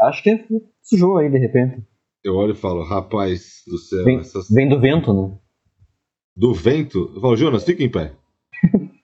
Acho 0.00 0.22
que 0.22 0.46
sujou 0.82 1.18
aí 1.18 1.30
de 1.30 1.38
repente. 1.38 1.84
Eu 2.24 2.34
olho 2.36 2.52
e 2.52 2.56
falo: 2.56 2.82
Rapaz 2.84 3.62
do 3.66 3.78
céu, 3.78 4.04
Vem, 4.04 4.18
essas... 4.20 4.48
vem 4.50 4.68
do 4.68 4.80
vento, 4.80 5.12
né? 5.12 5.38
do 6.36 6.54
vento. 6.54 7.10
Eu 7.14 7.20
falo: 7.20 7.36
Jonas, 7.36 7.64
fica 7.64 7.82
em 7.82 7.90
pé. 7.90 8.14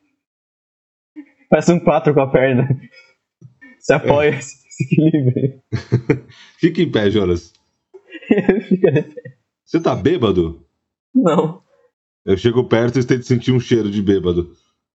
Parece 1.51 1.73
um 1.73 1.81
quatro 1.81 2.15
com 2.15 2.21
a 2.21 2.31
perna. 2.31 2.69
Se 3.85 3.93
apoia, 3.93 4.41
se 4.41 4.65
se 4.71 4.85
equilibra. 4.85 5.59
Fica 6.59 6.81
em 6.83 6.91
pé, 6.91 7.11
Jonas. 7.11 7.53
Fica 8.67 8.91
de 8.91 9.03
pé. 9.03 9.23
Você 9.63 9.79
tá 9.79 9.95
bêbado? 9.95 10.65
Não. 11.15 11.63
Eu 12.25 12.37
chego 12.39 12.65
perto 12.65 12.99
e 12.99 13.05
tento 13.05 13.25
sentir 13.25 13.53
um 13.53 13.61
cheiro 13.61 13.91
de 13.91 14.01
bêbado. 14.01 14.51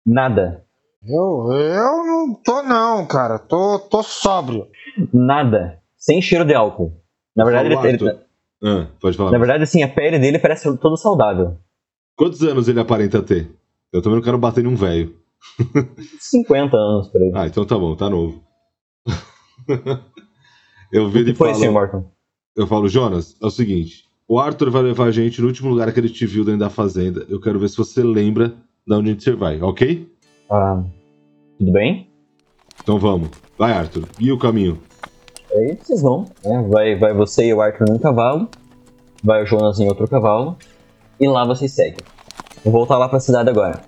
Nada. 0.07 0.65
Eu, 1.03 1.53
eu 1.53 2.07
não 2.07 2.35
tô 2.35 2.63
não, 2.63 3.05
cara. 3.07 3.41
Tô, 3.41 3.81
tô 3.81 4.05
sóbrio. 4.05 4.69
Nada. 5.13 5.81
Sem 5.97 6.23
cheiro 6.23 6.45
de 6.45 6.55
álcool. 6.55 6.93
Na 7.35 7.45
verdade, 7.45 7.69
ele, 7.69 7.89
ele-. 7.89 8.19
Ah, 8.63 8.89
pode 9.01 9.17
falar. 9.17 9.33
na 9.33 9.39
verdade, 9.39 9.65
assim, 9.65 9.83
a 9.83 9.89
pele 9.89 10.19
dele 10.19 10.39
parece 10.39 10.75
todo 10.79 10.97
saudável. 10.97 11.59
Quantos 12.17 12.41
anos 12.43 12.69
ele 12.69 12.81
aparenta 12.81 13.21
ter? 13.21 13.51
Eu 13.93 14.01
também 14.01 14.17
não 14.17 14.25
quero 14.25 14.39
bater 14.39 14.65
em 14.65 14.69
um 14.69 14.77
velho. 14.77 15.15
50 16.21 16.77
anos 16.77 17.09
por 17.09 17.21
aí. 17.21 17.33
Ah, 17.35 17.47
então 17.47 17.67
tá 17.67 17.77
bom, 17.77 17.95
tá 17.97 18.09
novo. 18.09 18.46
eu 20.93 21.09
viro 21.09 21.31
e 21.31 21.35
falo. 21.35 21.73
Morton? 21.73 22.11
eu 22.57 22.67
falo, 22.67 22.89
Jonas, 22.89 23.37
é 23.43 23.47
o 23.47 23.51
seguinte, 23.51 24.05
o 24.27 24.39
Arthur 24.39 24.71
vai 24.71 24.83
levar 24.83 25.05
a 25.05 25.11
gente 25.11 25.41
no 25.41 25.47
último 25.47 25.69
lugar 25.71 25.93
que 25.93 26.01
ele 26.01 26.09
te 26.09 26.27
viu 26.27 26.45
dentro 26.45 26.61
da 26.61 26.71
fazenda. 26.71 27.25
Eu 27.29 27.41
quero 27.41 27.59
ver 27.59 27.69
se 27.69 27.77
você 27.77 28.03
lembra 28.03 28.55
de 28.87 28.95
onde 28.95 29.15
você 29.23 29.33
vai, 29.33 29.61
ok? 29.61 30.09
Ah, 30.51 30.83
tudo 31.59 31.73
bem? 31.73 32.11
Então 32.83 32.99
vamos. 32.99 33.29
Vai, 33.59 33.73
Arthur, 33.73 34.09
guia 34.19 34.35
o 34.35 34.39
caminho. 34.39 34.81
Aí 35.53 35.77
vocês 35.77 36.03
vão. 36.03 36.27
né? 36.45 36.67
Vai, 36.69 36.97
vai 36.97 37.15
você 37.15 37.47
e 37.47 37.55
o 37.55 37.61
Arthur 37.61 37.89
num 37.89 37.99
cavalo. 37.99 38.49
Vai 39.23 39.43
o 39.43 39.47
Jonas 39.47 39.81
em 39.81 39.89
outro 39.89 40.07
cavalo. 40.09 40.57
E 41.19 41.27
lá 41.27 41.45
vocês 41.45 41.73
seguem. 41.73 42.05
Vou 42.63 42.73
voltar 42.73 42.99
lá 42.99 43.09
pra 43.09 43.21
cidade 43.21 43.49
agora. 43.49 43.81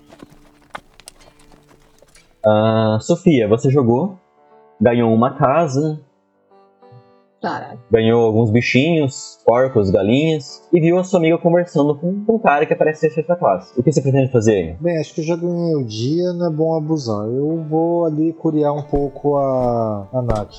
Ah, 2.45 2.99
Sofia, 3.01 3.49
você 3.49 3.71
jogou. 3.71 4.19
Ganhou 4.81 5.13
uma 5.13 5.35
casa. 5.37 6.01
Caralho. 7.41 7.79
Ganhou 7.91 8.25
alguns 8.25 8.51
bichinhos, 8.51 9.41
porcos, 9.45 9.91
galinhas. 9.91 10.67
E 10.73 10.81
viu 10.81 10.99
a 10.99 11.05
sua 11.05 11.19
amiga 11.21 11.39
conversando 11.39 11.95
com, 11.95 12.25
um 12.29 12.39
cara 12.39 12.67
que 12.67 12.75
parece 12.75 13.01
ser 13.01 13.11
sexta 13.11 13.37
classe. 13.37 13.79
O 13.79 13.83
que 13.83 13.93
você 13.93 14.01
pretende 14.01 14.31
fazer? 14.33 14.77
Bem, 14.81 14.99
acho 14.99 15.15
que 15.15 15.21
eu 15.21 15.25
já 15.25 15.37
ganhei 15.37 15.75
o 15.77 15.85
dia, 15.85 16.33
não 16.33 16.47
é 16.47 16.51
bom 16.51 16.77
abusar. 16.77 17.27
Eu 17.27 17.65
vou 17.69 18.07
ali 18.07 18.33
curiar 18.33 18.73
um 18.73 18.83
pouco 18.83 19.37
a, 19.37 20.09
a 20.13 20.23
Nath. 20.23 20.57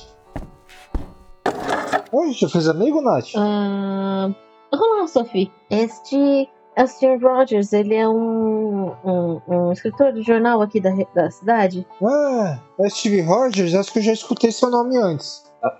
Oi, 2.12 2.24
a 2.24 2.28
gente 2.28 2.40
já 2.40 2.48
fez 2.48 2.68
amigo, 2.68 3.02
Nath? 3.02 3.32
Ah, 3.36 4.30
Olá, 4.72 5.06
Sophie. 5.08 5.50
Este 5.68 6.48
é 6.76 6.84
o 6.84 6.86
Sr. 6.86 7.18
Rogers. 7.22 7.72
Ele 7.72 7.94
é 7.94 8.08
um, 8.08 8.92
um, 9.04 9.40
um 9.48 9.72
escritor 9.72 10.12
de 10.12 10.22
jornal 10.22 10.62
aqui 10.62 10.80
da, 10.80 10.90
da 11.14 11.30
cidade. 11.30 11.86
Ah, 12.02 12.58
é 12.78 12.88
Steve 12.88 13.20
Rogers? 13.22 13.74
Acho 13.74 13.92
que 13.92 13.98
eu 13.98 14.02
já 14.02 14.12
escutei 14.12 14.50
seu 14.52 14.70
nome 14.70 14.96
antes. 14.96 15.44
Ah, 15.62 15.76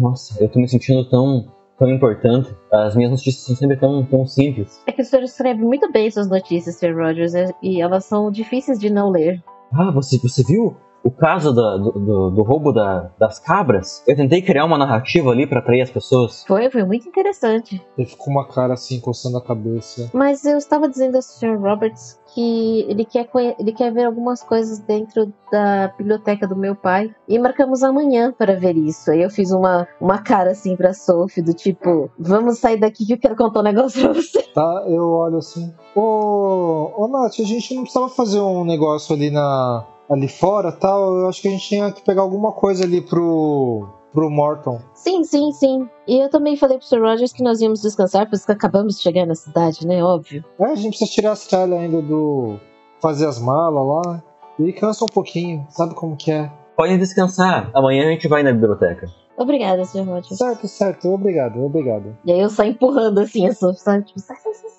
nossa, 0.00 0.42
eu 0.42 0.48
tô 0.48 0.58
me 0.58 0.68
sentindo 0.68 1.08
tão, 1.08 1.46
tão 1.78 1.88
importante. 1.88 2.54
As 2.72 2.96
minhas 2.96 3.12
notícias 3.12 3.44
são 3.44 3.54
sempre 3.56 3.76
tão, 3.76 4.04
tão 4.04 4.26
simples. 4.26 4.80
É 4.86 4.92
que 4.92 5.02
o 5.02 5.04
senhor 5.04 5.22
escreve 5.22 5.62
muito 5.62 5.90
bem 5.92 6.10
suas 6.10 6.28
notícias, 6.28 6.76
Sr. 6.76 6.96
Rogers, 6.96 7.34
é- 7.34 7.52
e 7.62 7.80
elas 7.80 8.04
são 8.04 8.30
difíceis 8.30 8.78
de 8.78 8.90
não 8.90 9.10
ler. 9.10 9.42
Ah, 9.72 9.90
você, 9.90 10.18
você 10.18 10.42
viu 10.42 10.76
o 11.04 11.10
caso 11.10 11.52
da- 11.52 11.76
do, 11.76 11.92
do, 11.92 12.30
do 12.30 12.42
roubo 12.42 12.72
da- 12.72 13.10
das 13.18 13.38
cabras? 13.38 14.02
Eu 14.08 14.16
tentei 14.16 14.40
criar 14.42 14.64
uma 14.64 14.78
narrativa 14.78 15.30
ali 15.30 15.46
pra 15.46 15.58
atrair 15.60 15.82
as 15.82 15.90
pessoas. 15.90 16.44
Foi, 16.46 16.70
foi 16.70 16.82
muito 16.84 17.06
interessante. 17.08 17.80
Ele 17.96 18.06
ficou 18.08 18.24
com 18.26 18.30
uma 18.32 18.46
cara 18.48 18.72
assim, 18.74 18.98
coçando 19.00 19.36
a 19.36 19.42
cabeça. 19.42 20.10
Mas 20.14 20.44
eu 20.44 20.56
estava 20.56 20.88
dizendo 20.88 21.16
ao 21.16 21.22
Sr. 21.22 21.58
Roberts 21.60 22.18
que 22.34 22.80
ele 22.88 23.04
quer, 23.04 23.28
ele 23.60 23.70
quer 23.72 23.92
ver 23.92 24.04
algumas 24.04 24.42
coisas 24.42 24.78
dentro 24.80 25.32
da 25.52 25.88
biblioteca 25.96 26.48
do 26.48 26.56
meu 26.56 26.74
pai. 26.74 27.14
E 27.28 27.38
marcamos 27.38 27.82
amanhã 27.84 28.32
para 28.36 28.56
ver 28.56 28.76
isso. 28.76 29.10
Aí 29.10 29.22
eu 29.22 29.30
fiz 29.30 29.52
uma, 29.52 29.86
uma 30.00 30.18
cara 30.18 30.50
assim 30.52 30.74
pra 30.74 30.92
Sophie, 30.94 31.42
do 31.42 31.52
tipo, 31.54 32.10
vamos 32.18 32.58
sair 32.58 32.78
daqui 32.78 33.06
que 33.06 33.12
eu 33.12 33.18
quero 33.18 33.36
contar 33.36 33.60
um 33.60 33.64
negócio 33.64 34.00
pra 34.02 34.12
você. 34.14 34.42
Tá, 34.54 34.84
eu 34.86 35.10
olho 35.10 35.38
assim. 35.38 35.74
Ô, 35.96 36.92
ô 36.96 37.08
Nath, 37.08 37.40
a 37.40 37.42
gente 37.44 37.74
não 37.74 37.82
precisava 37.82 38.08
fazer 38.08 38.38
um 38.40 38.64
negócio 38.64 39.12
ali 39.14 39.28
na. 39.28 39.84
Ali 40.10 40.28
fora 40.28 40.72
tal. 40.72 41.16
Eu 41.18 41.28
acho 41.28 41.40
que 41.40 41.48
a 41.48 41.50
gente 41.50 41.66
tinha 41.68 41.92
que 41.92 42.02
pegar 42.02 42.22
alguma 42.22 42.52
coisa 42.52 42.84
ali 42.84 43.00
pro. 43.00 43.88
pro 44.12 44.30
Morton. 44.30 44.80
Sim, 44.94 45.24
sim, 45.24 45.52
sim. 45.52 45.88
E 46.06 46.18
eu 46.18 46.28
também 46.30 46.56
falei 46.56 46.78
pro 46.78 46.86
Sr. 46.86 47.00
Rogers 47.00 47.32
que 47.32 47.42
nós 47.42 47.60
íamos 47.60 47.82
descansar, 47.82 48.28
pois 48.28 48.44
que 48.44 48.52
acabamos 48.52 48.96
de 48.96 49.02
chegar 49.02 49.26
na 49.26 49.34
cidade, 49.34 49.86
né? 49.86 50.02
Óbvio. 50.02 50.44
É, 50.58 50.64
a 50.64 50.74
gente 50.74 50.96
precisa 50.98 51.10
tirar 51.10 51.32
as 51.32 51.46
tralhas 51.46 51.78
ainda 51.78 52.00
do. 52.02 52.58
fazer 53.00 53.26
as 53.26 53.38
malas 53.38 53.86
lá. 53.86 54.22
E 54.58 54.72
cansa 54.72 55.04
um 55.04 55.08
pouquinho, 55.08 55.66
sabe 55.68 55.94
como 55.94 56.16
que 56.16 56.30
é? 56.30 56.48
Podem 56.76 56.96
descansar. 56.96 57.70
Amanhã 57.74 58.06
a 58.06 58.10
gente 58.12 58.28
vai 58.28 58.42
na 58.42 58.52
biblioteca. 58.52 59.08
Obrigada, 59.36 59.84
Sr. 59.84 60.04
Rogers. 60.04 60.38
Certo, 60.38 60.68
certo, 60.68 61.08
obrigado, 61.08 61.60
obrigado. 61.60 62.16
E 62.24 62.30
aí 62.30 62.40
eu 62.40 62.48
saio 62.48 62.70
empurrando 62.70 63.18
assim 63.18 63.48
a 63.48 63.54
Sophie, 63.54 63.80
sabe? 63.80 64.04
Tipo, 64.04 64.20
sai, 64.20 64.36
sai. 64.36 64.54
sai. 64.54 64.70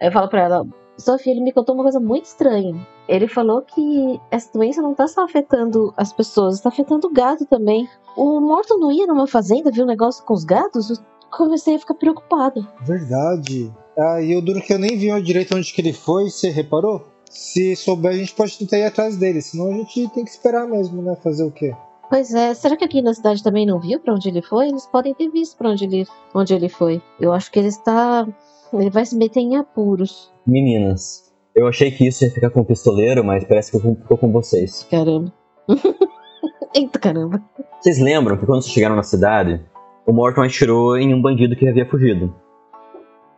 Aí 0.00 0.08
eu 0.08 0.12
falo 0.12 0.28
pra 0.28 0.40
ela, 0.40 0.66
Sophie, 0.98 1.30
ele 1.30 1.40
me 1.40 1.52
contou 1.52 1.74
uma 1.74 1.84
coisa 1.84 2.00
muito 2.00 2.26
estranha. 2.26 2.74
Ele 3.08 3.26
falou 3.26 3.62
que 3.62 4.20
essa 4.30 4.52
doença 4.52 4.82
não 4.82 4.94
tá 4.94 5.08
só 5.08 5.24
afetando 5.24 5.92
as 5.96 6.12
pessoas, 6.12 6.60
tá 6.60 6.68
afetando 6.68 7.06
o 7.06 7.12
gado 7.12 7.44
também. 7.46 7.88
O 8.16 8.40
Morton 8.40 8.78
não 8.78 8.92
ia 8.92 9.06
numa 9.06 9.26
fazenda, 9.26 9.70
viu 9.70 9.84
um 9.84 9.88
negócio 9.88 10.24
com 10.24 10.34
os 10.34 10.44
gados? 10.44 10.90
Eu 10.90 10.96
comecei 11.30 11.74
a 11.74 11.78
ficar 11.78 11.94
preocupada. 11.94 12.66
Verdade. 12.82 13.72
Ah, 13.98 14.20
e 14.20 14.36
o 14.36 14.42
duro 14.42 14.60
que 14.60 14.72
eu 14.72 14.78
nem 14.78 14.96
vi 14.96 15.22
direito 15.22 15.56
onde 15.56 15.72
que 15.72 15.80
ele 15.80 15.92
foi, 15.92 16.30
você 16.30 16.50
reparou? 16.50 17.02
Se 17.30 17.74
souber, 17.74 18.12
a 18.12 18.16
gente 18.16 18.34
pode 18.34 18.58
tentar 18.58 18.78
ir 18.78 18.84
atrás 18.84 19.16
dele, 19.16 19.40
senão 19.40 19.68
a 19.68 19.72
gente 19.72 20.08
tem 20.08 20.24
que 20.24 20.30
esperar 20.30 20.66
mesmo, 20.66 21.00
né? 21.00 21.16
Fazer 21.22 21.44
o 21.44 21.50
quê? 21.50 21.74
Pois 22.12 22.34
é, 22.34 22.52
será 22.52 22.76
que 22.76 22.84
aqui 22.84 23.00
na 23.00 23.14
cidade 23.14 23.42
também 23.42 23.64
não 23.64 23.80
viu 23.80 23.98
pra 23.98 24.12
onde 24.12 24.28
ele 24.28 24.42
foi? 24.42 24.68
Eles 24.68 24.86
podem 24.86 25.14
ter 25.14 25.30
visto 25.30 25.56
pra 25.56 25.70
onde 25.70 25.84
ele, 25.84 26.06
onde 26.34 26.52
ele 26.52 26.68
foi. 26.68 27.00
Eu 27.18 27.32
acho 27.32 27.50
que 27.50 27.58
ele 27.58 27.68
está. 27.68 28.28
Ele 28.72 28.90
vai 28.90 29.04
se 29.04 29.16
meter 29.16 29.40
em 29.40 29.56
apuros. 29.56 30.32
Meninas, 30.46 31.32
eu 31.54 31.66
achei 31.66 31.90
que 31.90 32.06
isso 32.06 32.24
ia 32.24 32.30
ficar 32.30 32.50
com 32.50 32.60
o 32.60 32.64
pistoleiro, 32.64 33.22
mas 33.22 33.44
parece 33.44 33.70
que 33.70 33.78
ficou 33.78 34.16
com 34.16 34.32
vocês. 34.32 34.86
Caramba. 34.90 35.32
Eita 36.74 36.98
caramba. 36.98 37.42
Vocês 37.80 37.98
lembram 37.98 38.36
que 38.36 38.46
quando 38.46 38.62
vocês 38.62 38.72
chegaram 38.72 38.96
na 38.96 39.02
cidade, 39.02 39.60
o 40.06 40.12
Morton 40.12 40.42
atirou 40.42 40.96
em 40.96 41.12
um 41.12 41.20
bandido 41.20 41.54
que 41.54 41.68
havia 41.68 41.86
fugido. 41.86 42.34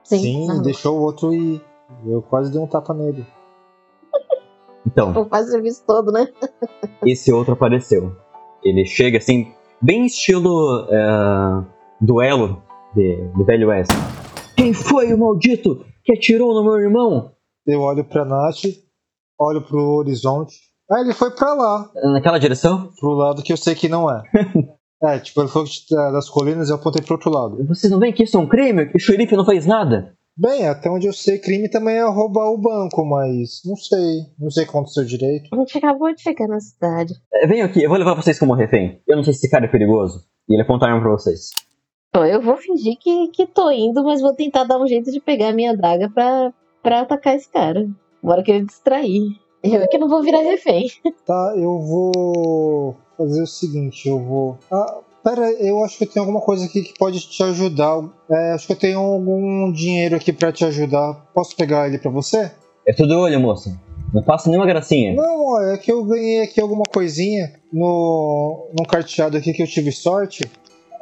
Sim. 0.04 0.48
Ah, 0.50 0.62
deixou 0.62 0.98
o 0.98 1.02
outro 1.02 1.34
ir. 1.34 1.60
Eu 2.06 2.22
quase 2.22 2.52
dei 2.52 2.60
um 2.60 2.66
tapa 2.66 2.94
nele. 2.94 3.26
Então, 4.86 5.12
Foi 5.12 5.24
quase 5.24 5.48
o 5.48 5.52
serviço 5.52 5.82
todo, 5.86 6.12
né? 6.12 6.28
esse 7.04 7.32
outro 7.32 7.54
apareceu. 7.54 8.14
Ele 8.62 8.84
chega 8.84 9.18
assim, 9.18 9.52
bem 9.80 10.06
estilo 10.06 10.86
é, 10.90 11.64
duelo 12.00 12.62
de, 12.94 13.16
de 13.36 13.44
Velho 13.44 13.68
Oeste. 13.68 13.94
Quem 14.64 14.72
foi 14.72 15.12
o 15.12 15.18
maldito 15.18 15.84
que 16.02 16.14
atirou 16.14 16.54
no 16.54 16.64
meu 16.64 16.80
irmão? 16.80 17.32
Eu 17.66 17.82
olho 17.82 18.02
pra 18.02 18.24
Nath, 18.24 18.62
olho 19.38 19.60
pro 19.60 19.96
horizonte. 19.96 20.54
Ah, 20.90 21.02
ele 21.02 21.12
foi 21.12 21.30
pra 21.32 21.52
lá, 21.52 21.90
Naquela 22.14 22.38
direção? 22.38 22.90
pro 22.98 23.10
lado 23.10 23.42
que 23.42 23.52
eu 23.52 23.58
sei 23.58 23.74
que 23.74 23.90
não 23.90 24.10
é. 24.10 24.22
é, 25.04 25.18
tipo, 25.18 25.42
ele 25.42 25.50
foi 25.50 25.64
das 25.90 26.30
colinas 26.30 26.68
e 26.68 26.72
eu 26.72 26.76
apontei 26.76 27.02
pro 27.02 27.16
outro 27.16 27.30
lado. 27.30 27.62
Vocês 27.66 27.92
não 27.92 27.98
veem 27.98 28.14
que 28.14 28.22
isso 28.22 28.38
é 28.38 28.40
um 28.40 28.48
crime? 28.48 28.86
Que 28.86 28.96
o 28.96 28.98
xerife 28.98 29.36
não 29.36 29.44
fez 29.44 29.66
nada? 29.66 30.14
Bem, 30.34 30.66
até 30.66 30.88
onde 30.88 31.06
eu 31.08 31.12
sei, 31.12 31.38
crime 31.38 31.68
também 31.68 31.96
é 31.96 32.08
roubar 32.08 32.50
o 32.50 32.56
banco, 32.56 33.04
mas 33.04 33.60
não 33.66 33.76
sei. 33.76 34.22
Não 34.38 34.48
sei 34.48 34.64
quanto 34.64 34.88
seu 34.88 35.04
direito. 35.04 35.54
A 35.54 35.58
gente 35.58 35.76
acabou 35.76 36.14
de 36.14 36.22
chegar 36.22 36.48
na 36.48 36.58
cidade. 36.58 37.12
É, 37.34 37.46
Venham 37.46 37.66
aqui, 37.66 37.82
eu 37.82 37.90
vou 37.90 37.98
levar 37.98 38.14
vocês 38.14 38.38
como 38.38 38.54
refém. 38.54 38.98
Eu 39.06 39.16
não 39.16 39.24
sei 39.24 39.34
se 39.34 39.40
esse 39.40 39.50
cara 39.50 39.66
é 39.66 39.68
perigoso. 39.68 40.24
E 40.48 40.54
ele 40.54 40.62
aponta 40.62 40.86
a 40.86 40.88
arma 40.88 41.02
pra 41.02 41.10
vocês. 41.10 41.50
Bom, 42.14 42.24
eu 42.24 42.40
vou 42.40 42.56
fingir 42.56 42.96
que, 42.96 43.26
que 43.28 43.44
tô 43.44 43.68
indo, 43.72 44.04
mas 44.04 44.20
vou 44.20 44.32
tentar 44.32 44.62
dar 44.62 44.78
um 44.78 44.86
jeito 44.86 45.10
de 45.10 45.18
pegar 45.18 45.48
a 45.48 45.52
minha 45.52 45.72
adaga 45.72 46.08
pra, 46.08 46.52
pra 46.80 47.00
atacar 47.00 47.34
esse 47.34 47.48
cara. 47.48 47.88
Bora 48.22 48.40
que 48.40 48.52
ele 48.52 48.66
distrair. 48.66 49.36
Eu 49.64 49.82
é 49.82 49.86
que 49.88 49.98
não 49.98 50.08
vou 50.08 50.22
virar 50.22 50.38
refém. 50.38 50.88
Tá, 51.26 51.54
eu 51.56 51.80
vou 51.80 52.94
fazer 53.18 53.42
o 53.42 53.46
seguinte, 53.46 54.08
eu 54.08 54.20
vou. 54.20 54.58
Ah, 54.70 54.98
pera, 55.24 55.50
eu 55.54 55.82
acho 55.82 55.98
que 55.98 56.04
eu 56.04 56.08
tenho 56.08 56.24
alguma 56.24 56.40
coisa 56.40 56.66
aqui 56.66 56.82
que 56.82 56.96
pode 56.96 57.18
te 57.18 57.42
ajudar. 57.42 58.08
É, 58.30 58.52
acho 58.52 58.68
que 58.68 58.74
eu 58.74 58.78
tenho 58.78 59.00
algum 59.00 59.72
dinheiro 59.72 60.14
aqui 60.14 60.32
pra 60.32 60.52
te 60.52 60.64
ajudar. 60.64 61.14
Posso 61.34 61.56
pegar 61.56 61.88
ele 61.88 61.98
pra 61.98 62.12
você? 62.12 62.52
É 62.86 62.92
tudo 62.92 63.18
olho, 63.18 63.40
moça. 63.40 63.76
Não 64.12 64.22
faça 64.22 64.48
nenhuma 64.48 64.66
gracinha. 64.68 65.14
Não, 65.14 65.46
ó, 65.46 65.60
é 65.62 65.76
que 65.78 65.90
eu 65.90 66.04
ganhei 66.04 66.42
aqui 66.42 66.60
alguma 66.60 66.84
coisinha 66.84 67.54
no, 67.72 68.68
no 68.78 68.86
carteado 68.86 69.36
aqui 69.36 69.52
que 69.52 69.62
eu 69.62 69.66
tive 69.66 69.90
sorte. 69.90 70.48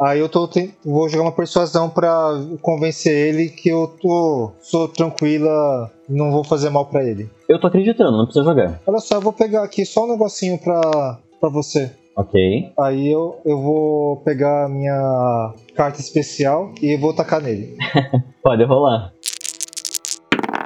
Aí 0.03 0.19
eu 0.19 0.29
tô 0.29 0.49
vou 0.85 1.09
jogar 1.09 1.23
uma 1.23 1.33
persuasão 1.33 1.89
pra 1.89 2.33
convencer 2.61 3.13
ele 3.13 3.49
que 3.49 3.69
eu 3.69 3.87
tô 3.87 4.51
sou 4.61 4.89
tranquila, 4.89 5.91
não 6.09 6.33
vou 6.33 6.43
fazer 6.43 6.71
mal 6.71 6.87
pra 6.87 7.05
ele. 7.05 7.31
Eu 7.49 7.61
tô 7.61 7.69
acreditando, 7.69 8.17
não 8.17 8.25
precisa 8.25 8.45
jogar. 8.45 8.81
Olha 8.85 8.99
só, 8.99 9.17
eu 9.17 9.21
vou 9.21 9.33
pegar 9.33 9.63
aqui 9.63 9.87
só 9.87 10.05
um 10.05 10.13
negocinho 10.13 10.59
pra, 10.59 11.19
pra 11.41 11.49
você. 11.49 11.93
Ok. 12.17 12.73
Aí 12.81 13.11
eu, 13.11 13.41
eu 13.45 13.61
vou 13.61 14.17
pegar 14.19 14.67
a 14.67 14.69
minha 14.69 15.55
carta 15.77 16.01
especial 16.01 16.73
e 16.83 16.97
vou 16.97 17.15
tacar 17.15 17.41
nele. 17.41 17.77
Pode 18.43 18.65
rolar. 18.65 19.13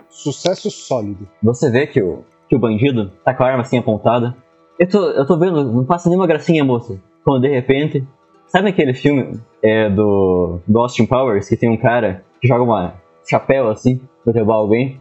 Sucesso 0.08 0.70
sólido. 0.70 1.28
Você 1.42 1.70
vê 1.70 1.86
que 1.86 2.02
o, 2.02 2.24
que 2.48 2.56
o 2.56 2.58
bandido 2.58 3.12
tá 3.22 3.34
com 3.34 3.44
a 3.44 3.48
arma 3.48 3.62
assim 3.62 3.76
apontada. 3.76 4.34
Eu 4.78 4.88
tô, 4.88 5.10
eu 5.10 5.26
tô 5.26 5.38
vendo, 5.38 5.72
não 5.72 5.84
passa 5.84 6.08
nenhuma 6.08 6.26
gracinha, 6.26 6.64
moça. 6.64 6.98
Quando 7.22 7.42
de 7.42 7.48
repente. 7.48 8.06
Sabe 8.46 8.70
aquele 8.70 8.94
filme 8.94 9.40
é, 9.62 9.90
do, 9.90 10.60
do 10.66 10.80
Austin 10.80 11.06
Powers 11.06 11.48
que 11.48 11.56
tem 11.56 11.68
um 11.68 11.76
cara 11.76 12.22
que 12.40 12.46
joga 12.46 12.62
uma 12.62 12.94
chapéu 13.28 13.68
assim 13.68 14.00
pra 14.24 14.32
derrubar 14.32 14.54
alguém? 14.54 15.00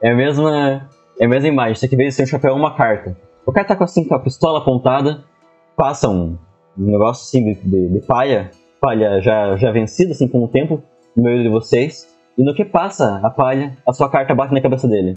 É 0.00 0.10
a 0.10 0.14
mesma, 0.14 0.88
é 1.18 1.24
a 1.24 1.28
mesma 1.28 1.48
imagem, 1.48 1.74
só 1.76 1.86
que 1.86 1.94
em 1.94 1.98
vez 1.98 2.10
de 2.10 2.16
ser 2.16 2.22
um 2.24 2.26
chapéu, 2.26 2.50
é 2.50 2.54
uma 2.54 2.74
carta. 2.74 3.16
O 3.46 3.52
cara 3.52 3.66
tá 3.66 3.76
com, 3.76 3.84
assim, 3.84 4.04
com 4.04 4.14
a 4.14 4.20
pistola 4.20 4.58
apontada, 4.58 5.24
passa 5.76 6.08
um, 6.08 6.36
um 6.78 6.90
negócio 6.90 7.24
assim 7.24 7.52
de, 7.52 7.60
de, 7.60 7.88
de 7.88 8.06
palha, 8.06 8.50
palha 8.80 9.20
já, 9.20 9.56
já 9.56 9.70
vencida, 9.72 10.12
assim, 10.12 10.28
com 10.28 10.44
o 10.44 10.48
tempo, 10.48 10.82
no 11.16 11.22
meio 11.22 11.42
de 11.42 11.48
vocês. 11.48 12.12
E 12.36 12.42
no 12.42 12.54
que 12.54 12.64
passa 12.64 13.20
a 13.22 13.30
palha, 13.30 13.76
a 13.86 13.92
sua 13.92 14.08
carta 14.08 14.34
bate 14.34 14.54
na 14.54 14.60
cabeça 14.60 14.88
dele. 14.88 15.14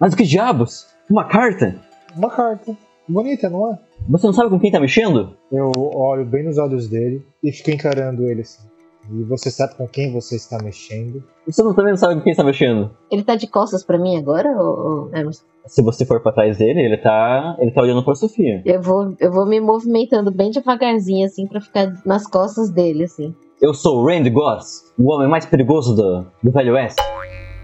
Mas 0.00 0.12
o 0.12 0.16
que 0.16 0.24
diabos? 0.24 0.86
Uma 1.08 1.24
carta? 1.24 1.76
Uma 2.16 2.30
carta. 2.30 2.76
Bonita, 3.08 3.48
não 3.48 3.72
é? 3.72 3.78
Você 4.08 4.26
não 4.26 4.34
sabe 4.34 4.50
com 4.50 4.60
quem 4.60 4.70
tá 4.70 4.78
mexendo? 4.78 5.34
Eu 5.50 5.72
olho 5.76 6.26
bem 6.26 6.44
nos 6.44 6.58
olhos 6.58 6.88
dele 6.88 7.24
e 7.42 7.50
fico 7.50 7.70
encarando 7.70 8.26
ele 8.26 8.42
assim. 8.42 8.68
E 9.10 9.22
você 9.24 9.50
sabe 9.50 9.74
com 9.76 9.86
quem 9.86 10.12
você 10.12 10.36
está 10.36 10.58
mexendo? 10.62 11.22
Você 11.46 11.62
não, 11.62 11.74
também 11.74 11.92
não 11.92 11.96
sabe 11.98 12.14
com 12.14 12.20
quem 12.20 12.30
está 12.30 12.44
mexendo. 12.44 12.90
Ele 13.10 13.22
tá 13.22 13.34
de 13.34 13.46
costas 13.46 13.82
pra 13.84 13.98
mim 13.98 14.16
agora, 14.16 14.48
ou, 14.50 14.78
ou 14.78 15.16
Emerson? 15.16 15.44
Se 15.66 15.82
você 15.82 16.04
for 16.04 16.20
pra 16.20 16.32
trás 16.32 16.58
dele, 16.58 16.80
ele 16.80 16.96
tá, 16.98 17.56
ele 17.58 17.70
tá 17.70 17.80
olhando 17.80 18.04
pra 18.04 18.14
Sofia. 18.14 18.62
Eu 18.64 18.82
vou, 18.82 19.14
eu 19.18 19.32
vou 19.32 19.46
me 19.46 19.60
movimentando 19.60 20.30
bem 20.30 20.50
devagarzinho, 20.50 21.26
assim, 21.26 21.46
pra 21.46 21.60
ficar 21.60 21.92
nas 22.04 22.26
costas 22.26 22.70
dele, 22.70 23.04
assim. 23.04 23.34
Eu 23.60 23.72
sou 23.72 24.00
o 24.00 24.06
Randy 24.06 24.30
Goss, 24.30 24.92
o 24.98 25.10
homem 25.10 25.28
mais 25.28 25.46
perigoso 25.46 25.94
do, 25.94 26.26
do 26.42 26.52
Velho 26.52 26.74
Oeste. 26.74 27.02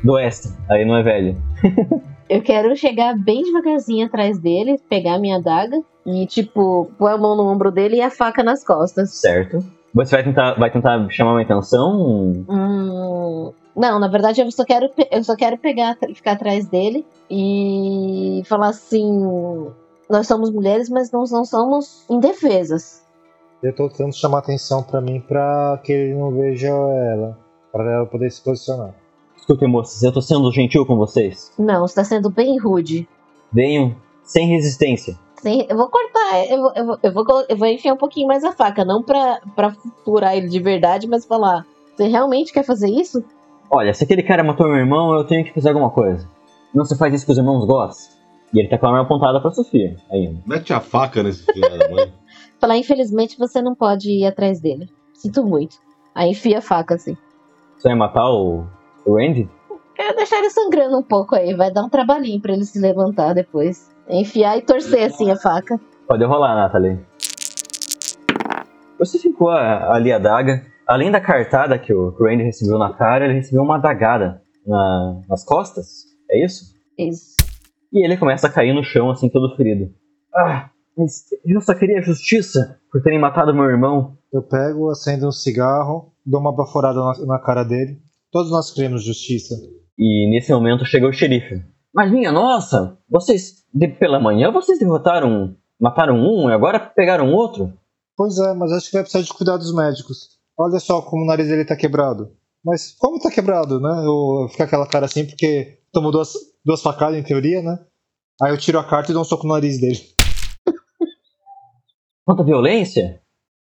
Do 0.02 0.12
Oeste, 0.12 0.48
aí 0.70 0.86
não 0.86 0.96
é 0.96 1.02
velho. 1.02 1.36
Eu 2.30 2.40
quero 2.40 2.76
chegar 2.76 3.18
bem 3.18 3.42
devagarzinho 3.42 4.06
atrás 4.06 4.38
dele, 4.38 4.80
pegar 4.88 5.14
a 5.14 5.18
minha 5.18 5.38
adaga 5.38 5.82
e, 6.06 6.24
tipo, 6.26 6.88
pôr 6.96 7.08
a 7.08 7.18
mão 7.18 7.36
no 7.36 7.42
ombro 7.42 7.72
dele 7.72 7.96
e 7.96 8.00
a 8.00 8.08
faca 8.08 8.44
nas 8.44 8.64
costas. 8.64 9.10
Certo. 9.14 9.58
Você 9.92 10.14
vai 10.14 10.22
tentar, 10.22 10.54
vai 10.54 10.70
tentar 10.70 11.10
chamar 11.10 11.32
uma 11.32 11.42
atenção? 11.42 12.44
Hum, 12.48 13.52
não, 13.74 13.98
na 13.98 14.06
verdade 14.06 14.40
eu 14.40 14.48
só 14.52 14.64
quero, 14.64 14.88
eu 15.10 15.24
só 15.24 15.34
quero 15.34 15.58
pegar, 15.58 15.98
ficar 16.14 16.32
atrás 16.32 16.68
dele 16.68 17.04
e 17.28 18.42
falar 18.46 18.68
assim: 18.68 19.68
nós 20.08 20.28
somos 20.28 20.52
mulheres, 20.52 20.88
mas 20.88 21.10
nós 21.10 21.32
não 21.32 21.44
somos 21.44 22.04
indefesas. 22.08 23.04
Eu 23.60 23.74
tô 23.74 23.88
tentando 23.88 24.14
chamar 24.14 24.38
atenção 24.38 24.84
pra 24.84 25.00
mim 25.00 25.20
pra 25.20 25.80
que 25.82 25.92
ele 25.92 26.14
não 26.14 26.30
veja 26.30 26.68
ela. 26.68 27.36
Pra 27.72 27.92
ela 27.92 28.06
poder 28.06 28.30
se 28.30 28.40
posicionar. 28.40 28.94
Moças, 29.66 30.02
eu 30.02 30.12
tô 30.12 30.20
sendo 30.20 30.50
gentil 30.52 30.86
com 30.86 30.96
vocês. 30.96 31.52
Não, 31.58 31.80
você 31.86 31.96
tá 31.96 32.04
sendo 32.04 32.30
bem 32.30 32.58
rude. 32.58 33.08
Venham 33.52 33.96
sem 34.22 34.46
resistência. 34.46 35.18
Sim, 35.36 35.66
eu 35.68 35.76
vou 35.76 35.88
cortar, 35.88 36.44
eu 36.50 36.60
vou, 36.60 36.72
eu, 36.76 36.86
vou, 36.86 36.98
eu, 37.02 37.12
vou, 37.12 37.24
eu 37.48 37.56
vou 37.56 37.66
enfiar 37.66 37.94
um 37.94 37.98
pouquinho 37.98 38.28
mais 38.28 38.44
a 38.44 38.52
faca, 38.52 38.84
não 38.84 39.02
pra, 39.02 39.40
pra 39.56 39.74
furar 40.04 40.36
ele 40.36 40.48
de 40.48 40.60
verdade, 40.60 41.08
mas 41.08 41.24
falar: 41.24 41.66
você 41.96 42.06
realmente 42.06 42.52
quer 42.52 42.62
fazer 42.62 42.90
isso? 42.90 43.24
Olha, 43.70 43.94
se 43.94 44.04
aquele 44.04 44.22
cara 44.22 44.44
matou 44.44 44.66
meu 44.66 44.76
irmão, 44.76 45.14
eu 45.14 45.24
tenho 45.24 45.44
que 45.44 45.54
fazer 45.54 45.68
alguma 45.68 45.90
coisa. 45.90 46.28
Não 46.74 46.84
se 46.84 46.96
faz 46.96 47.14
isso 47.14 47.26
com 47.26 47.32
os 47.32 47.38
irmãos 47.38 47.66
Goss. 47.66 48.18
E 48.52 48.58
ele 48.58 48.68
tá 48.68 48.76
com 48.76 48.86
a 48.86 48.88
arma 48.90 49.02
apontada 49.02 49.40
pra 49.40 49.52
Sofia 49.52 49.96
ainda. 50.10 50.40
Mete 50.44 50.72
a 50.72 50.80
faca 50.80 51.22
nesse 51.22 51.44
filho 51.44 51.78
da 51.78 51.88
mãe. 51.88 52.12
Falar, 52.60 52.76
infelizmente 52.76 53.38
você 53.38 53.62
não 53.62 53.74
pode 53.74 54.10
ir 54.10 54.26
atrás 54.26 54.60
dele. 54.60 54.88
Sinto 55.14 55.44
muito. 55.44 55.76
Aí 56.14 56.30
enfia 56.30 56.58
a 56.58 56.62
faca 56.62 56.96
assim. 56.96 57.16
Você 57.78 57.88
vai 57.88 57.96
matar 57.96 58.28
o, 58.28 58.64
o 59.04 59.16
Randy? 59.16 59.48
Quero 59.94 60.16
deixar 60.16 60.38
ele 60.38 60.50
sangrando 60.50 60.98
um 60.98 61.02
pouco 61.02 61.34
aí, 61.34 61.54
vai 61.54 61.70
dar 61.70 61.82
um 61.84 61.88
trabalhinho 61.88 62.40
pra 62.40 62.52
ele 62.52 62.64
se 62.64 62.78
levantar 62.80 63.34
depois. 63.34 63.90
Enfiar 64.08 64.56
e 64.56 64.62
torcer 64.62 65.04
assim 65.04 65.30
a 65.30 65.36
faca. 65.36 65.78
Pode 66.08 66.24
rolar, 66.24 66.54
Nathalie. 66.56 66.98
Você 68.98 69.18
ficou 69.18 69.48
ali 69.50 70.12
a 70.12 70.18
daga. 70.18 70.62
Além 70.86 71.10
da 71.10 71.20
cartada 71.20 71.78
que 71.78 71.92
o 71.92 72.10
Randy 72.10 72.42
recebeu 72.42 72.76
na 72.78 72.92
cara, 72.92 73.24
ele 73.26 73.34
recebeu 73.34 73.62
uma 73.62 73.76
adagada 73.76 74.42
na- 74.66 75.20
nas 75.28 75.44
costas. 75.44 76.04
É 76.30 76.44
isso? 76.44 76.74
Isso. 76.98 77.36
E 77.92 78.04
ele 78.04 78.16
começa 78.16 78.46
a 78.48 78.52
cair 78.52 78.72
no 78.74 78.82
chão, 78.82 79.10
assim, 79.10 79.28
todo 79.28 79.54
ferido. 79.56 79.92
Ah, 80.34 80.68
mas 80.96 81.24
eu 81.44 81.60
só 81.60 81.74
queria 81.74 82.02
justiça 82.02 82.78
por 82.90 83.02
terem 83.02 83.18
matado 83.20 83.54
meu 83.54 83.64
irmão. 83.64 84.16
Eu 84.32 84.42
pego, 84.42 84.90
acendo 84.90 85.28
um 85.28 85.32
cigarro, 85.32 86.12
dou 86.26 86.40
uma 86.40 86.54
baforada 86.54 86.98
na, 87.00 87.26
na 87.26 87.38
cara 87.38 87.62
dele. 87.64 87.98
Todos 88.30 88.50
nós 88.50 88.70
queremos 88.72 89.04
justiça. 89.04 89.54
E 89.98 90.30
nesse 90.30 90.52
momento 90.52 90.84
chega 90.84 91.08
o 91.08 91.12
xerife. 91.12 91.62
Mas 91.92 92.12
minha 92.12 92.30
nossa, 92.30 92.96
vocês, 93.08 93.64
de, 93.74 93.88
pela 93.88 94.20
manhã, 94.20 94.52
vocês 94.52 94.78
derrotaram, 94.78 95.56
mataram 95.80 96.14
um 96.14 96.48
e 96.48 96.52
agora 96.52 96.78
pegaram 96.78 97.32
outro? 97.32 97.72
Pois 98.16 98.38
é, 98.38 98.54
mas 98.54 98.70
acho 98.70 98.86
que 98.86 98.92
vai 98.92 99.02
precisar 99.02 99.24
de 99.24 99.32
cuidados 99.32 99.74
médicos. 99.74 100.38
Olha 100.56 100.78
só 100.78 101.02
como 101.02 101.24
o 101.24 101.26
nariz 101.26 101.48
dele 101.48 101.64
tá 101.64 101.74
quebrado. 101.74 102.30
Mas 102.64 102.92
como 102.92 103.18
tá 103.18 103.30
quebrado, 103.30 103.80
né? 103.80 104.04
Eu 104.04 104.48
fico 104.50 104.62
aquela 104.62 104.86
cara 104.86 105.06
assim 105.06 105.24
porque 105.24 105.80
tomou 105.92 106.12
duas, 106.12 106.34
duas 106.64 106.82
facadas 106.82 107.18
em 107.18 107.22
teoria, 107.22 107.62
né? 107.62 107.84
Aí 108.40 108.52
eu 108.52 108.58
tiro 108.58 108.78
a 108.78 108.84
carta 108.84 109.10
e 109.10 109.14
dou 109.14 109.22
um 109.22 109.24
soco 109.24 109.46
no 109.46 109.54
nariz 109.54 109.80
dele. 109.80 110.00
Quanta 112.24 112.44
violência? 112.44 113.20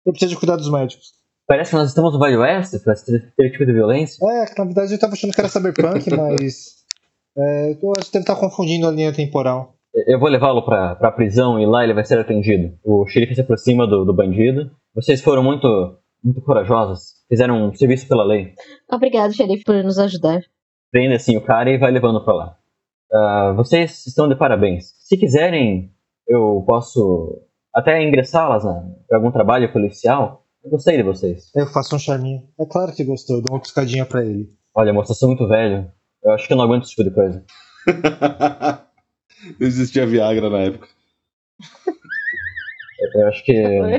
Eu 0.06 0.12
preciso 0.12 0.32
de 0.32 0.38
cuidados 0.38 0.70
médicos. 0.70 1.23
Parece 1.46 1.70
que 1.70 1.76
nós 1.76 1.88
estamos 1.88 2.12
no 2.14 2.18
Velho 2.18 2.40
Oeste 2.40 2.78
pra 2.78 2.92
esse 2.94 3.20
ter 3.36 3.50
tipo 3.50 3.66
de 3.66 3.72
violência. 3.72 4.18
É, 4.26 4.46
que 4.46 4.58
na 4.58 4.64
verdade 4.64 4.92
eu 4.94 4.98
tava 4.98 5.12
achando 5.12 5.32
que 5.32 5.40
era 5.40 5.48
cyberpunk, 5.48 6.08
mas. 6.16 6.74
É, 7.36 7.72
eu 7.82 7.92
acho 7.98 8.06
que 8.06 8.12
deve 8.12 8.22
estar 8.22 8.36
confundindo 8.36 8.86
a 8.86 8.90
linha 8.90 9.12
temporal. 9.12 9.74
Eu 10.06 10.18
vou 10.18 10.28
levá-lo 10.28 10.64
pra, 10.64 10.94
pra 10.96 11.12
prisão 11.12 11.60
e 11.60 11.66
lá 11.66 11.84
ele 11.84 11.94
vai 11.94 12.04
ser 12.04 12.18
atendido. 12.18 12.76
O 12.84 13.06
xerife 13.06 13.34
se 13.34 13.40
aproxima 13.42 13.86
do, 13.86 14.04
do 14.04 14.14
bandido. 14.14 14.70
Vocês 14.94 15.20
foram 15.20 15.42
muito, 15.42 15.66
muito 16.22 16.40
corajosos. 16.42 17.14
Fizeram 17.28 17.68
um 17.68 17.74
serviço 17.74 18.08
pela 18.08 18.24
lei. 18.24 18.54
Obrigado, 18.90 19.32
xerife, 19.34 19.64
por 19.64 19.74
nos 19.84 19.98
ajudar. 19.98 20.40
Prende 20.90 21.14
assim 21.14 21.36
o 21.36 21.40
cara 21.44 21.70
e 21.70 21.78
vai 21.78 21.90
levando 21.92 22.24
pra 22.24 22.34
lá. 22.34 22.56
Ah, 23.12 23.52
vocês 23.56 24.04
estão 24.06 24.28
de 24.28 24.34
parabéns. 24.36 24.92
Se 25.00 25.16
quiserem, 25.16 25.92
eu 26.26 26.64
posso 26.66 27.42
até 27.74 28.02
ingressá-las 28.02 28.64
na- 28.64 28.84
pra 29.08 29.18
algum 29.18 29.30
trabalho 29.30 29.72
policial. 29.72 30.43
Eu 30.64 30.70
gostei 30.70 30.96
de 30.96 31.02
vocês. 31.02 31.50
Eu 31.54 31.66
faço 31.66 31.94
um 31.94 31.98
charminho. 31.98 32.48
É 32.58 32.64
claro 32.64 32.94
que 32.94 33.04
gostou, 33.04 33.36
eu 33.36 33.42
dou 33.42 33.54
uma 33.54 33.60
piscadinha 33.60 34.06
pra 34.06 34.24
ele. 34.24 34.48
Olha, 34.74 34.94
moça, 34.94 35.12
eu 35.12 35.16
sou 35.16 35.28
muito 35.28 35.46
velho. 35.46 35.92
Eu 36.22 36.32
acho 36.32 36.46
que 36.46 36.52
eu 36.54 36.56
não 36.56 36.64
aguento 36.64 36.84
esse 36.84 36.92
tipo 36.92 37.04
de 37.04 37.10
coisa. 37.10 37.44
Não 39.60 39.66
existia 39.66 40.06
Viagra 40.06 40.48
na 40.48 40.60
época. 40.60 40.88
Eu, 42.98 43.20
eu 43.20 43.28
acho 43.28 43.44
que. 43.44 43.52
Eu, 43.52 43.90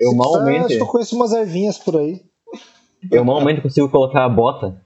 eu 0.00 0.10
Se 0.10 0.16
malmente. 0.16 0.66
Acho 0.66 0.76
que 0.76 0.82
eu 0.82 0.86
conheço 0.86 1.16
umas 1.16 1.32
ervinhas 1.32 1.76
por 1.76 1.96
aí. 1.96 2.24
Eu 3.10 3.24
malmente 3.24 3.60
consigo 3.60 3.88
colocar 3.88 4.24
a 4.24 4.28
bota 4.28 4.80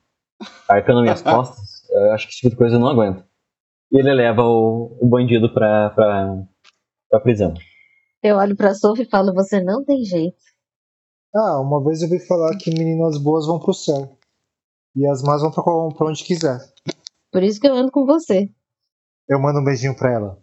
arcando 0.67 1.03
minhas 1.03 1.21
costas. 1.23 1.87
Eu 1.91 2.13
acho 2.13 2.27
que 2.27 2.33
esse 2.33 2.41
tipo 2.41 2.53
de 2.53 2.57
coisa 2.57 2.77
eu 2.77 2.81
não 2.81 2.89
aguento. 2.89 3.23
E 3.93 3.99
ele 3.99 4.15
leva 4.15 4.43
o, 4.43 4.97
o 4.99 5.07
bandido 5.07 5.53
pra, 5.53 5.91
pra, 5.91 6.43
pra 7.11 7.21
prisão. 7.21 7.53
Eu 8.23 8.37
olho 8.37 8.57
pra 8.57 8.75
Sophie 8.75 9.05
e 9.05 9.09
falo: 9.09 9.33
você 9.33 9.63
não 9.63 9.85
tem 9.85 10.05
jeito. 10.05 10.37
Ah, 11.35 11.61
uma 11.61 11.83
vez 11.83 12.03
eu 12.03 12.09
ouvi 12.09 12.27
falar 12.27 12.57
que 12.57 12.71
meninas 12.71 13.17
boas 13.19 13.47
vão 13.47 13.59
pro 13.59 13.73
céu. 13.73 14.19
E 14.97 15.07
as 15.07 15.23
más 15.23 15.41
vão 15.43 15.51
pra, 15.51 15.63
pra 15.63 16.09
onde 16.09 16.25
quiser. 16.25 16.59
Por 17.31 17.43
isso 17.43 17.61
que 17.61 17.69
eu 17.69 17.75
ando 17.75 17.93
com 17.93 18.05
você. 18.05 18.51
Eu 19.29 19.41
mando 19.41 19.61
um 19.61 19.65
beijinho 19.65 19.97
pra 19.97 20.13
ela. 20.13 20.43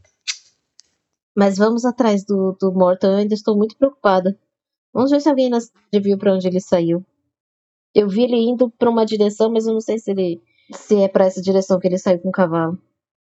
Mas 1.35 1.57
vamos 1.57 1.85
atrás 1.85 2.23
do, 2.23 2.53
do 2.53 2.71
Morton, 2.71 3.07
eu 3.07 3.17
ainda 3.17 3.33
estou 3.33 3.55
muito 3.55 3.77
preocupada. 3.77 4.37
Vamos 4.93 5.11
ver 5.11 5.21
se 5.21 5.29
alguém 5.29 5.49
na 5.49 5.59
cidade 5.59 5.99
viu 5.99 6.17
pra 6.17 6.33
onde 6.33 6.47
ele 6.47 6.61
saiu. 6.61 7.05
Eu 7.93 8.07
vi 8.07 8.23
ele 8.23 8.37
indo 8.37 8.71
pra 8.71 8.89
uma 8.89 9.05
direção, 9.05 9.51
mas 9.51 9.67
eu 9.67 9.73
não 9.73 9.81
sei 9.81 9.99
se 9.99 10.11
ele 10.11 10.41
se 10.73 10.95
é 11.01 11.07
pra 11.07 11.25
essa 11.25 11.41
direção 11.41 11.79
que 11.79 11.87
ele 11.87 11.97
saiu 11.97 12.19
com 12.19 12.29
o 12.29 12.31
cavalo. 12.31 12.79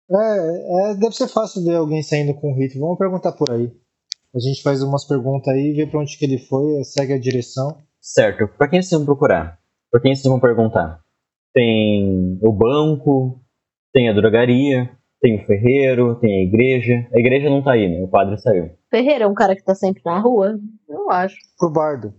É, 0.10 0.92
é, 0.92 0.96
deve 0.96 1.16
ser 1.16 1.28
fácil 1.28 1.64
ver 1.64 1.76
alguém 1.76 2.02
saindo 2.04 2.34
com 2.36 2.52
o 2.52 2.56
Hit. 2.56 2.78
Vamos 2.80 2.98
perguntar 2.98 3.34
por 3.34 3.52
aí. 3.52 3.72
A 4.36 4.40
gente 4.40 4.62
faz 4.62 4.84
umas 4.84 5.06
perguntas 5.06 5.54
aí, 5.54 5.72
vê 5.74 5.86
pra 5.88 6.00
onde 6.02 6.18
que 6.18 6.26
ele 6.26 6.38
foi, 6.38 6.84
segue 6.84 7.14
a 7.14 7.20
direção. 7.20 7.78
Certo. 8.02 8.48
Pra 8.58 8.68
quem 8.68 8.82
vocês 8.82 8.92
vão 9.00 9.06
procurar? 9.06 9.58
Pra 9.90 10.02
quem 10.02 10.14
vocês 10.14 10.28
vão 10.28 10.40
perguntar? 10.40 11.02
Tem 11.54 12.38
o 12.42 12.52
banco, 12.52 13.42
tem 13.94 14.10
a 14.10 14.14
drogaria, 14.14 14.92
tem 15.22 15.42
o 15.42 15.46
ferreiro, 15.46 16.16
tem 16.20 16.40
a 16.40 16.44
igreja. 16.44 17.08
A 17.14 17.20
igreja 17.20 17.50
não 17.50 17.64
tá 17.64 17.72
aí, 17.72 17.88
né? 17.88 18.04
O 18.04 18.10
padre 18.10 18.38
saiu. 18.38 18.72
Ferreira 18.92 19.24
é 19.24 19.28
um 19.28 19.34
cara 19.34 19.56
que 19.56 19.64
tá 19.64 19.74
sempre 19.74 20.02
na 20.04 20.20
rua? 20.20 20.60
Eu 20.90 21.10
acho. 21.10 21.36
Pro 21.58 21.70
bardo. 21.72 22.14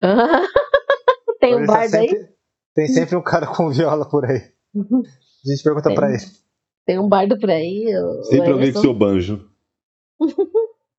tem 1.40 1.56
um 1.56 1.66
tá 1.66 1.72
bardo 1.72 1.94
aí? 1.96 2.08
sempre- 2.08 2.28
Tem 2.76 2.86
sempre 2.86 3.16
um 3.16 3.22
cara 3.22 3.46
com 3.48 3.70
viola 3.70 4.08
por 4.08 4.24
aí. 4.24 4.40
A 4.76 5.50
gente 5.50 5.62
pergunta 5.64 5.88
Tem. 5.88 5.96
pra 5.96 6.10
ele. 6.10 6.22
Tem 6.86 6.98
um 6.98 7.08
bardo 7.08 7.36
por 7.40 7.50
aí? 7.50 7.86
Sempre 8.22 8.52
alguém 8.52 8.72
com 8.72 8.80
seu 8.80 8.94
banjo. 8.94 9.48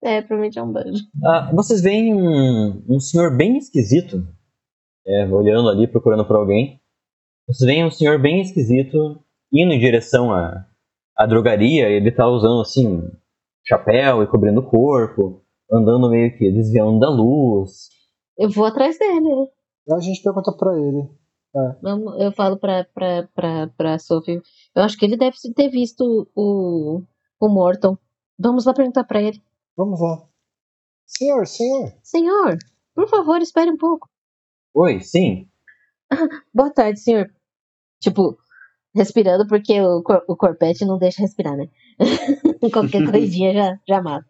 É, 0.10 0.22
provavelmente 0.22 0.58
é 0.58 0.64
um 0.64 0.72
banjo. 0.72 1.04
Ah, 1.24 1.52
vocês 1.54 1.82
veem 1.82 2.14
um, 2.16 2.84
um 2.90 3.00
senhor 3.00 3.36
bem 3.38 3.58
esquisito, 3.58 4.28
é, 5.06 5.28
olhando 5.28 5.70
ali, 5.70 5.88
procurando 5.88 6.26
por 6.26 6.36
alguém. 6.36 6.82
Vocês 7.48 7.68
veem 7.68 7.86
um 7.86 7.92
senhor 7.92 8.20
bem 8.20 8.42
esquisito 8.42 9.24
indo 9.54 9.72
em 9.72 9.80
direção 9.80 10.34
à, 10.34 10.66
à 11.16 11.26
drogaria. 11.28 11.88
Ele 11.90 12.12
tá 12.12 12.28
usando 12.28 12.62
assim 12.62 12.88
um 12.88 13.12
chapéu 13.64 14.24
e 14.24 14.28
cobrindo 14.28 14.62
o 14.62 14.70
corpo, 14.70 15.44
andando 15.72 16.10
meio 16.10 16.36
que 16.36 16.52
desviando 16.52 17.00
da 17.00 17.10
luz. 17.10 17.90
Eu 18.38 18.50
vou 18.50 18.66
atrás 18.66 18.98
dele. 18.98 19.22
né? 19.36 19.48
A 19.96 20.00
gente 20.00 20.24
pergunta 20.24 20.52
pra 20.54 20.76
ele. 20.76 21.08
É. 21.56 22.26
Eu 22.26 22.32
falo 22.32 22.58
pra, 22.58 22.84
pra, 22.94 23.28
pra, 23.36 23.68
pra 23.76 24.00
Sophie. 24.00 24.42
Eu 24.76 24.84
acho 24.84 24.98
que 24.98 25.06
ele 25.06 25.18
deve 25.18 25.36
ter 25.56 25.70
visto 25.70 26.28
o, 26.36 27.04
o 27.40 27.50
Morton. 27.50 27.96
Vamos 28.40 28.66
lá 28.66 28.74
perguntar 28.74 29.04
pra 29.04 29.22
ele. 29.22 29.42
Vamos 29.80 30.02
lá. 30.02 30.28
Senhor, 31.08 31.48
senhor. 31.48 31.94
Senhor, 32.04 32.58
por 32.94 33.08
favor, 33.08 33.42
espere 33.42 33.72
um 33.72 33.78
pouco. 33.78 34.10
Oi, 34.74 35.00
sim. 35.00 35.50
Boa 36.54 36.70
tarde, 36.70 37.00
senhor. 37.00 37.34
Tipo, 38.02 38.38
respirando 38.94 39.48
porque 39.48 39.82
o, 39.82 40.04
cor- 40.04 40.26
o 40.28 40.36
corpete 40.36 40.86
não 40.86 40.98
deixa 40.98 41.22
respirar, 41.22 41.56
né? 41.56 41.70
Qualquer 42.74 43.04
coisinha 43.10 43.54
já, 43.54 43.80
já 43.88 44.02
mata. 44.02 44.28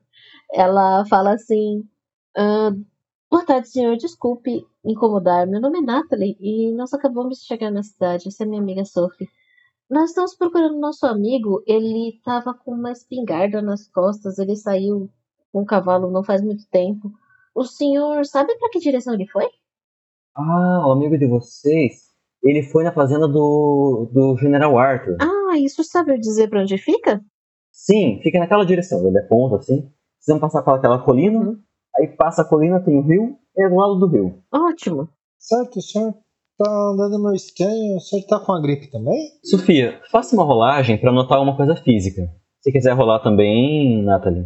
Ela 0.53 1.03
fala 1.07 1.33
assim: 1.33 1.83
"Ah, 2.37 2.71
Boa 3.31 3.45
tarde, 3.45 3.69
senhor. 3.69 3.97
Desculpe 3.97 4.67
incomodar. 4.85 5.47
Meu 5.47 5.61
nome 5.61 5.79
é 5.79 5.81
Natalie 5.81 6.37
e 6.39 6.71
nós 6.73 6.93
acabamos 6.93 7.39
de 7.39 7.45
chegar 7.47 7.71
na 7.71 7.83
cidade. 7.83 8.27
Essa 8.27 8.43
é 8.43 8.47
minha 8.47 8.61
amiga 8.61 8.85
Sophie. 8.85 9.27
Nós 9.89 10.11
estamos 10.11 10.35
procurando 10.35 10.79
nosso 10.79 11.07
amigo. 11.07 11.63
Ele 11.67 12.09
estava 12.17 12.53
com 12.53 12.71
uma 12.73 12.91
espingarda 12.91 13.61
nas 13.61 13.87
costas. 13.89 14.39
Ele 14.39 14.55
saiu 14.55 15.09
um 15.53 15.65
cavalo 15.65 16.09
não 16.11 16.23
faz 16.23 16.41
muito 16.41 16.67
tempo. 16.69 17.11
O 17.55 17.63
senhor 17.63 18.25
sabe 18.25 18.55
para 18.57 18.69
que 18.69 18.79
direção 18.79 19.13
ele 19.13 19.27
foi? 19.27 19.45
Ah, 20.35 20.87
o 20.87 20.91
amigo 20.91 21.17
de 21.17 21.27
vocês. 21.27 22.09
Ele 22.41 22.63
foi 22.63 22.83
na 22.83 22.93
fazenda 22.93 23.27
do, 23.27 24.09
do 24.13 24.37
General 24.37 24.77
Arthur. 24.77 25.17
Ah, 25.19 25.57
isso 25.57 25.83
sabe 25.83 26.17
dizer 26.17 26.49
para 26.49 26.61
onde 26.61 26.77
fica? 26.77 27.21
Sim, 27.71 28.19
fica 28.23 28.39
naquela 28.39 28.65
direção. 28.65 29.05
Ele 29.05 29.19
aponta 29.19 29.57
assim. 29.57 29.91
Precisam 30.17 30.39
passar 30.39 30.63
pelaquela 30.63 31.03
colina. 31.03 31.57
Aí 31.97 32.07
passa 32.07 32.43
a 32.43 32.45
colina, 32.45 32.79
tem 32.79 32.97
o 32.97 33.01
rio. 33.01 33.37
E 33.57 33.63
é 33.63 33.69
do 33.69 33.75
lado 33.75 33.99
do 33.99 34.07
rio. 34.07 34.41
Ótimo. 34.53 35.09
Certo, 35.37 35.79
o 35.79 35.81
senhor 35.81 36.13
tá 36.57 36.71
andando 36.93 37.21
meio 37.21 37.35
estranho. 37.35 37.97
O 37.97 37.99
senhor 37.99 38.25
tá 38.25 38.39
com 38.39 38.53
a 38.53 38.61
gripe 38.61 38.89
também? 38.89 39.17
Sofia, 39.43 39.99
faça 40.11 40.35
uma 40.35 40.45
rolagem 40.45 40.97
para 40.97 41.09
anotar 41.09 41.41
uma 41.41 41.57
coisa 41.57 41.75
física. 41.75 42.21
Se 42.61 42.71
quiser 42.71 42.93
rolar 42.93 43.19
também, 43.19 44.03
Nathalie. 44.03 44.45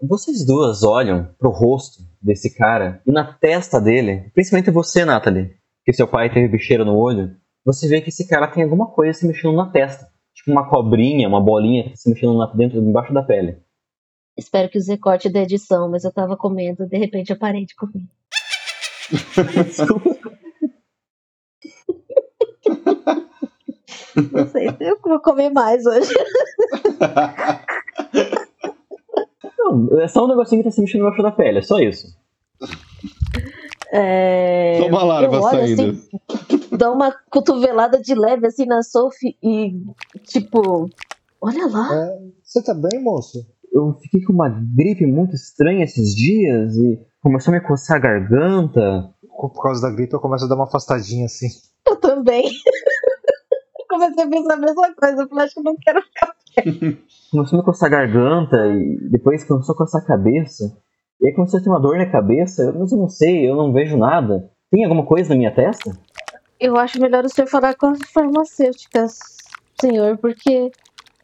Vocês 0.00 0.46
duas 0.46 0.84
olham 0.84 1.34
pro 1.38 1.50
rosto 1.50 2.02
desse 2.22 2.56
cara 2.56 3.02
e 3.04 3.10
na 3.10 3.32
testa 3.32 3.80
dele, 3.80 4.30
principalmente 4.32 4.70
você, 4.70 5.04
Nathalie, 5.04 5.56
que 5.84 5.92
seu 5.92 6.06
pai 6.06 6.32
teve 6.32 6.46
bicheira 6.46 6.84
no 6.84 6.96
olho, 6.96 7.36
você 7.64 7.88
vê 7.88 8.00
que 8.00 8.10
esse 8.10 8.28
cara 8.28 8.46
tem 8.46 8.62
alguma 8.62 8.86
coisa 8.92 9.18
se 9.18 9.26
mexendo 9.26 9.56
na 9.56 9.68
testa. 9.70 10.06
Tipo 10.34 10.52
uma 10.52 10.68
cobrinha, 10.70 11.28
uma 11.28 11.40
bolinha 11.40 11.82
que 11.84 11.90
tá 11.90 11.96
se 11.96 12.08
mexendo 12.08 12.38
na- 12.38 12.46
dentro, 12.54 12.78
embaixo 12.78 13.12
da 13.12 13.22
pele. 13.24 13.58
Espero 14.36 14.68
que 14.68 14.78
use 14.78 14.96
corte 14.98 15.28
da 15.28 15.40
edição, 15.40 15.90
mas 15.90 16.04
eu 16.04 16.12
tava 16.12 16.36
comendo, 16.36 16.86
de 16.86 16.96
repente 16.96 17.30
eu 17.30 17.38
parei 17.38 17.66
de 17.66 17.74
comer. 17.74 18.04
Não 24.32 24.46
sei 24.48 24.68
se 24.70 24.84
eu 24.84 24.98
vou 25.02 25.20
comer 25.20 25.50
mais 25.50 25.84
hoje. 25.86 26.12
Não, 29.70 30.00
é 30.00 30.08
só 30.08 30.24
um 30.24 30.28
negocinho 30.28 30.62
que 30.62 30.68
tá 30.68 30.74
se 30.74 30.80
mexendo 30.80 31.02
embaixo 31.02 31.22
da 31.22 31.30
pele, 31.30 31.58
é 31.58 31.62
só 31.62 31.78
isso. 31.78 32.16
É... 33.92 34.78
Só 34.80 34.86
uma 34.88 35.02
larva 35.02 35.40
olho 35.40 35.50
saindo. 35.50 35.82
assim, 35.90 36.76
dou 36.76 36.94
uma 36.94 37.14
cotovelada 37.30 38.00
de 38.00 38.14
leve 38.14 38.46
assim 38.46 38.66
na 38.66 38.82
Sophie 38.82 39.36
e 39.42 39.74
tipo, 40.24 40.90
olha 41.40 41.66
lá. 41.66 41.88
É, 41.94 42.18
você 42.42 42.62
tá 42.62 42.74
bem, 42.74 43.02
moço? 43.02 43.46
Eu 43.72 43.94
fiquei 44.02 44.22
com 44.22 44.32
uma 44.32 44.48
gripe 44.48 45.06
muito 45.06 45.34
estranha 45.34 45.84
esses 45.84 46.14
dias 46.14 46.76
e 46.76 46.98
começou 47.22 47.52
a 47.52 47.58
me 47.58 47.66
coçar 47.66 47.96
a 47.96 48.00
garganta. 48.00 49.10
Por 49.20 49.62
causa 49.62 49.82
da 49.82 49.94
gripe 49.94 50.14
eu 50.14 50.20
começo 50.20 50.44
a 50.44 50.48
dar 50.48 50.54
uma 50.54 50.64
afastadinha 50.64 51.26
assim. 51.26 51.48
Eu 51.86 51.96
também. 51.96 52.50
Comecei 53.88 54.24
a 54.24 54.28
pensar 54.28 54.54
a 54.54 54.56
mesma 54.58 54.94
coisa, 54.94 55.22
eu 55.22 55.28
falei, 55.28 55.44
acho 55.46 55.54
que 55.54 55.60
eu 55.60 55.64
não 55.64 55.76
quero 55.76 56.02
começou 57.30 57.58
a 57.58 57.60
me 57.60 57.64
coçar 57.64 57.88
a 57.88 57.90
garganta 57.90 58.56
e 58.66 59.08
depois 59.10 59.44
começou 59.44 59.74
a 59.74 59.78
coçar 59.78 60.02
a 60.02 60.06
cabeça. 60.06 60.64
E 61.20 61.26
aí 61.26 61.34
começou 61.34 61.58
a 61.58 61.62
ter 61.62 61.68
uma 61.68 61.80
dor 61.80 61.98
na 61.98 62.10
cabeça, 62.10 62.72
mas 62.78 62.92
eu 62.92 62.98
não 62.98 63.08
sei, 63.08 63.48
eu 63.48 63.56
não 63.56 63.72
vejo 63.72 63.96
nada. 63.96 64.50
Tem 64.70 64.84
alguma 64.84 65.04
coisa 65.04 65.30
na 65.30 65.36
minha 65.36 65.54
testa? 65.54 65.90
Eu 66.60 66.76
acho 66.76 67.00
melhor 67.00 67.24
o 67.24 67.28
senhor 67.28 67.48
falar 67.48 67.74
com 67.74 67.86
as 67.86 67.98
farmacêuticas, 68.12 69.18
senhor, 69.80 70.18
porque 70.18 70.70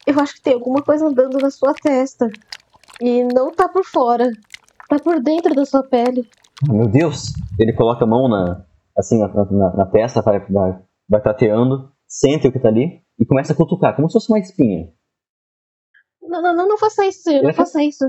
eu 0.05 0.19
acho 0.19 0.35
que 0.35 0.41
tem 0.41 0.53
alguma 0.53 0.81
coisa 0.81 1.07
andando 1.07 1.37
na 1.37 1.49
sua 1.49 1.73
testa. 1.73 2.29
E 3.01 3.23
não 3.23 3.51
tá 3.51 3.67
por 3.67 3.83
fora. 3.83 4.31
Tá 4.89 4.97
por 4.99 5.21
dentro 5.21 5.53
da 5.53 5.65
sua 5.65 5.83
pele. 5.83 6.27
Meu 6.69 6.87
Deus! 6.87 7.33
Ele 7.59 7.73
coloca 7.73 8.05
a 8.05 8.07
mão 8.07 8.27
na, 8.29 8.65
assim, 8.97 9.19
na, 9.19 9.27
na, 9.27 9.75
na 9.75 9.85
testa, 9.85 10.21
vai, 10.21 10.39
vai, 10.39 10.79
vai 11.09 11.21
tateando, 11.21 11.91
sente 12.07 12.47
o 12.47 12.51
que 12.51 12.59
tá 12.59 12.69
ali 12.69 13.01
e 13.19 13.25
começa 13.25 13.53
a 13.53 13.55
cutucar, 13.55 13.95
como 13.95 14.09
se 14.09 14.13
fosse 14.13 14.31
uma 14.31 14.39
espinha. 14.39 14.89
Não, 16.27 16.41
não, 16.41 16.55
não, 16.55 16.67
não 16.67 16.77
faça 16.77 17.05
isso. 17.05 17.29
Não 17.41 17.51
faça 17.53 17.83
isso. 17.83 18.05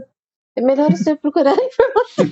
É 0.57 0.63
melhor 0.63 0.91
o 0.91 0.97
senhor 0.97 1.17
procurar 1.19 1.53
informação. 1.53 2.25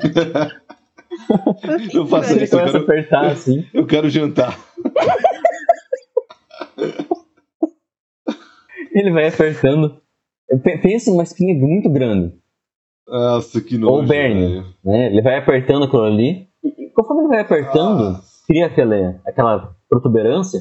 Eu 1.93 2.07
faço 2.07 2.33
Ele 2.33 2.45
isso, 2.45 2.55
eu 2.57 2.61
começa 2.61 2.79
a 2.79 2.81
quero, 2.81 2.85
apertar 2.85 3.27
assim. 3.27 3.67
eu 3.75 3.87
quero 3.87 4.09
jantar. 4.09 4.59
Ele 8.93 9.11
vai 9.11 9.29
apertando. 9.29 10.01
Pe- 10.63 10.79
Pensa 10.79 11.11
numa 11.11 11.23
espinha 11.23 11.55
muito 11.55 11.89
grande. 11.91 12.35
Nossa, 13.07 13.61
que 13.61 13.77
nojo. 13.77 13.93
Ou 13.93 14.07
Bernie. 14.07 14.63
né? 14.85 15.07
Ele 15.07 15.23
vai 15.23 15.39
apertando 15.39 15.85
aquilo 15.85 16.05
ali. 16.05 16.49
E 16.63 16.91
conforme 16.95 17.23
ele 17.23 17.29
vai 17.29 17.41
apertando, 17.41 18.03
Ah. 18.17 18.21
cria 18.47 18.67
aquela, 18.67 19.21
aquela 19.27 19.77
protuberância. 19.89 20.61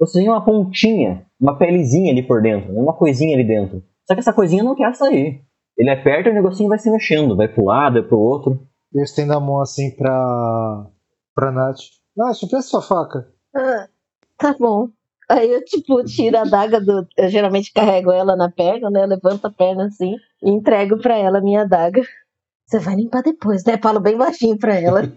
Você 0.00 0.18
tem 0.20 0.28
uma 0.28 0.44
pontinha, 0.44 1.26
uma 1.40 1.56
pelezinha 1.56 2.12
ali 2.12 2.22
por 2.22 2.40
dentro, 2.42 2.72
né? 2.72 2.80
uma 2.80 2.92
coisinha 2.92 3.34
ali 3.34 3.44
dentro. 3.46 3.82
Só 4.08 4.14
que 4.14 4.20
essa 4.20 4.32
coisinha 4.32 4.64
não 4.64 4.74
quer 4.74 4.94
sair. 4.94 5.44
Ele 5.76 5.90
aperta 5.90 6.30
e 6.30 6.32
o 6.32 6.34
negocinho 6.34 6.70
vai 6.70 6.78
se 6.78 6.90
mexendo, 6.90 7.36
vai 7.36 7.46
pro 7.46 7.66
lado, 7.66 8.00
vai 8.00 8.02
pro 8.02 8.18
outro. 8.18 8.66
Eu 8.92 9.02
estendo 9.02 9.34
a 9.34 9.40
mão 9.40 9.60
assim 9.60 9.94
pra. 9.94 10.86
pra 11.34 11.52
Nath. 11.52 11.76
Nath, 12.16 12.40
presta 12.48 12.62
sua 12.70 12.80
faca. 12.82 13.28
Ah, 13.54 13.86
tá 14.38 14.56
bom. 14.58 14.88
Aí 15.28 15.52
eu, 15.52 15.62
tipo, 15.62 16.02
tiro 16.04 16.38
a 16.38 16.44
daga 16.44 16.80
do. 16.80 17.06
Eu 17.18 17.28
geralmente 17.28 17.70
carrego 17.70 18.10
ela 18.10 18.34
na 18.34 18.50
perna, 18.50 18.88
né? 18.88 19.04
Levanto 19.04 19.44
a 19.44 19.50
perna 19.50 19.84
assim 19.84 20.16
e 20.42 20.50
entrego 20.50 20.98
pra 20.98 21.18
ela 21.18 21.38
a 21.38 21.42
minha 21.42 21.66
daga. 21.66 22.00
Você 22.66 22.78
vai 22.78 22.96
limpar 22.96 23.22
depois, 23.22 23.62
né? 23.64 23.76
Falo 23.76 24.00
bem 24.00 24.16
baixinho 24.16 24.58
pra 24.58 24.74
ela. 24.74 25.02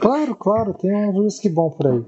Claro, 0.00 0.34
claro, 0.34 0.74
tem 0.74 0.90
um 0.90 1.20
whisky 1.20 1.48
bom 1.50 1.70
por 1.70 1.86
aí. 1.86 2.04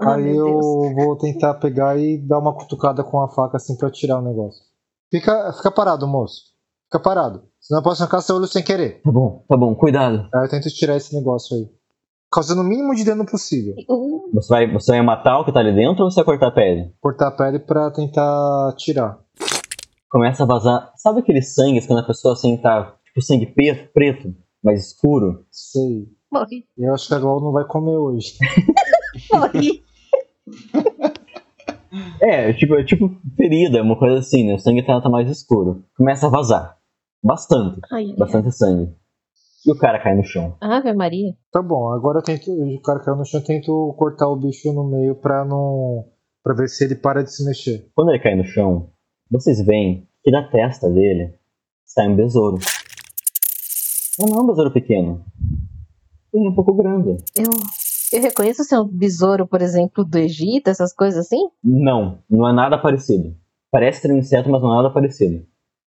Ah, 0.00 0.16
aí 0.16 0.36
eu 0.36 0.44
Deus. 0.44 0.94
vou 0.94 1.16
tentar 1.16 1.54
pegar 1.54 1.96
e 1.98 2.18
dar 2.18 2.38
uma 2.40 2.52
cutucada 2.52 3.02
com 3.02 3.20
a 3.22 3.28
faca 3.28 3.56
assim 3.56 3.76
pra 3.76 3.88
tirar 3.90 4.18
o 4.18 4.22
negócio. 4.22 4.62
Fica, 5.10 5.52
fica 5.54 5.70
parado, 5.70 6.06
moço. 6.06 6.42
Fica 6.84 7.00
parado. 7.00 7.42
Senão 7.60 7.80
eu 7.80 7.84
posso 7.84 8.02
arrancar 8.02 8.20
seu 8.20 8.36
olho 8.36 8.46
sem 8.46 8.62
querer. 8.62 9.00
Tá 9.02 9.10
bom, 9.10 9.44
tá 9.48 9.56
bom, 9.56 9.74
cuidado. 9.74 10.28
Aí 10.34 10.44
eu 10.44 10.48
tento 10.50 10.68
tirar 10.70 10.96
esse 10.96 11.14
negócio 11.14 11.56
aí. 11.56 11.68
Causando 12.30 12.60
o 12.60 12.64
mínimo 12.64 12.94
de 12.94 13.04
dano 13.04 13.24
possível. 13.24 13.74
Uh, 13.88 14.30
Você 14.34 14.48
vai, 14.48 14.70
você 14.70 14.92
vai 14.92 15.02
matar 15.02 15.38
o 15.40 15.44
que 15.44 15.52
tá 15.52 15.60
ali 15.60 15.74
dentro 15.74 16.04
ou 16.04 16.10
você 16.10 16.16
vai 16.16 16.24
cortar 16.26 16.48
a 16.48 16.50
pele? 16.50 16.92
Cortar 17.00 17.28
a 17.28 17.30
pele 17.30 17.58
pra 17.58 17.90
tentar 17.90 18.74
tirar. 18.76 19.18
Começa 20.10 20.42
a 20.42 20.46
vazar. 20.46 20.92
Sabe 20.96 21.20
aqueles 21.20 21.54
sangues 21.54 21.86
quando 21.86 22.00
a 22.00 22.06
pessoa 22.06 22.34
assim 22.34 22.56
tá, 22.58 22.94
tipo, 23.04 23.22
sangue 23.22 23.46
preto, 23.46 23.90
preto 23.92 24.34
mais 24.62 24.86
escuro? 24.88 25.46
Sei. 25.50 26.06
morri, 26.30 26.66
E 26.76 26.84
eu 26.86 26.92
acho 26.94 27.08
que 27.08 27.14
a 27.14 27.18
Glau 27.18 27.40
não 27.40 27.52
vai 27.52 27.64
comer 27.66 27.96
hoje. 27.96 28.34
morri. 29.32 29.82
É, 32.20 32.52
tipo, 32.52 32.74
é 32.74 32.84
tipo 32.84 33.10
ferida, 33.36 33.82
uma 33.82 33.98
coisa 33.98 34.18
assim, 34.18 34.44
né? 34.44 34.54
O 34.54 34.58
sangue 34.58 34.82
tá, 34.84 35.00
tá 35.00 35.08
mais 35.08 35.30
escuro. 35.30 35.84
Começa 35.96 36.26
a 36.26 36.30
vazar. 36.30 36.76
Bastante. 37.22 37.80
Ai, 37.92 38.14
Bastante 38.16 38.52
sangue. 38.52 38.92
E 39.66 39.72
o 39.72 39.76
cara 39.76 39.98
cai 39.98 40.14
no 40.14 40.24
chão. 40.24 40.56
Ave 40.60 40.92
Maria. 40.92 41.34
Tá 41.52 41.60
bom, 41.60 41.90
agora 41.90 42.18
eu 42.18 42.22
tento. 42.22 42.50
O 42.50 42.80
cara 42.80 43.00
caiu 43.00 43.16
no 43.16 43.24
chão, 43.24 43.40
eu 43.40 43.44
tento 43.44 43.94
cortar 43.98 44.28
o 44.28 44.36
bicho 44.36 44.72
no 44.72 44.84
meio 44.84 45.14
pra 45.16 45.44
não. 45.44 46.06
pra 46.42 46.54
ver 46.54 46.68
se 46.68 46.84
ele 46.84 46.94
para 46.94 47.22
de 47.24 47.32
se 47.34 47.44
mexer. 47.44 47.90
Quando 47.94 48.10
ele 48.10 48.20
cai 48.20 48.34
no 48.34 48.44
chão, 48.44 48.90
vocês 49.30 49.60
veem 49.60 50.06
que 50.22 50.30
da 50.30 50.42
testa 50.48 50.88
dele 50.88 51.34
sai 51.84 52.08
um 52.08 52.16
besouro. 52.16 52.58
Não 54.18 54.38
é 54.38 54.40
um 54.40 54.46
besouro 54.46 54.70
pequeno. 54.70 55.24
Ele 56.32 56.46
é 56.46 56.48
um 56.48 56.54
pouco 56.54 56.74
grande. 56.74 57.16
Eu, 57.36 57.50
eu 58.12 58.22
reconheço 58.22 58.64
ser 58.64 58.78
um 58.78 58.86
besouro, 58.86 59.46
por 59.46 59.60
exemplo, 59.62 60.04
do 60.04 60.18
Egito, 60.18 60.68
essas 60.68 60.92
coisas 60.94 61.26
assim? 61.26 61.48
Não, 61.62 62.18
não 62.28 62.48
é 62.48 62.52
nada 62.52 62.78
parecido. 62.78 63.34
Parece 63.70 64.02
ter 64.02 64.12
um 64.12 64.16
inseto, 64.18 64.48
mas 64.50 64.62
não 64.62 64.72
é 64.72 64.76
nada 64.76 64.90
parecido. 64.92 65.44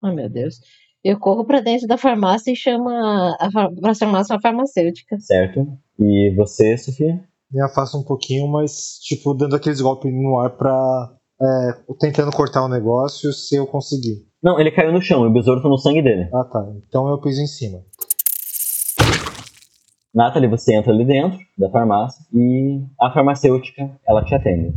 Ai, 0.03 0.15
meu 0.15 0.29
Deus. 0.29 0.57
Eu 1.03 1.19
corro 1.19 1.45
pra 1.45 1.61
dentro 1.61 1.87
da 1.87 1.97
farmácia 1.97 2.51
e 2.53 2.57
chamo 2.57 2.89
a, 2.89 3.37
a, 3.41 3.51
far- 3.51 3.71
farmácia 3.99 4.35
uma 4.35 4.41
farmacêutica. 4.41 5.19
Certo? 5.19 5.67
E 5.99 6.35
você, 6.37 6.77
Sofia? 6.77 7.23
Me 7.51 7.61
afasta 7.63 7.97
um 7.97 8.03
pouquinho, 8.05 8.47
mas, 8.49 8.99
tipo, 9.01 9.33
dando 9.35 9.57
aqueles 9.57 9.81
golpes 9.81 10.13
no 10.13 10.39
ar 10.39 10.51
pra. 10.51 11.13
É, 11.43 11.73
tentando 11.99 12.31
cortar 12.33 12.63
o 12.65 12.69
negócio 12.69 13.33
se 13.33 13.57
eu 13.57 13.67
conseguir. 13.67 14.27
Não, 14.43 14.61
ele 14.61 14.71
caiu 14.71 14.93
no 14.93 15.01
chão 15.01 15.25
e 15.25 15.29
o 15.29 15.33
besouro 15.33 15.63
tá 15.63 15.69
no 15.69 15.79
sangue 15.79 16.03
dele. 16.03 16.29
Ah 16.35 16.45
tá, 16.45 16.71
então 16.87 17.09
eu 17.09 17.19
piso 17.19 17.41
em 17.41 17.47
cima. 17.47 17.81
Nathalie, 20.15 20.49
você 20.49 20.75
entra 20.75 20.93
ali 20.93 21.05
dentro 21.05 21.39
da 21.57 21.71
farmácia 21.71 22.25
e 22.33 22.83
a 23.01 23.13
farmacêutica, 23.13 23.99
ela 24.07 24.25
te 24.25 24.35
atende. 24.35 24.75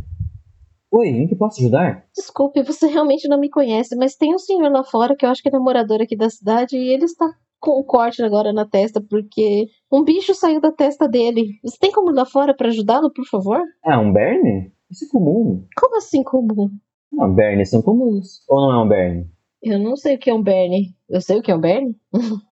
Oi, 0.92 1.08
em 1.08 1.26
que 1.26 1.34
posso 1.34 1.60
ajudar? 1.60 2.04
Desculpe, 2.14 2.62
você 2.62 2.86
realmente 2.86 3.26
não 3.26 3.38
me 3.38 3.50
conhece, 3.50 3.96
mas 3.96 4.14
tem 4.14 4.32
um 4.32 4.38
senhor 4.38 4.70
lá 4.70 4.84
fora 4.84 5.16
que 5.16 5.26
eu 5.26 5.30
acho 5.30 5.42
que 5.42 5.48
é 5.48 5.58
morador 5.58 6.00
aqui 6.00 6.16
da 6.16 6.30
cidade 6.30 6.76
e 6.76 6.88
ele 6.88 7.04
está 7.04 7.28
com 7.58 7.80
um 7.80 7.82
corte 7.82 8.22
agora 8.22 8.52
na 8.52 8.64
testa 8.64 9.00
porque 9.00 9.66
um 9.90 10.04
bicho 10.04 10.34
saiu 10.34 10.60
da 10.60 10.70
testa 10.70 11.08
dele. 11.08 11.58
Você 11.64 11.78
tem 11.80 11.90
como 11.90 12.10
ir 12.10 12.14
lá 12.14 12.24
fora 12.24 12.54
para 12.54 12.68
ajudá-lo, 12.68 13.12
por 13.12 13.26
favor? 13.26 13.60
Ah, 13.84 13.98
um 13.98 14.12
berne? 14.12 14.72
Isso 14.88 15.06
é 15.06 15.08
comum. 15.08 15.66
Como 15.76 15.96
assim 15.96 16.22
comum? 16.22 16.70
Não, 17.10 17.32
bernes 17.34 17.70
são 17.70 17.82
comuns. 17.82 18.44
Ou 18.48 18.60
não 18.60 18.72
é 18.72 18.84
um 18.84 18.88
berne? 18.88 19.26
Eu 19.60 19.80
não 19.80 19.96
sei 19.96 20.14
o 20.14 20.18
que 20.18 20.30
é 20.30 20.34
um 20.34 20.42
berne. 20.42 20.94
Eu 21.08 21.20
sei 21.20 21.38
o 21.38 21.42
que 21.42 21.50
é 21.50 21.56
um 21.56 21.60
berne? 21.60 21.96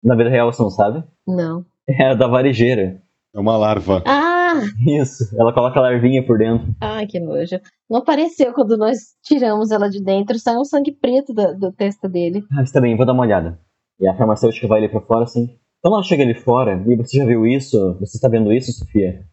Na 0.03 0.15
vida 0.15 0.29
real 0.29 0.51
você 0.51 0.63
não 0.63 0.69
sabe? 0.71 1.03
Não. 1.27 1.63
É 1.99 2.07
a 2.07 2.13
da 2.13 2.27
varejeira. 2.27 3.01
É 3.33 3.39
uma 3.39 3.57
larva. 3.57 4.03
Ah! 4.05 4.53
Isso, 4.85 5.35
ela 5.39 5.53
coloca 5.53 5.79
a 5.79 5.83
larvinha 5.83 6.25
por 6.25 6.37
dentro. 6.37 6.75
Ai, 6.81 7.07
que 7.07 7.19
nojo. 7.19 7.59
Não 7.89 7.99
apareceu 7.99 8.53
quando 8.53 8.77
nós 8.77 9.15
tiramos 9.23 9.71
ela 9.71 9.89
de 9.89 10.03
dentro, 10.03 10.37
saiu 10.37 10.59
um 10.59 10.65
sangue 10.65 10.91
preto 10.91 11.33
da, 11.33 11.53
da 11.53 11.71
testa 11.71 12.09
dele. 12.09 12.43
Ah, 12.51 12.61
está 12.61 12.81
bem, 12.81 12.95
vou 12.95 13.05
dar 13.05 13.13
uma 13.13 13.23
olhada. 13.23 13.59
E 13.99 14.07
a 14.07 14.15
farmacêutica 14.15 14.67
vai 14.67 14.79
ali 14.79 14.89
pra 14.89 15.01
fora 15.01 15.23
assim. 15.23 15.57
Quando 15.81 15.95
ela 15.95 16.03
chega 16.03 16.23
ali 16.23 16.35
fora, 16.35 16.83
e 16.87 16.95
você 16.95 17.17
já 17.17 17.25
viu 17.25 17.45
isso, 17.45 17.97
você 17.99 18.17
está 18.17 18.27
vendo 18.27 18.51
isso, 18.51 18.71
Sofia? 18.71 19.25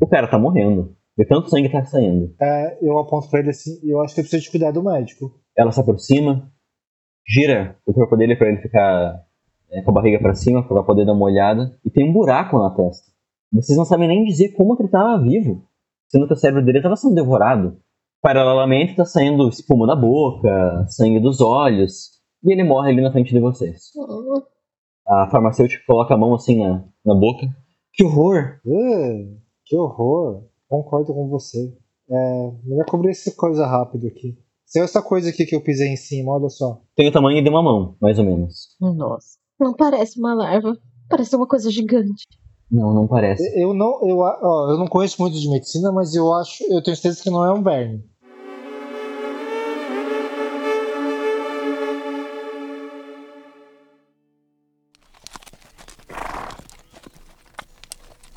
O 0.00 0.06
cara 0.06 0.28
tá 0.28 0.38
morrendo. 0.38 0.94
De 1.16 1.24
tanto 1.24 1.48
sangue 1.48 1.70
tá 1.70 1.82
saindo. 1.84 2.34
É, 2.40 2.78
eu 2.82 2.98
aponto 2.98 3.30
pra 3.30 3.40
ele 3.40 3.50
assim, 3.50 3.80
e 3.82 3.90
eu 3.90 4.02
acho 4.02 4.14
que 4.14 4.20
ele 4.20 4.28
precisa 4.28 4.42
de 4.42 4.50
cuidado 4.50 4.82
médico. 4.82 5.32
Ela 5.56 5.72
se 5.72 5.80
aproxima, 5.80 6.52
gira 7.26 7.78
o 7.86 7.94
corpo 7.94 8.16
dele 8.16 8.36
pra 8.36 8.48
ele 8.48 8.60
ficar 8.60 9.25
é, 9.70 9.82
com 9.82 9.90
a 9.90 9.94
barriga 9.94 10.18
pra 10.18 10.34
cima, 10.34 10.66
pra 10.66 10.82
poder 10.82 11.04
dar 11.04 11.12
uma 11.12 11.26
olhada. 11.26 11.76
E 11.84 11.90
tem 11.90 12.08
um 12.08 12.12
buraco 12.12 12.58
na 12.58 12.70
testa. 12.70 13.10
Vocês 13.52 13.76
não 13.76 13.84
sabem 13.84 14.08
nem 14.08 14.24
dizer 14.24 14.50
como 14.52 14.76
que 14.76 14.82
ele 14.82 14.90
tava 14.90 15.22
vivo. 15.22 15.64
Sendo 16.08 16.26
que 16.26 16.32
o 16.34 16.36
cérebro 16.36 16.64
dele 16.64 16.82
tava 16.82 16.96
sendo 16.96 17.14
devorado. 17.14 17.78
Paralelamente 18.22 18.96
tá 18.96 19.04
saindo 19.04 19.48
espuma 19.48 19.86
da 19.86 19.94
boca, 19.94 20.84
sangue 20.88 21.20
dos 21.20 21.40
olhos. 21.40 22.10
E 22.44 22.52
ele 22.52 22.64
morre 22.64 22.90
ali 22.90 23.00
na 23.00 23.12
frente 23.12 23.32
de 23.32 23.40
vocês. 23.40 23.90
Hum, 23.96 24.42
A 25.06 25.28
farmacêutica 25.30 25.82
coloca 25.86 26.14
a 26.14 26.16
mão 26.16 26.34
assim 26.34 26.58
na, 26.62 26.84
na 27.04 27.14
boca. 27.14 27.46
Que 27.92 28.04
horror! 28.04 28.60
Uh, 28.64 29.36
que 29.64 29.76
horror. 29.76 30.44
Concordo 30.68 31.14
com 31.14 31.28
você. 31.28 31.72
É, 32.08 32.52
melhor 32.64 32.84
cobrir 32.86 33.10
essa 33.10 33.34
coisa 33.34 33.66
rápido 33.66 34.06
aqui. 34.06 34.36
Saiu 34.64 34.84
essa 34.84 35.00
coisa 35.00 35.30
aqui 35.30 35.46
que 35.46 35.54
eu 35.54 35.60
pisei 35.62 35.88
em 35.88 35.96
cima, 35.96 36.32
olha 36.32 36.48
só. 36.48 36.80
Tem 36.96 37.08
o 37.08 37.12
tamanho 37.12 37.42
de 37.42 37.48
uma 37.48 37.62
mão, 37.62 37.96
mais 38.00 38.18
ou 38.18 38.24
menos. 38.24 38.76
Nossa. 38.80 39.38
Não 39.58 39.72
parece 39.74 40.18
uma 40.18 40.34
larva. 40.34 40.76
Parece 41.08 41.34
uma 41.34 41.46
coisa 41.46 41.70
gigante. 41.70 42.26
Não, 42.70 42.92
não 42.92 43.06
parece. 43.06 43.42
Eu 43.58 43.72
não, 43.72 44.06
eu, 44.06 44.18
ó, 44.18 44.70
eu 44.70 44.76
não 44.76 44.86
conheço 44.86 45.20
muito 45.20 45.38
de 45.38 45.48
medicina, 45.48 45.92
mas 45.92 46.14
eu 46.14 46.32
acho, 46.34 46.62
eu 46.64 46.82
tenho 46.82 46.96
certeza 46.96 47.22
que 47.22 47.30
não 47.30 47.44
é 47.44 47.52
um 47.52 47.62
verme. 47.62 48.04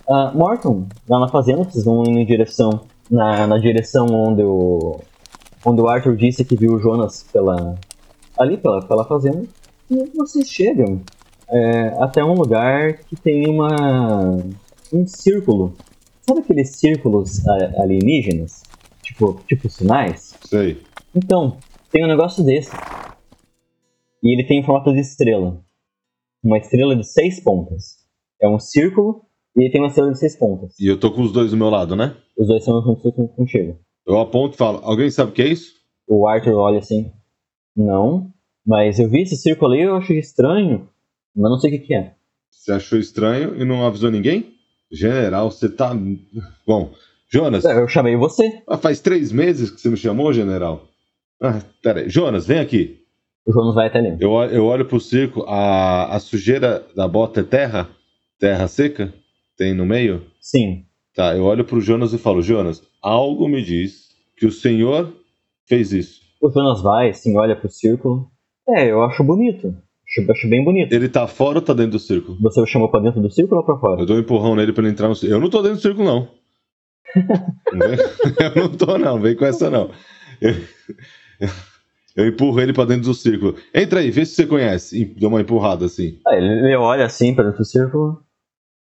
Ah, 0.08 0.32
Morton, 0.34 0.88
lá 1.08 1.20
na 1.20 1.28
fazenda, 1.28 1.64
vocês 1.64 1.86
vão 1.86 2.02
indo 2.04 2.20
em 2.20 2.26
direção. 2.26 2.82
Na, 3.10 3.46
na 3.46 3.58
direção 3.58 4.06
onde 4.06 4.44
o. 4.44 5.00
Onde 5.66 5.82
o 5.82 5.88
Arthur 5.88 6.16
disse 6.16 6.46
que 6.46 6.56
viu 6.56 6.74
o 6.74 6.80
Jonas 6.80 7.24
pela. 7.32 7.76
Ali 8.38 8.58
pela, 8.58 8.82
pela 8.82 9.04
fazenda. 9.06 9.48
E 9.90 10.06
vocês 10.16 10.48
chegam 10.48 11.02
é, 11.50 11.88
até 12.04 12.24
um 12.24 12.34
lugar 12.34 12.94
que 13.00 13.16
tem 13.16 13.48
uma. 13.48 14.38
um 14.94 15.08
círculo. 15.08 15.74
Sabe 16.22 16.42
aqueles 16.42 16.76
círculos 16.76 17.46
alienígenas? 17.48 18.64
Tipo, 19.02 19.42
tipo 19.48 19.68
sinais? 19.68 20.38
Sei. 20.46 20.82
Então, 21.16 21.58
tem 21.92 22.04
um 22.04 22.08
negócio 22.08 22.44
desse. 22.44 22.72
E 24.22 24.34
ele 24.34 24.48
tem 24.48 24.64
formato 24.64 24.94
de 24.94 25.00
estrela. 25.00 25.60
Uma 26.44 26.60
estrela 26.60 26.96
de 26.96 27.04
seis 27.04 27.40
pontas. 27.40 27.98
É 28.40 28.48
um 28.48 28.60
círculo 28.60 29.26
e 29.58 29.64
ele 29.64 29.72
tem 29.72 29.82
uma 29.82 29.88
estrela 29.88 30.12
de 30.12 30.20
seis 30.20 30.36
pontas. 30.36 30.80
E 30.80 30.88
eu 30.88 31.00
tô 31.00 31.12
com 31.12 31.22
os 31.22 31.32
dois 31.32 31.52
do 31.52 31.58
meu 31.58 31.70
lado, 31.70 31.96
né? 31.96 32.16
Os 32.38 32.48
dois 32.48 32.64
são 32.64 32.82
contigo. 33.36 33.80
Eu 34.06 34.20
aponto 34.20 34.54
e 34.54 34.58
falo: 34.58 34.80
Alguém 34.84 35.10
sabe 35.10 35.32
o 35.32 35.34
que 35.34 35.42
é 35.42 35.48
isso? 35.48 35.74
O 36.08 36.28
Arthur 36.28 36.56
olha 36.56 36.80
assim. 36.80 37.12
Não, 37.76 38.32
mas 38.66 39.00
eu 39.00 39.10
vi 39.10 39.22
esse 39.22 39.36
círculo 39.36 39.74
aí 39.74 39.82
eu 39.82 39.96
achei 39.96 40.20
estranho. 40.20 40.88
Mas 41.36 41.52
não 41.52 41.60
sei 41.60 41.70
o 41.76 41.80
que, 41.80 41.88
que 41.88 41.96
é. 41.96 42.14
Você 42.52 42.72
achou 42.72 43.00
estranho 43.00 43.56
e 43.56 43.64
não 43.66 43.86
avisou 43.86 44.12
ninguém? 44.12 44.54
General, 44.92 45.50
você 45.50 45.70
tá. 45.70 45.96
Bom, 46.68 46.92
Jonas, 47.32 47.64
É, 47.66 47.80
Eu 47.80 47.88
chamei 47.88 48.16
você. 48.16 48.62
ah, 48.68 48.78
faz 48.78 49.00
três 49.00 49.32
meses 49.32 49.70
que 49.70 49.80
você 49.80 49.90
me 49.90 49.98
chamou, 49.98 50.34
general. 50.34 50.88
Ah, 51.42 51.62
peraí. 51.82 52.10
Jonas, 52.10 52.46
vem 52.48 52.60
aqui. 52.60 53.00
O 53.46 53.54
Jonas 53.54 53.76
vai 53.76 53.88
até 53.88 54.00
ali. 54.00 54.18
Eu, 54.20 54.32
eu 54.52 54.66
olho 54.66 54.86
pro 54.86 55.00
circo, 55.00 55.44
a, 55.48 56.16
a 56.16 56.20
sujeira 56.20 56.86
da 56.96 57.08
bota 57.08 57.40
é 57.40 57.44
terra? 57.44 57.90
Terra 58.40 58.68
seca? 58.68 59.14
Tem 59.58 59.74
no 59.74 59.86
meio? 59.86 60.26
Sim. 60.42 60.86
Tá, 61.16 61.36
eu 61.36 61.44
olho 61.44 61.64
pro 61.66 61.82
Jonas 61.82 62.14
e 62.14 62.18
falo: 62.18 62.42
Jonas, 62.42 62.82
algo 63.02 63.48
me 63.48 63.62
diz 63.64 64.10
que 64.38 64.46
o 64.46 64.52
senhor 64.52 65.14
fez 65.68 65.92
isso. 65.94 66.22
O 66.42 66.50
Jonas 66.50 66.82
vai, 66.82 67.10
assim, 67.10 67.38
olha 67.38 67.56
pro 67.56 67.70
círculo. 67.70 68.30
É, 68.76 68.92
eu 68.92 69.04
acho 69.04 69.24
bonito. 69.24 69.76
Acho, 70.08 70.32
acho 70.32 70.50
bem 70.50 70.64
bonito. 70.64 70.92
Ele 70.92 71.08
tá 71.08 71.28
fora 71.28 71.60
ou 71.60 71.62
tá 71.64 71.74
dentro 71.74 71.94
do 71.94 72.00
círculo? 72.00 72.38
Você 72.42 72.60
o 72.60 72.66
chamou 72.66 72.90
pra 72.90 73.00
dentro 73.00 73.22
do 73.22 73.30
círculo 73.30 73.62
ou 73.62 73.66
pra 73.66 73.78
fora? 73.78 74.02
Eu 74.02 74.06
dou 74.06 74.16
um 74.18 74.20
empurrão 74.20 74.56
nele 74.56 74.74
pra 74.74 74.84
ele 74.84 74.92
entrar 74.92 75.08
no 75.08 75.16
círculo. 75.16 75.38
Eu 75.38 75.42
não 75.42 75.50
tô 75.50 75.62
dentro 75.62 75.78
do 75.78 75.82
círculo, 75.82 76.06
não. 76.06 76.28
Eu 78.56 78.64
não 78.64 78.78
tô, 78.78 78.98
não. 78.98 79.20
Vem 79.20 79.36
com 79.36 79.46
essa, 79.46 79.70
não. 79.70 79.92
Eu, 80.42 80.56
eu 82.16 82.28
empurro 82.28 82.60
ele 82.60 82.74
pra 82.74 82.86
dentro 82.86 83.06
do 83.06 83.14
círculo. 83.14 83.56
Entra 83.74 84.00
aí, 84.00 84.12
vê 84.12 84.26
se 84.26 84.36
você 84.36 84.46
conhece. 84.48 85.02
E 85.02 85.06
dou 85.06 85.30
uma 85.30 85.42
empurrada 85.42 85.86
assim. 85.86 86.20
Ah, 86.28 86.36
ele, 86.36 86.48
ele 86.48 86.76
olha 86.76 87.06
assim 87.06 87.34
pra 87.34 87.44
dentro 87.44 87.60
do 87.60 87.66
círculo. 87.66 88.22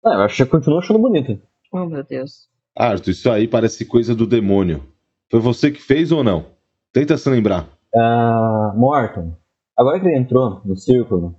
Ah, 0.05 0.15
eu 0.15 0.21
acho 0.23 0.45
que 0.45 0.51
continua 0.51 0.79
achando 0.79 0.99
bonito. 0.99 1.39
Oh, 1.73 1.87
meu 1.87 2.03
Deus. 2.03 2.49
Arthur, 2.77 3.11
isso 3.11 3.31
aí 3.31 3.47
parece 3.47 3.85
coisa 3.85 4.15
do 4.15 4.27
demônio. 4.27 4.83
Foi 5.31 5.39
você 5.39 5.71
que 5.71 5.83
fez 5.83 6.11
ou 6.11 6.25
não? 6.25 6.47
Tenta 6.93 7.17
se 7.17 7.29
lembrar. 7.29 7.69
Ah, 7.95 8.73
Morton, 8.77 9.37
agora 9.81 9.99
que 9.99 10.07
ele 10.07 10.19
entrou 10.19 10.61
no 10.63 10.77
círculo, 10.77 11.35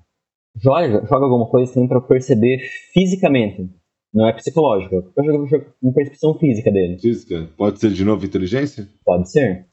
joga, 0.55 1.05
joga 1.05 1.25
alguma 1.25 1.47
coisa 1.47 1.69
assim 1.69 1.87
pra 1.87 2.01
perceber 2.01 2.59
fisicamente. 2.91 3.69
Não 4.11 4.27
é 4.27 4.33
psicológico. 4.33 4.95
Eu 5.15 5.47
jogo, 5.47 5.65
uma 5.81 5.93
percepção 5.93 6.33
física 6.37 6.71
dele. 6.71 6.99
Física? 6.99 7.47
Pode 7.55 7.79
ser 7.79 7.91
de 7.91 8.03
novo 8.03 8.25
inteligência? 8.25 8.89
Pode 9.05 9.31
ser. 9.31 9.67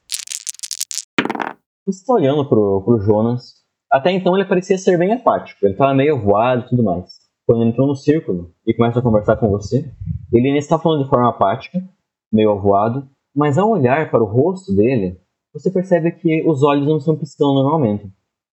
Você 1.85 2.05
tá 2.05 2.13
olhando 2.13 2.47
pro, 2.47 2.81
pro 2.83 3.01
Jonas. 3.01 3.55
Até 3.91 4.11
então 4.11 4.37
ele 4.37 4.47
parecia 4.47 4.77
ser 4.77 4.97
bem 4.97 5.11
apático. 5.11 5.65
Ele 5.65 5.73
tava 5.73 5.93
meio 5.95 6.21
voado 6.21 6.65
e 6.65 6.69
tudo 6.69 6.83
mais. 6.83 7.19
Quando 7.45 7.63
ele 7.63 7.71
entrou 7.71 7.87
no 7.87 7.95
círculo 7.95 8.53
e 8.65 8.73
começa 8.73 8.99
a 8.99 9.01
conversar 9.01 9.35
com 9.37 9.49
você, 9.49 9.91
ele 10.31 10.47
ainda 10.47 10.59
está 10.59 10.77
falando 10.77 11.03
de 11.03 11.09
forma 11.09 11.29
apática, 11.29 11.83
meio 12.31 12.51
avoado, 12.51 13.09
mas 13.35 13.57
ao 13.57 13.71
olhar 13.71 14.11
para 14.11 14.23
o 14.23 14.27
rosto 14.27 14.73
dele, 14.73 15.19
você 15.51 15.71
percebe 15.71 16.11
que 16.11 16.47
os 16.47 16.61
olhos 16.61 16.87
não 16.87 16.97
estão 16.97 17.17
piscando 17.17 17.55
normalmente. 17.55 18.09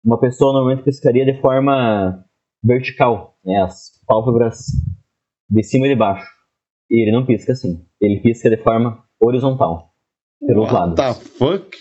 Uma 0.05 0.19
pessoa 0.19 0.53
normalmente 0.53 0.85
piscaria 0.85 1.25
de 1.25 1.41
forma 1.41 2.25
vertical, 2.63 3.39
né? 3.45 3.63
as 3.63 4.01
pálpebras 4.07 4.67
de 5.49 5.63
cima 5.63 5.87
e 5.87 5.91
de 5.91 5.97
baixo. 5.97 6.27
E 6.91 7.03
ele 7.03 7.13
não 7.13 7.25
pisca 7.25 7.53
assim. 7.53 7.85
Ele 8.01 8.21
pisca 8.21 8.51
de 8.51 8.57
forma 8.57 9.05
horizontal, 9.21 9.95
pelos 10.41 10.65
What 10.65 10.75
lados. 10.75 10.97
the 10.97 11.25
fuck? 11.31 11.77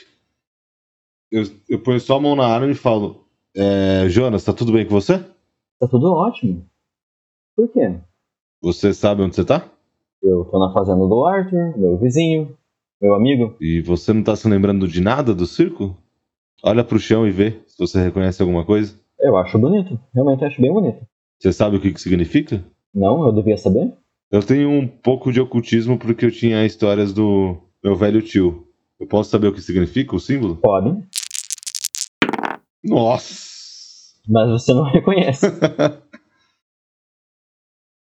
Eu, 1.32 1.44
eu 1.70 1.80
ponho 1.82 2.00
só 2.00 2.18
a 2.18 2.20
mão 2.22 2.36
na 2.36 2.46
arma 2.46 2.68
e 2.68 2.76
falo: 2.76 3.26
é, 3.56 4.08
Jonas, 4.10 4.44
tá 4.44 4.54
tudo 4.54 4.72
bem 4.72 4.86
com 4.86 4.92
você? 4.92 5.18
Tá 5.80 5.88
tudo 5.88 6.12
ótimo. 6.14 6.66
Por 7.56 7.68
quê? 7.70 8.00
Você 8.62 8.94
sabe 8.94 9.24
onde 9.24 9.36
você 9.36 9.44
tá? 9.44 9.68
Eu 10.22 10.46
tô 10.46 10.60
na 10.60 10.72
fazenda 10.72 11.08
do 11.08 11.26
Arthur, 11.26 11.78
meu 11.78 11.98
vizinho, 11.98 12.56
meu 13.02 13.16
amigo. 13.16 13.56
E 13.60 13.82
você 13.82 14.14
não 14.14 14.22
tá 14.24 14.36
se 14.36 14.48
lembrando 14.48 14.88
de 14.88 15.02
nada 15.02 15.34
do 15.34 15.48
circo? 15.48 15.98
Olha 16.64 16.84
pro 16.84 16.99
chão 16.99 17.28
e 17.28 17.32
vê 17.32 17.62
se 17.66 17.78
você 17.78 18.02
reconhece 18.02 18.41
alguma 18.41 18.66
coisa. 18.66 18.93
Eu 19.20 19.38
acho 19.38 19.58
bonito. 19.58 19.99
Realmente 20.14 20.45
acho 20.45 20.62
bem 20.62 20.72
bonito. 20.72 21.06
Você 21.39 21.52
sabe 21.52 21.78
o 21.78 21.82
que, 21.82 21.91
que 21.91 22.02
significa? 22.02 22.64
Não, 22.93 23.26
eu 23.26 23.32
devia 23.32 23.58
saber? 23.58 23.93
Eu 24.32 24.43
tenho 24.43 24.70
um 24.70 24.88
pouco 24.88 25.32
de 25.32 25.41
ocultismo 25.41 25.97
porque 25.97 26.26
eu 26.26 26.32
tinha 26.32 26.66
histórias 26.66 27.14
do 27.14 27.58
meu 27.84 27.95
velho 27.95 28.22
tio. 28.22 28.68
Eu 28.99 29.08
posso 29.08 29.30
saber 29.30 29.47
o 29.47 29.54
que 29.54 29.62
significa 29.62 30.16
o 30.16 30.20
símbolo? 30.20 30.58
Pode. 30.58 31.04
Nossa! 32.84 33.52
Mas 34.28 34.49
você 34.49 34.74
não 34.74 34.84
reconhece. 34.91 35.47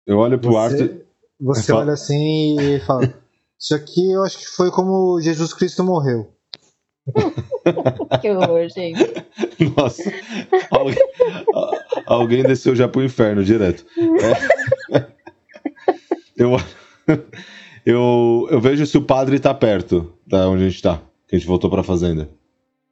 Eu 0.08 0.20
olho 0.20 0.40
pro 0.40 0.56
Arthur. 0.56 0.78
Você, 0.78 1.06
você 1.40 1.72
Fala. 1.72 1.82
olha 1.82 1.94
assim 1.94 2.60
e 2.60 2.80
fala: 2.82 3.12
Isso 3.60 3.74
aqui 3.74 4.12
eu 4.12 4.24
acho 4.24 4.38
que 4.38 4.46
foi 4.46 4.70
como 4.70 5.20
Jesus 5.20 5.52
Cristo 5.52 5.84
morreu. 5.84 6.32
Que 8.22 8.30
horror, 8.30 8.68
gente. 8.70 9.00
Nossa! 9.76 10.04
Alguém, 10.72 10.98
alguém 12.06 12.44
desceu 12.44 12.76
já 12.76 12.88
pro 12.88 13.04
inferno 13.04 13.44
direto. 13.44 13.86
É. 14.92 15.06
Eu, 16.38 16.52
eu, 17.86 18.48
eu 18.50 18.60
vejo 18.60 18.86
se 18.86 18.98
o 18.98 19.02
padre 19.02 19.40
tá 19.40 19.54
perto 19.54 20.14
da 20.26 20.50
onde 20.50 20.64
a 20.64 20.70
gente 20.70 20.82
tá. 20.82 21.02
Que 21.28 21.36
a 21.36 21.40
gente 21.40 21.48
voltou 21.48 21.70
pra 21.70 21.84
fazenda. 21.84 22.30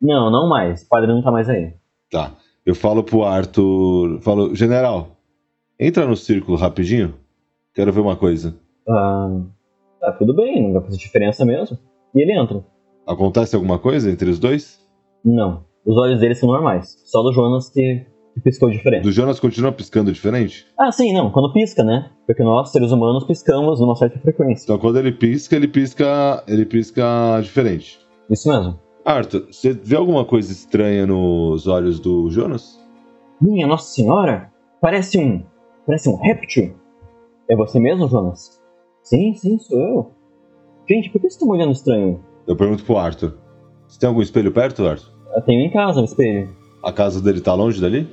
Não, 0.01 0.31
não 0.31 0.47
mais. 0.47 0.83
O 0.83 0.89
padre 0.89 1.11
não 1.11 1.21
tá 1.21 1.31
mais 1.31 1.49
aí. 1.49 1.73
Tá. 2.09 2.31
Eu 2.65 2.75
falo 2.75 3.03
pro 3.03 3.23
Arthur. 3.23 4.19
Falo, 4.21 4.55
general, 4.55 5.17
entra 5.79 6.05
no 6.05 6.15
círculo 6.15 6.57
rapidinho. 6.57 7.15
Quero 7.73 7.91
ver 7.91 8.01
uma 8.01 8.15
coisa. 8.15 8.55
Ah, 8.87 9.41
tá, 9.99 10.11
tudo 10.13 10.33
bem, 10.33 10.63
não 10.63 10.73
vai 10.73 10.83
fazer 10.83 10.97
diferença 10.97 11.45
mesmo. 11.45 11.77
E 12.15 12.21
ele 12.21 12.33
entra. 12.33 12.63
Acontece 13.05 13.55
alguma 13.55 13.77
coisa 13.79 14.09
entre 14.09 14.29
os 14.29 14.39
dois? 14.39 14.79
Não. 15.23 15.63
Os 15.85 15.97
olhos 15.97 16.19
dele 16.19 16.35
são 16.35 16.49
normais. 16.49 16.95
Só 17.05 17.21
do 17.21 17.33
Jonas 17.33 17.69
que, 17.69 18.05
que 18.33 18.41
piscou 18.41 18.69
diferente. 18.69 19.03
Do 19.03 19.11
Jonas 19.11 19.39
continua 19.39 19.71
piscando 19.71 20.11
diferente? 20.11 20.65
Ah, 20.79 20.91
sim, 20.91 21.13
não. 21.13 21.29
Quando 21.31 21.51
pisca, 21.51 21.83
né? 21.83 22.09
Porque 22.25 22.43
nós, 22.43 22.71
seres 22.71 22.91
humanos, 22.91 23.25
piscamos 23.25 23.79
numa 23.79 23.95
certa 23.95 24.19
frequência. 24.19 24.63
Então 24.63 24.77
quando 24.77 24.97
ele 24.97 25.11
pisca, 25.11 25.55
ele 25.55 25.67
pisca. 25.67 26.43
ele 26.47 26.65
pisca 26.65 27.39
diferente. 27.41 27.99
Isso 28.29 28.47
mesmo. 28.47 28.79
Arthur, 29.05 29.47
você 29.51 29.73
vê 29.73 29.97
alguma 29.97 30.23
coisa 30.23 30.51
estranha 30.51 31.05
nos 31.05 31.67
olhos 31.67 31.99
do 31.99 32.29
Jonas? 32.29 32.81
Minha 33.41 33.67
Nossa 33.67 33.93
Senhora! 33.93 34.49
Parece 34.79 35.17
um. 35.17 35.43
Parece 35.85 36.09
um 36.09 36.15
réptil. 36.15 36.75
É 37.49 37.55
você 37.55 37.79
mesmo, 37.79 38.07
Jonas? 38.07 38.61
Sim, 39.01 39.33
sim, 39.33 39.59
sou 39.59 39.77
eu. 39.77 40.11
Gente, 40.89 41.09
por 41.09 41.19
que 41.19 41.29
você 41.29 41.39
tá 41.39 41.45
me 41.45 41.51
olhando 41.51 41.73
estranho? 41.73 42.23
Eu 42.47 42.55
pergunto 42.55 42.83
pro 42.83 42.97
Arthur. 42.97 43.33
Você 43.87 43.99
tem 43.99 44.07
algum 44.09 44.21
espelho 44.21 44.51
perto, 44.51 44.85
Arthur? 44.85 45.11
Eu 45.35 45.41
tenho 45.41 45.61
em 45.61 45.71
casa 45.71 46.01
um 46.01 46.05
espelho. 46.05 46.49
A 46.83 46.91
casa 46.91 47.21
dele 47.21 47.41
tá 47.41 47.53
longe 47.53 47.79
dali? 47.79 48.07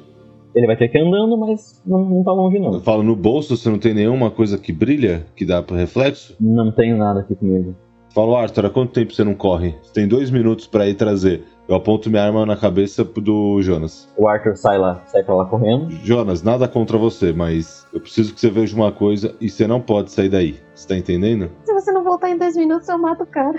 Ele 0.54 0.66
vai 0.66 0.76
ter 0.76 0.88
que 0.88 0.98
ir 0.98 1.02
andando, 1.02 1.36
mas 1.38 1.80
não, 1.86 2.04
não 2.04 2.24
tá 2.24 2.32
longe 2.32 2.56
Eu 2.56 2.62
não. 2.62 2.80
falo, 2.80 3.02
no 3.02 3.14
bolso 3.14 3.56
você 3.56 3.68
não 3.68 3.78
tem 3.78 3.94
nenhuma 3.94 4.30
coisa 4.30 4.58
que 4.58 4.72
brilha, 4.72 5.26
que 5.36 5.44
dá 5.44 5.62
pro 5.62 5.76
reflexo? 5.76 6.34
Não 6.40 6.72
tenho 6.72 6.96
nada 6.96 7.20
aqui 7.20 7.34
comigo. 7.34 7.74
Falo, 8.12 8.34
Arthur, 8.34 8.66
há 8.66 8.70
quanto 8.70 8.92
tempo 8.92 9.12
você 9.14 9.22
não 9.22 9.34
corre? 9.34 9.76
Você 9.82 9.92
tem 9.92 10.08
dois 10.08 10.30
minutos 10.30 10.66
pra 10.66 10.88
ir 10.88 10.94
trazer. 10.94 11.44
Eu 11.68 11.76
aponto 11.76 12.10
minha 12.10 12.24
arma 12.24 12.44
na 12.44 12.56
cabeça 12.56 13.04
do 13.04 13.62
Jonas. 13.62 14.12
O 14.18 14.26
Arthur 14.26 14.56
sai 14.56 14.76
lá, 14.76 15.00
sai 15.06 15.22
pra 15.22 15.36
lá 15.36 15.44
correndo. 15.46 15.88
Jonas, 16.02 16.42
nada 16.42 16.66
contra 16.66 16.98
você, 16.98 17.32
mas 17.32 17.86
eu 17.92 18.00
preciso 18.00 18.34
que 18.34 18.40
você 18.40 18.50
veja 18.50 18.74
uma 18.74 18.90
coisa 18.90 19.36
e 19.40 19.48
você 19.48 19.68
não 19.68 19.80
pode 19.80 20.10
sair 20.10 20.28
daí. 20.28 20.56
Você 20.74 20.88
tá 20.88 20.96
entendendo? 20.96 21.48
Se 21.64 21.72
você 21.72 21.92
não 21.92 22.02
voltar 22.02 22.28
em 22.30 22.36
dois 22.36 22.56
minutos, 22.56 22.88
eu 22.88 22.98
mato 22.98 23.22
o 23.22 23.26
cara. 23.26 23.56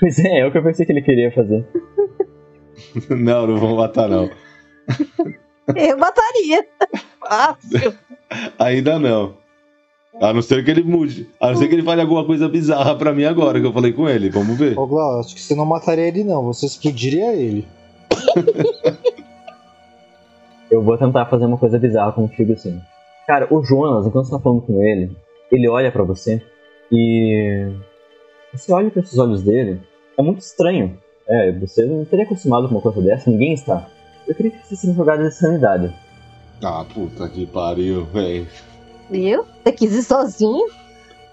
Pois 0.00 0.18
é, 0.18 0.40
é 0.40 0.46
o 0.46 0.52
que 0.52 0.58
eu 0.58 0.62
pensei 0.62 0.86
que 0.86 0.92
ele 0.92 1.02
queria 1.02 1.32
fazer. 1.32 1.66
não, 3.10 3.46
não 3.46 3.56
vou 3.56 3.76
matar, 3.76 4.08
não. 4.08 4.30
Eu 5.74 5.98
mataria. 5.98 6.66
Fácil. 7.20 7.94
Ainda 8.58 8.98
não. 8.98 9.34
A 10.20 10.32
não 10.32 10.42
ser 10.42 10.64
que 10.64 10.70
ele 10.70 10.82
mude. 10.82 11.28
A 11.40 11.48
não 11.48 11.56
ser 11.56 11.68
que 11.68 11.74
ele 11.74 11.82
fale 11.82 12.00
alguma 12.00 12.24
coisa 12.24 12.48
bizarra 12.48 12.96
pra 12.96 13.12
mim 13.12 13.24
agora 13.24 13.60
que 13.60 13.66
eu 13.66 13.72
falei 13.72 13.92
com 13.92 14.08
ele. 14.08 14.30
Vamos 14.30 14.58
ver. 14.58 14.78
Ô, 14.78 14.86
Glau, 14.86 15.20
acho 15.20 15.34
que 15.34 15.40
você 15.40 15.54
não 15.54 15.66
mataria 15.66 16.06
ele, 16.06 16.24
não. 16.24 16.44
Você 16.44 16.66
explodiria 16.66 17.32
ele. 17.34 17.66
Eu 20.70 20.82
vou 20.82 20.98
tentar 20.98 21.24
fazer 21.26 21.46
uma 21.46 21.56
coisa 21.56 21.78
bizarra 21.78 22.12
contigo 22.12 22.52
assim. 22.52 22.78
Cara, 23.26 23.46
o 23.50 23.62
Jonas, 23.62 24.06
enquanto 24.06 24.26
você 24.26 24.32
tá 24.32 24.38
falando 24.38 24.62
com 24.62 24.82
ele, 24.82 25.16
ele 25.50 25.68
olha 25.68 25.90
pra 25.90 26.02
você 26.02 26.42
e. 26.92 27.72
Você 28.52 28.72
olha 28.72 28.90
pra 28.90 29.02
esses 29.02 29.18
olhos 29.18 29.42
dele, 29.42 29.80
é 30.16 30.22
muito 30.22 30.40
estranho. 30.40 30.98
É, 31.26 31.52
você 31.52 31.84
não 31.84 32.02
estaria 32.02 32.24
acostumado 32.24 32.68
com 32.68 32.74
uma 32.74 32.80
coisa 32.80 33.00
dessa, 33.02 33.30
ninguém 33.30 33.52
está. 33.52 33.86
Eu 34.26 34.34
queria 34.34 34.50
que 34.50 34.58
você 34.66 34.76
fosse 34.76 34.92
jogado 34.94 35.22
de 35.22 35.30
sanidade. 35.34 35.94
Ah, 36.62 36.84
puta 36.92 37.28
que 37.28 37.46
pariu, 37.46 38.04
velho. 38.06 38.46
Viu? 39.10 39.44
Você 39.62 39.72
quis 39.72 39.92
ir 39.92 40.02
sozinho. 40.02 40.66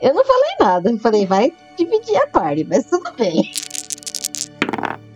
Eu 0.01 0.13
não 0.13 0.23
falei 0.25 0.51
nada. 0.59 0.91
Eu 0.91 0.97
falei, 0.99 1.25
vai 1.25 1.51
dividir 1.77 2.15
a 2.17 2.27
party, 2.27 2.65
mas 2.65 2.85
tudo 2.85 3.11
bem. 3.17 3.51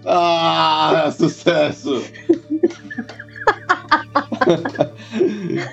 Ah, 0.06 1.12
sucesso! 1.16 2.02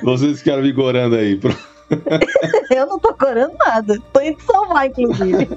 Vocês 0.02 0.38
ficaram 0.38 0.62
me 0.62 0.72
gorando 0.72 1.16
aí. 1.16 1.36
Pro- 1.36 1.56
Eu 2.74 2.86
não 2.86 2.98
tô 2.98 3.14
corando 3.14 3.54
nada. 3.58 3.98
Tô 4.12 4.20
indo 4.20 4.40
salvar, 4.42 4.86
inclusive. 4.86 5.48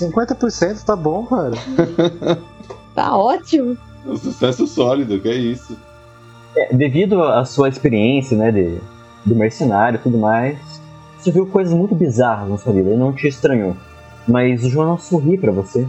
50% 0.00 0.84
tá 0.84 0.96
bom, 0.96 1.26
cara. 1.26 1.54
Tá 2.94 3.16
ótimo. 3.16 3.76
Um 4.06 4.16
sucesso 4.16 4.66
sólido, 4.66 5.18
que 5.18 5.28
é 5.28 5.34
isso. 5.34 5.76
É, 6.56 6.72
devido 6.72 7.22
à 7.22 7.44
sua 7.44 7.68
experiência, 7.68 8.36
né, 8.36 8.52
de, 8.52 8.78
do 9.24 9.34
mercenário 9.34 9.96
e 9.96 10.00
tudo 10.00 10.16
mais, 10.16 10.56
você 11.18 11.32
viu 11.32 11.46
coisas 11.46 11.74
muito 11.74 11.94
bizarras 11.94 12.48
na 12.48 12.56
sua 12.56 12.72
vida 12.72 12.90
e 12.90 12.96
não 12.96 13.12
te 13.12 13.26
estranhou. 13.26 13.76
Mas 14.28 14.62
o 14.62 14.70
Jonas 14.70 15.02
sorri 15.02 15.36
pra 15.36 15.50
você. 15.50 15.86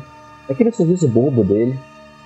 Aquele 0.49 0.71
sorriso 0.71 1.07
bobo 1.07 1.43
dele. 1.43 1.77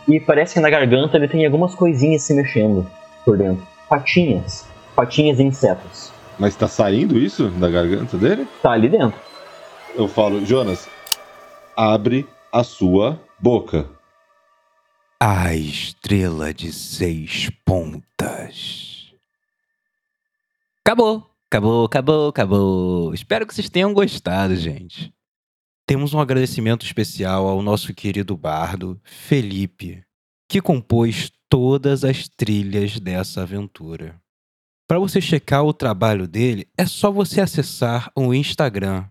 E 0.08 0.20
parece 0.20 0.54
que 0.54 0.60
na 0.60 0.70
garganta 0.70 1.18
ele 1.18 1.28
tem 1.28 1.46
algumas 1.46 1.76
coisinhas 1.76 2.24
se 2.24 2.34
mexendo 2.34 2.88
por 3.26 3.38
dentro. 3.38 3.66
Patinhas. 3.90 4.66
Patinhas 4.96 5.38
de 5.38 5.44
insetos. 5.44 6.12
Mas 6.38 6.56
tá 6.56 6.68
saindo 6.68 7.18
isso 7.18 7.50
da 7.50 7.70
garganta 7.70 8.18
dele? 8.18 8.48
Tá 8.64 8.72
ali 8.72 8.88
dentro. 8.88 9.20
Eu 9.96 10.08
falo, 10.08 10.46
Jonas, 10.46 10.88
abre 11.80 12.28
a 12.52 12.62
sua 12.62 13.26
boca. 13.40 13.90
A 15.18 15.56
estrela 15.56 16.54
de 16.54 16.74
seis 16.74 17.50
pontas. 17.64 19.14
Acabou, 20.86 21.32
acabou, 21.50 21.86
acabou, 21.86 22.28
acabou. 22.28 23.14
Espero 23.14 23.48
que 23.48 23.56
vocês 23.56 23.70
tenham 23.70 23.94
gostado, 23.94 24.58
gente. 24.58 25.14
Temos 25.88 26.14
um 26.14 26.20
agradecimento 26.20 26.86
especial 26.86 27.48
ao 27.48 27.62
nosso 27.62 27.94
querido 27.94 28.36
bardo, 28.36 29.00
Felipe, 29.02 30.04
que 30.50 30.62
compôs 30.62 31.32
todas 31.48 32.04
as 32.04 32.28
trilhas 32.28 33.00
dessa 33.00 33.44
aventura. 33.44 34.22
Para 34.86 35.00
você 35.00 35.22
checar 35.22 35.64
o 35.64 35.72
trabalho 35.72 36.28
dele, 36.28 36.68
é 36.78 36.86
só 36.86 37.10
você 37.10 37.40
acessar 37.40 38.12
o 38.14 38.34
Instagram 38.34 39.08